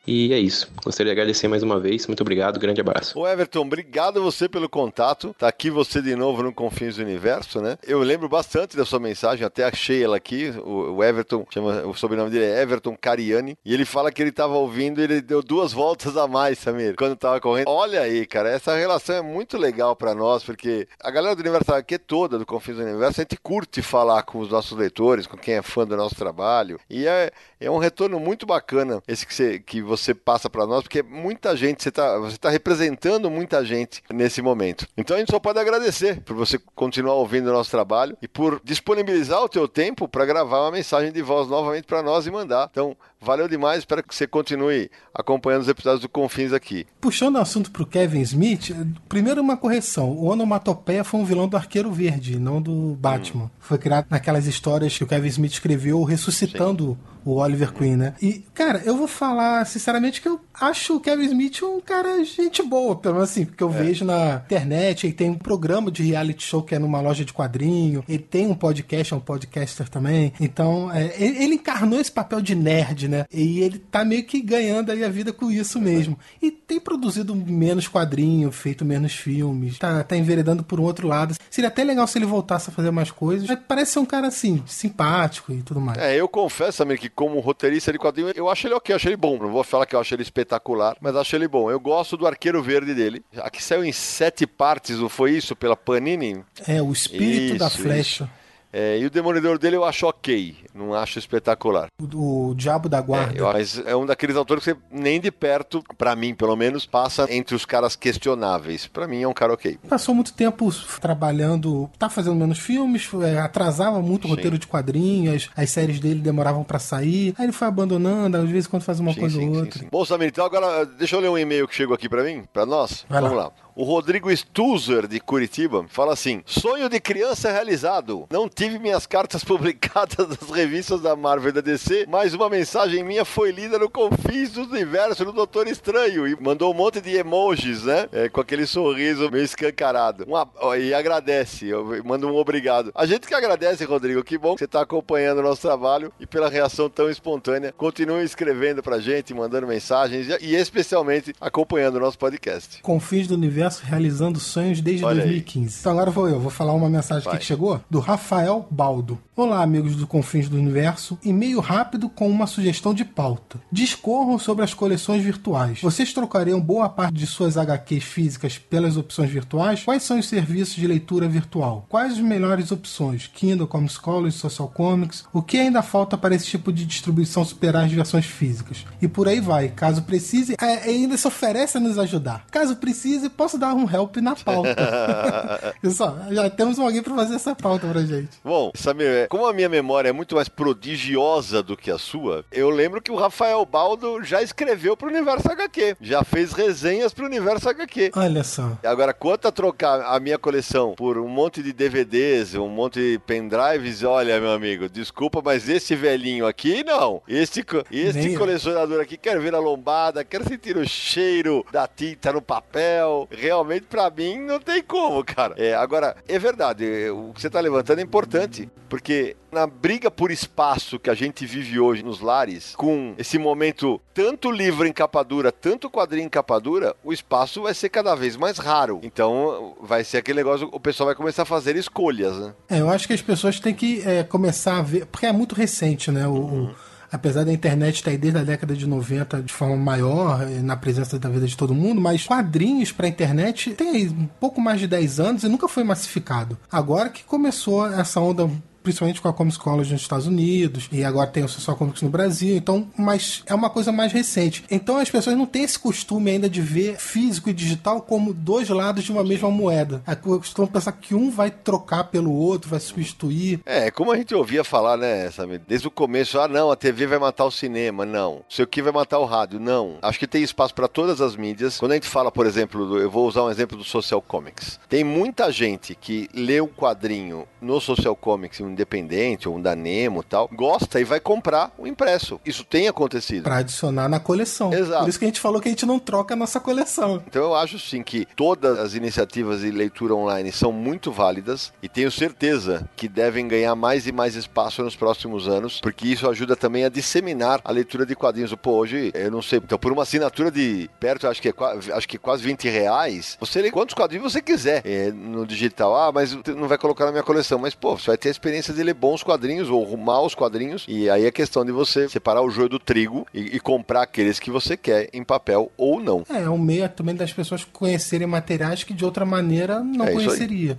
[0.07, 0.69] E é isso.
[0.85, 2.07] Gostaria de agradecer mais uma vez.
[2.07, 2.61] Muito obrigado.
[2.61, 3.19] Grande abraço.
[3.19, 5.35] O Everton, obrigado você pelo contato.
[5.39, 7.77] Tá aqui você de novo no Confins do Universo, né?
[7.83, 10.51] Eu lembro bastante da sua mensagem, até achei ela aqui.
[10.65, 13.59] O Everton, chama, o sobrenome dele é Everton Cariani.
[13.65, 16.95] E ele fala que ele tava ouvindo e ele deu duas voltas a mais, Samir,
[16.97, 17.69] quando tava correndo.
[17.69, 21.73] Olha aí, cara, essa relação é muito legal para nós, porque a galera do Universo
[21.74, 25.37] aqui toda, do Confins do Universo, a gente curte falar com os nossos leitores, com
[25.37, 26.78] quem é fã do nosso trabalho.
[26.89, 30.83] E é, é um retorno muito bacana esse que você, que você passa para nós,
[30.83, 34.87] porque muita gente, você está você tá representando muita gente nesse momento.
[34.97, 38.61] Então a gente só pode agradecer por você continuar ouvindo o nosso trabalho e por
[38.62, 42.69] disponibilizar o teu tempo para gravar uma mensagem de voz novamente para nós e mandar.
[42.70, 42.97] Então,
[43.27, 46.86] valeu demais, espero que você continue acompanhando os episódios do Confins aqui.
[47.01, 48.70] Puxando o assunto para o Kevin Smith,
[49.09, 50.12] primeiro uma correção.
[50.12, 53.44] O Onomatopeia foi um vilão do Arqueiro Verde, não do Batman.
[53.44, 53.51] Hum.
[53.59, 58.15] Foi criado naquelas histórias que o Kevin Smith escreveu ressuscitando Sim o Oliver Queen, né?
[58.23, 62.62] E, cara, eu vou falar sinceramente que eu acho o Kevin Smith um cara gente
[62.62, 63.73] boa, pelo menos assim, porque eu é.
[63.73, 67.32] vejo na internet, ele tem um programa de reality show que é numa loja de
[67.32, 70.32] quadrinho, ele tem um podcast, é um podcaster também.
[70.40, 73.16] Então, é, ele, ele, encarnou esse papel de nerd, né?
[73.33, 76.19] E ele tá meio que ganhando aí a vida com isso mesmo.
[76.43, 81.35] E tem produzido menos quadrinho, feito menos filmes, tá, tá enveredando por um outro lado.
[81.51, 83.49] Seria até legal se ele voltasse a fazer mais coisas.
[83.49, 85.99] Mas parece ser um cara assim, simpático e tudo mais.
[85.99, 89.09] É, eu confesso, amigo, que como roteirista de quadrinho, eu acho ele ok, eu acho
[89.09, 89.39] ele bom.
[89.39, 91.71] Não vou falar que eu acho ele espetacular, mas acho ele bom.
[91.71, 93.25] Eu gosto do Arqueiro Verde dele.
[93.39, 95.55] Aqui saiu em sete partes, não foi isso?
[95.55, 96.43] Pela Panini?
[96.67, 98.25] É, o espírito isso, da flecha.
[98.25, 98.45] Isso.
[98.73, 101.89] É, e o Demolidor dele eu acho ok, não acho espetacular.
[102.01, 103.39] O, o Diabo da Guarda.
[103.39, 106.85] É, mas é um daqueles autores que você, nem de perto, para mim pelo menos,
[106.85, 108.87] passa entre os caras questionáveis.
[108.87, 109.79] Para mim é um cara ok.
[109.89, 110.71] Passou muito tempo
[111.01, 116.21] trabalhando, tá fazendo menos filmes, é, atrasava muito o roteiro de quadrinhos, as séries dele
[116.21, 119.49] demoravam para sair, aí ele foi abandonando, às vezes quando faz uma sim, coisa sim,
[119.49, 119.79] ou outra.
[119.79, 122.45] Sim, Bom, Samir, então agora deixa eu ler um e-mail que chegou aqui para mim,
[122.53, 123.05] para nós.
[123.09, 123.45] Vai Vamos lá.
[123.45, 123.53] lá.
[123.77, 128.27] O Rodrigo Stuzer, de Curitiba, fala assim: sonho de criança realizado.
[128.31, 133.05] Não tive minhas cartas publicadas nas revistas da Marvel e da DC, mas uma mensagem
[133.05, 137.19] minha foi lida no Confins do Universo do Doutor Estranho e mandou um monte de
[137.19, 138.09] emojis, né?
[138.12, 140.24] É, com aquele sorriso meio escancarado.
[140.27, 140.48] Uma,
[140.78, 142.90] e agradece, eu mando um obrigado.
[142.94, 144.24] A gente que agradece, Rodrigo.
[144.24, 147.74] Que bom que você está acompanhando o nosso trabalho e pela reação tão espontânea.
[147.77, 152.81] Continue escrevendo pra gente, mandando mensagens e, e especialmente acompanhando o nosso podcast.
[152.81, 155.79] Confins do Universo realizando sonhos desde Olha 2015.
[155.81, 159.19] Então agora vou eu, vou falar uma mensagem aqui que chegou do Rafael Baldo.
[159.37, 161.19] Olá, amigos do Confins do Universo.
[161.23, 163.61] E-mail rápido com uma sugestão de pauta.
[163.71, 165.81] Discorram sobre as coleções virtuais.
[165.83, 169.83] Vocês trocariam boa parte de suas HQs físicas pelas opções virtuais?
[169.85, 171.85] Quais são os serviços de leitura virtual?
[171.89, 173.27] Quais as melhores opções?
[173.27, 175.25] Kindle, Comics College, Social Comics?
[175.33, 178.87] O que ainda falta para esse tipo de distribuição superar as versões físicas?
[179.03, 179.69] E por aí vai.
[179.69, 182.47] Caso precise, é, ainda se oferece a nos ajudar.
[182.51, 185.74] Caso precise, posso dar um help na pauta.
[185.81, 188.31] Pessoal, já temos alguém para fazer essa pauta pra gente.
[188.45, 192.45] Bom, Samir, é, como a minha memória é muito mais prodigiosa do que a sua,
[192.53, 197.27] eu lembro que o Rafael Baldo já escreveu pro Universo HQ, já fez resenhas pro
[197.27, 198.12] Universo HQ.
[198.15, 198.73] Olha só.
[198.85, 203.19] Agora, quanto a trocar a minha coleção por um monte de DVDs, um monte de
[203.27, 207.23] pendrives, olha, meu amigo, desculpa, mas esse velhinho aqui, não.
[207.28, 208.39] Este, este eu.
[208.39, 213.28] colecionador aqui quer ver a lombada, quer sentir o cheiro da tinta no papel.
[213.47, 215.55] Realmente, pra mim, não tem como, cara.
[215.56, 220.31] É, agora, é verdade, o que você tá levantando é importante, porque na briga por
[220.32, 225.23] espaço que a gente vive hoje nos lares, com esse momento tanto livro em capa
[225.23, 228.98] dura, tanto quadrinho em capa dura, o espaço vai ser cada vez mais raro.
[229.02, 232.55] Então, vai ser aquele negócio, o pessoal vai começar a fazer escolhas, né?
[232.68, 235.55] É, eu acho que as pessoas têm que é, começar a ver, porque é muito
[235.55, 236.27] recente, né?
[236.27, 236.74] O, o-
[237.11, 240.77] apesar da internet estar aí desde a década de 90 de forma maior, eh, na
[240.77, 244.81] presença da vida de todo mundo, mas quadrinhos pra internet tem aí um pouco mais
[244.81, 246.59] de 10 anos e nunca foi massificado.
[246.70, 248.51] Agora que começou essa onda
[248.87, 252.09] principalmente com a Comics College nos Estados Unidos, e agora tem o Social Comics no
[252.09, 254.63] Brasil, então, mas é uma coisa mais recente.
[254.71, 258.69] Então as pessoas não têm esse costume ainda de ver físico e digital como dois
[258.69, 260.03] lados de uma mesma moeda.
[260.07, 263.61] A costumam pensar que um vai trocar pelo outro, vai substituir.
[263.67, 265.61] É, como a gente ouvia falar, né, Samir?
[265.67, 268.43] Desde o começo, ah, não, a TV vai matar o cinema, não.
[268.49, 269.99] Sei o que vai matar o rádio, não.
[270.01, 271.79] Acho que tem espaço para todas as mídias.
[271.79, 274.79] Quando a gente fala, por exemplo, do- eu vou usar um exemplo do Social Comics.
[274.89, 279.74] Tem muita gente que lê um quadrinho no Social Comics, um independente ou um da
[279.74, 282.40] Nemo tal, gosta e vai comprar o impresso.
[282.44, 283.44] Isso tem acontecido.
[283.44, 284.73] Pra adicionar na coleção.
[284.73, 285.03] Exato.
[285.03, 287.23] Por isso que a gente falou que a gente não troca a nossa coleção.
[287.27, 291.89] Então eu acho sim que todas as iniciativas de leitura online são muito válidas e
[291.89, 296.55] tenho certeza que devem ganhar mais e mais espaço nos próximos anos, porque isso ajuda
[296.55, 298.55] também a disseminar a leitura de quadrinhos.
[298.55, 301.55] Pô, hoje, eu não sei, então por uma assinatura de perto, acho que é
[301.94, 305.94] acho que quase 20 reais, você lê quantos quadrinhos você quiser é, no digital.
[305.97, 307.59] Ah, mas não vai colocar na minha coleção.
[307.59, 310.85] Mas, pô, você vai ter a experiência de ler bons quadrinhos ou maus quadrinhos.
[310.89, 314.39] E aí é questão de você separar o joio do trigo e, e comprar aqueles
[314.39, 316.24] que você quer em papel ou não.
[316.28, 320.12] É, é um meio também das pessoas conhecerem materiais que de outra maneira não É
[320.12, 320.78] conheceria.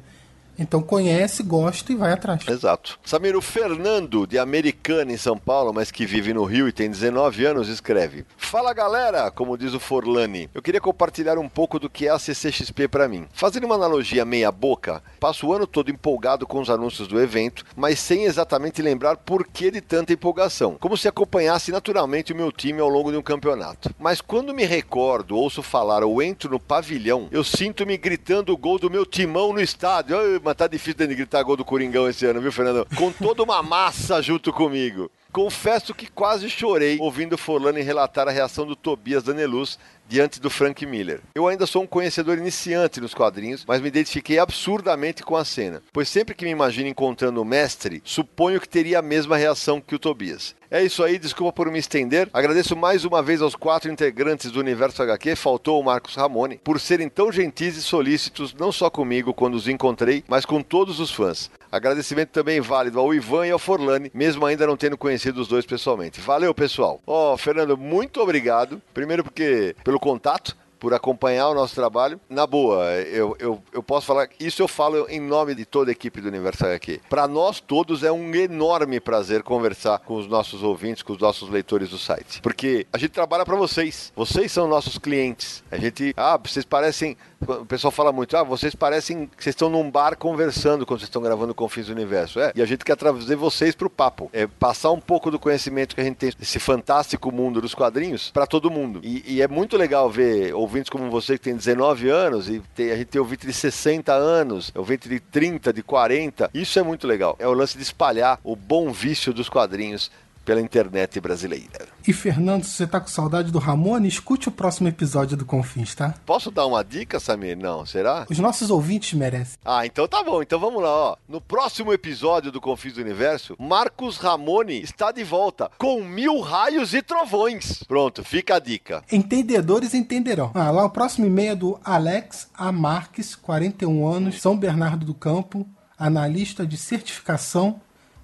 [0.57, 2.47] Então conhece, gosta e vai atrás.
[2.47, 2.99] Exato.
[3.05, 6.89] Samir, o Fernando, de Americana, em São Paulo, mas que vive no Rio e tem
[6.89, 10.49] 19 anos, escreve: Fala galera, como diz o Forlani.
[10.53, 13.27] Eu queria compartilhar um pouco do que é a CCXP para mim.
[13.33, 17.99] Fazendo uma analogia meia-boca, passo o ano todo empolgado com os anúncios do evento, mas
[17.99, 20.77] sem exatamente lembrar por que de tanta empolgação.
[20.79, 23.93] Como se acompanhasse naturalmente o meu time ao longo de um campeonato.
[23.99, 28.79] Mas quando me recordo, ouço falar ou entro no pavilhão, eu sinto-me gritando o gol
[28.79, 30.17] do meu timão no estádio.
[30.47, 32.87] Mas tá difícil de gritar gol do Coringão esse ano, viu, Fernando?
[32.95, 35.11] Com toda uma massa junto comigo.
[35.29, 39.77] Confesso que quase chorei ouvindo Forlani relatar a reação do Tobias Daneluz
[40.07, 41.21] diante do Frank Miller.
[41.35, 45.81] Eu ainda sou um conhecedor iniciante nos quadrinhos, mas me identifiquei absurdamente com a cena,
[45.91, 49.95] pois sempre que me imagino encontrando o mestre, suponho que teria a mesma reação que
[49.95, 50.55] o Tobias.
[50.69, 52.29] É isso aí, desculpa por me estender.
[52.33, 56.77] Agradeço mais uma vez aos quatro integrantes do Universo HQ, faltou o Marcos Ramone, por
[56.77, 61.09] serem tão gentis e solícitos, não só comigo quando os encontrei, mas com todos os
[61.09, 61.49] fãs.
[61.71, 65.65] Agradecimento também válido ao Ivan e ao Forlani, mesmo ainda não tendo conhecido os dois
[65.65, 66.19] pessoalmente.
[66.19, 67.01] Valeu, pessoal.
[67.05, 68.81] Ó, Fernando, muito obrigado.
[68.93, 72.19] Primeiro porque pelo contato, por acompanhar o nosso trabalho.
[72.29, 75.93] Na boa, eu, eu, eu posso falar, isso eu falo em nome de toda a
[75.93, 77.01] equipe do Universal aqui.
[77.09, 81.49] Para nós todos é um enorme prazer conversar com os nossos ouvintes, com os nossos
[81.49, 82.41] leitores do site.
[82.41, 84.11] Porque a gente trabalha para vocês.
[84.15, 85.63] Vocês são nossos clientes.
[85.71, 89.69] A gente, ah, vocês parecem o pessoal fala muito, ah, vocês parecem que vocês estão
[89.69, 92.39] num bar conversando quando vocês estão gravando Confins do Universo.
[92.39, 94.29] É, e a gente quer trazer vocês pro papo.
[94.33, 98.31] É passar um pouco do conhecimento que a gente tem desse fantástico mundo dos quadrinhos
[98.31, 99.01] para todo mundo.
[99.03, 102.91] E, e é muito legal ver, ouvintes como você que tem 19 anos e tem,
[102.91, 106.49] a gente tem ouvinte de 60 anos, ouvinte de 30, de 40.
[106.53, 107.37] Isso é muito legal.
[107.39, 110.11] É o lance de espalhar o bom vício dos quadrinhos
[110.47, 111.89] pela internet brasileira.
[112.07, 115.93] E Fernando, se você tá com saudade do Ramone, escute o próximo episódio do Confins,
[115.93, 116.15] tá?
[116.25, 117.57] Posso dar uma dica, Samir?
[117.57, 118.25] Não, será?
[118.29, 119.57] Os nossos ouvintes merecem.
[119.65, 120.41] Ah, então tá bom.
[120.41, 121.17] Então vamos lá, ó.
[121.27, 126.93] No próximo episódio do Confins do Universo, Marcos Ramone está de volta com mil raios
[126.93, 127.83] e trovões.
[127.83, 129.03] Pronto, fica a dica.
[129.11, 130.51] Entendedores entenderão.
[130.53, 132.71] Ah, lá o próximo e-mail é do Alex A.
[132.71, 135.67] Marques, 41 anos, São Bernardo do Campo,
[135.99, 137.81] analista de certificação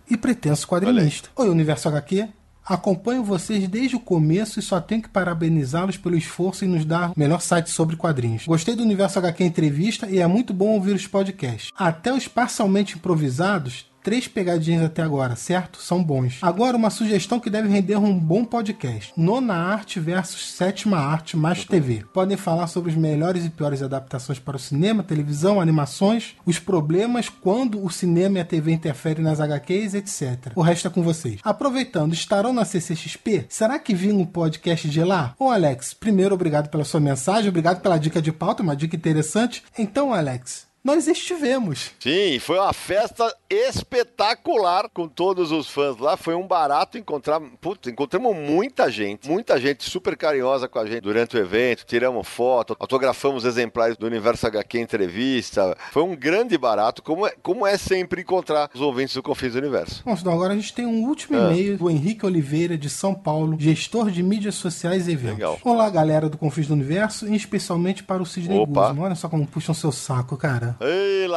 [0.10, 1.30] e pretenso quadrinista.
[1.36, 2.28] Oi, Universo HQ.
[2.66, 7.12] Acompanho vocês desde o começo e só tenho que parabenizá-los pelo esforço em nos dar
[7.12, 8.46] o melhor site sobre quadrinhos.
[8.46, 11.72] Gostei do Universo HQ Entrevista e é muito bom ouvir os podcasts.
[11.76, 15.82] Até os parcialmente improvisados três pegadinhas até agora, certo?
[15.82, 16.40] São bons.
[16.42, 21.64] Agora, uma sugestão que deve render um bom podcast: Nona Arte versus Sétima Arte mais
[21.66, 22.04] TV.
[22.14, 27.30] Podem falar sobre os melhores e piores adaptações para o cinema, televisão, animações, os problemas
[27.30, 30.52] quando o cinema e a TV interferem nas HQs, etc.
[30.56, 31.40] O resto é com vocês.
[31.44, 33.46] Aproveitando, estarão na CCXP?
[33.50, 35.34] Será que vinha um podcast de lá?
[35.40, 39.64] Ô Alex, primeiro, obrigado pela sua mensagem, obrigado pela dica de pauta, uma dica interessante.
[39.78, 41.92] Então, Alex, nós estivemos.
[41.98, 46.18] Sim, foi uma festa espetacular com todos os fãs lá.
[46.18, 47.40] Foi um barato encontrar.
[47.62, 51.86] Putz, encontramos muita gente, muita gente super carinhosa com a gente durante o evento.
[51.86, 55.78] Tiramos foto, autografamos exemplares do Universo HQ Entrevista.
[55.92, 59.60] Foi um grande barato, como é, como é sempre encontrar os ouvintes do Confins do
[59.60, 60.04] Universo.
[60.04, 61.52] Bom, então agora a gente tem um último ah.
[61.52, 65.38] e-mail do Henrique Oliveira, de São Paulo, gestor de mídias sociais e eventos.
[65.38, 65.60] Legal.
[65.64, 69.00] Olá, galera do Confins do Universo, e especialmente para o Sidney Guzman.
[69.00, 70.73] Olha só como puxam seu saco, cara.
[70.80, 71.28] Ei,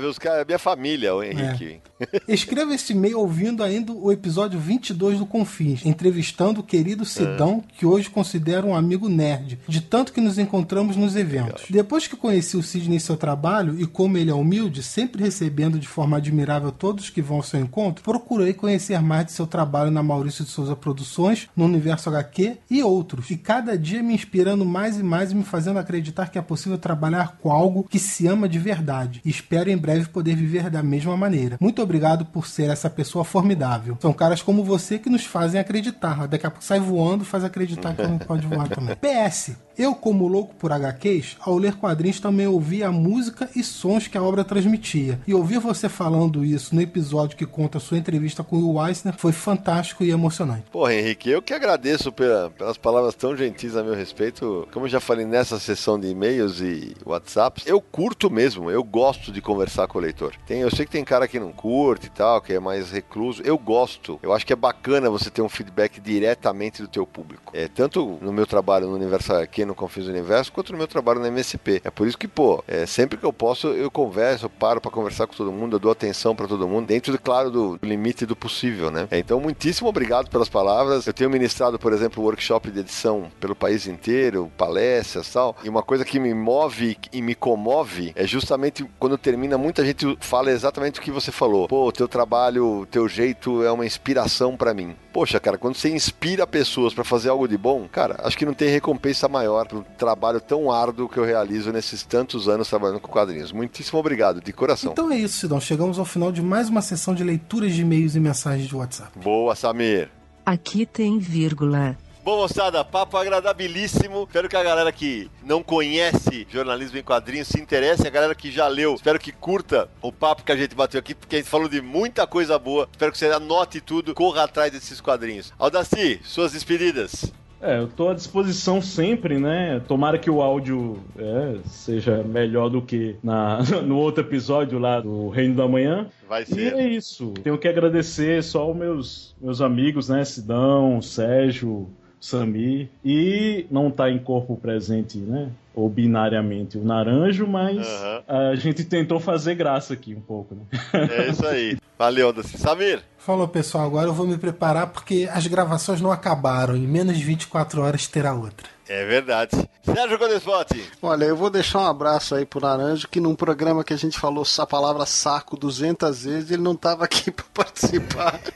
[0.00, 0.08] viu?
[0.08, 1.80] Os caras, minha família, o Henrique.
[2.00, 2.04] É.
[2.28, 7.78] Escreva esse e-mail ouvindo ainda o episódio 22 do Confins, entrevistando o querido Sidão, é.
[7.78, 11.64] que hoje considero um amigo nerd, de tanto que nos encontramos nos eventos.
[11.70, 15.78] Depois que conheci o Sidney e seu trabalho, e como ele é humilde, sempre recebendo
[15.78, 19.90] de forma admirável todos que vão ao seu encontro, procurei conhecer mais de seu trabalho
[19.90, 23.30] na Maurício de Souza Produções, no Universo HQ e outros.
[23.30, 26.78] E cada dia me inspirando mais e mais e me fazendo acreditar que é possível
[26.78, 29.22] trabalhar com algo que se ama de verdade verdade.
[29.24, 31.56] E espero em breve poder viver da mesma maneira.
[31.58, 33.96] Muito obrigado por ser essa pessoa formidável.
[34.00, 36.28] São caras como você que nos fazem acreditar.
[36.28, 38.94] Daqui a pouco sai voando, faz acreditar que não pode voar também.
[39.00, 39.56] PS.
[39.76, 44.16] Eu, como louco por HQs, ao ler quadrinhos também ouvi a música e sons que
[44.16, 45.18] a obra transmitia.
[45.26, 49.14] E ouvir você falando isso no episódio que conta a sua entrevista com o Weissner
[49.18, 50.70] foi fantástico e emocionante.
[50.70, 54.68] Porra, Henrique, eu que agradeço pela, pelas palavras tão gentis a meu respeito.
[54.72, 59.30] Como eu já falei nessa sessão de e-mails e WhatsApps, eu curto mesmo, eu gosto
[59.30, 60.34] de conversar com o leitor.
[60.46, 63.42] Tem, eu sei que tem cara que não curte e tal, que é mais recluso.
[63.44, 64.18] Eu gosto.
[64.22, 67.52] Eu acho que é bacana você ter um feedback diretamente do teu público.
[67.54, 71.20] É, tanto no meu trabalho no Universo aqui no Confis Universo, quanto no meu trabalho
[71.20, 71.82] na MSP.
[71.84, 74.90] É por isso que, pô, é, sempre que eu posso, eu converso, eu paro para
[74.90, 78.34] conversar com todo mundo, eu dou atenção para todo mundo, dentro, claro, do, limite do
[78.34, 79.06] possível, né?
[79.10, 81.06] É, então, muitíssimo obrigado pelas palavras.
[81.06, 85.56] Eu tenho ministrado, por exemplo, workshop de edição pelo país inteiro, palestras tal.
[85.62, 88.63] E uma coisa que me move e me comove é justamente
[88.98, 91.68] quando termina, muita gente fala exatamente o que você falou.
[91.68, 94.94] Pô, teu trabalho, teu jeito é uma inspiração para mim.
[95.12, 98.54] Poxa, cara, quando você inspira pessoas para fazer algo de bom, cara, acho que não
[98.54, 103.08] tem recompensa maior pro trabalho tão árduo que eu realizo nesses tantos anos trabalhando com
[103.08, 103.52] quadrinhos.
[103.52, 104.92] Muitíssimo obrigado, de coração.
[104.92, 105.60] Então é isso, Sidão.
[105.60, 109.18] Chegamos ao final de mais uma sessão de leituras de e-mails e mensagens de WhatsApp.
[109.18, 110.10] Boa, Samir.
[110.44, 111.96] Aqui tem vírgula.
[112.24, 114.22] Bom, moçada, papo agradabilíssimo.
[114.22, 118.06] Espero que a galera que não conhece jornalismo em quadrinhos se interesse.
[118.06, 121.14] A galera que já leu, espero que curta o papo que a gente bateu aqui,
[121.14, 122.88] porque a gente falou de muita coisa boa.
[122.90, 125.52] Espero que você anote tudo, corra atrás desses quadrinhos.
[125.58, 127.30] Aldaci, suas despedidas.
[127.60, 129.82] É, eu tô à disposição sempre, né?
[129.86, 135.28] Tomara que o áudio é, seja melhor do que na, no outro episódio lá do
[135.28, 136.06] Reino da Manhã.
[136.26, 136.74] Vai ser.
[136.74, 137.34] E é isso.
[137.42, 140.24] Tenho que agradecer só os meus, meus amigos, né?
[140.24, 141.86] Sidão, Sérgio,
[142.24, 145.50] Sami e não está em corpo presente, né?
[145.74, 148.22] Ou binariamente o Naranjo, mas uhum.
[148.26, 150.62] a gente tentou fazer graça aqui um pouco, né?
[150.94, 151.76] É isso aí.
[151.98, 152.56] Valeu, Daci.
[152.56, 153.02] Samir!
[153.18, 153.84] Falou, pessoal.
[153.84, 156.74] Agora eu vou me preparar porque as gravações não acabaram.
[156.74, 158.66] Em menos de 24 horas terá outra.
[158.88, 159.68] É verdade.
[159.82, 160.82] Sérgio Codespote.
[161.02, 164.18] Olha, eu vou deixar um abraço aí pro Naranjo, que num programa que a gente
[164.18, 168.40] falou a palavra saco 200 vezes, ele não estava aqui para participar.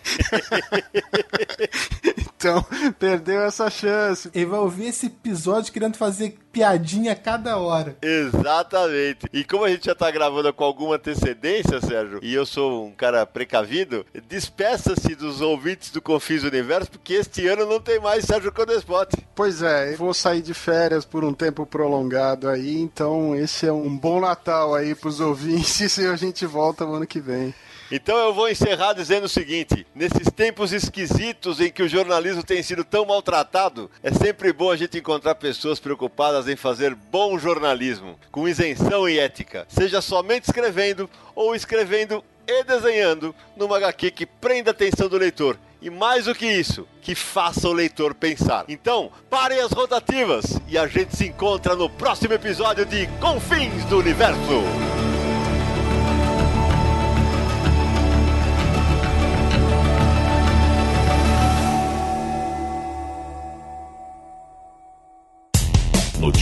[2.39, 2.65] Então,
[3.01, 4.31] perdeu essa chance.
[4.33, 7.97] Ele vai ouvir esse episódio querendo fazer piadinha a cada hora.
[8.01, 9.27] Exatamente.
[9.33, 12.93] E como a gente já tá gravando com alguma antecedência, Sérgio, e eu sou um
[12.93, 18.53] cara precavido, despeça-se dos ouvintes do Confis Universo, porque este ano não tem mais Sérgio
[18.53, 19.09] Codespot.
[19.35, 23.97] Pois é, vou sair de férias por um tempo prolongado aí, então esse é um
[23.97, 27.53] bom Natal aí pros ouvintes e a gente volta no ano que vem.
[27.91, 32.63] Então eu vou encerrar dizendo o seguinte: nesses tempos esquisitos em que o jornalismo tem
[32.63, 38.19] sido tão maltratado, é sempre bom a gente encontrar pessoas preocupadas em fazer bom jornalismo,
[38.31, 44.71] com isenção e ética, seja somente escrevendo ou escrevendo e desenhando numa HQ que prenda
[44.71, 45.59] a atenção do leitor.
[45.81, 48.65] E mais do que isso, que faça o leitor pensar.
[48.69, 53.99] Então, parem as rotativas e a gente se encontra no próximo episódio de Confins do
[53.99, 55.08] Universo.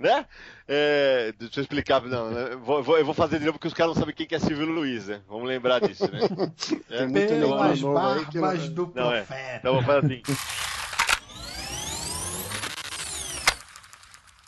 [0.00, 0.24] Né?
[0.66, 2.02] É, deixa eu explicar.
[2.02, 2.56] Não, né?
[2.56, 4.38] vou, vou, eu vou fazer de novo porque os caras não sabem quem que é
[4.38, 5.20] Silvio Luiz, né?
[5.28, 6.20] Vamos lembrar disso, né?
[6.88, 9.22] É, Pelas barbas do não, é.
[9.22, 9.56] profeta.
[9.58, 10.22] Então vou fazer assim.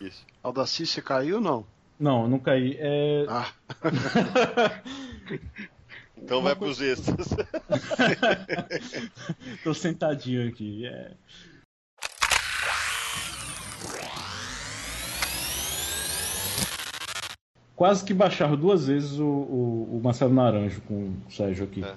[0.01, 0.27] Isso.
[0.43, 1.67] Aldaci, você caiu ou não?
[2.01, 2.77] Não, não caí.
[2.81, 3.27] É...
[3.29, 3.53] Ah.
[6.25, 7.31] Então vai pros extras.
[9.65, 10.87] Tô sentadinho aqui.
[10.87, 11.11] É...
[17.75, 21.83] Quase que baixaram duas vezes o, o, o Marcelo Naranjo com o Sérgio aqui.
[21.85, 21.95] É.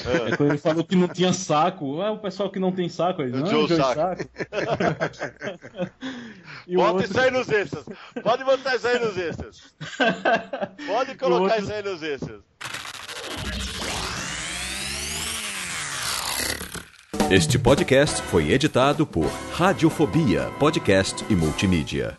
[0.00, 3.22] É, quando ele falou que não tinha saco, é o pessoal que não tem saco.
[3.22, 3.94] Ele, não, Joe Joe Saco.
[3.94, 4.22] saco.
[6.66, 7.84] E Bota outro- isso aí nos extras.
[8.22, 9.74] Pode botar isso aí nos extras.
[10.86, 12.40] Pode colocar outro- isso aí nos extras.
[17.30, 22.16] Este podcast foi editado por Radiofobia, podcast e multimídia.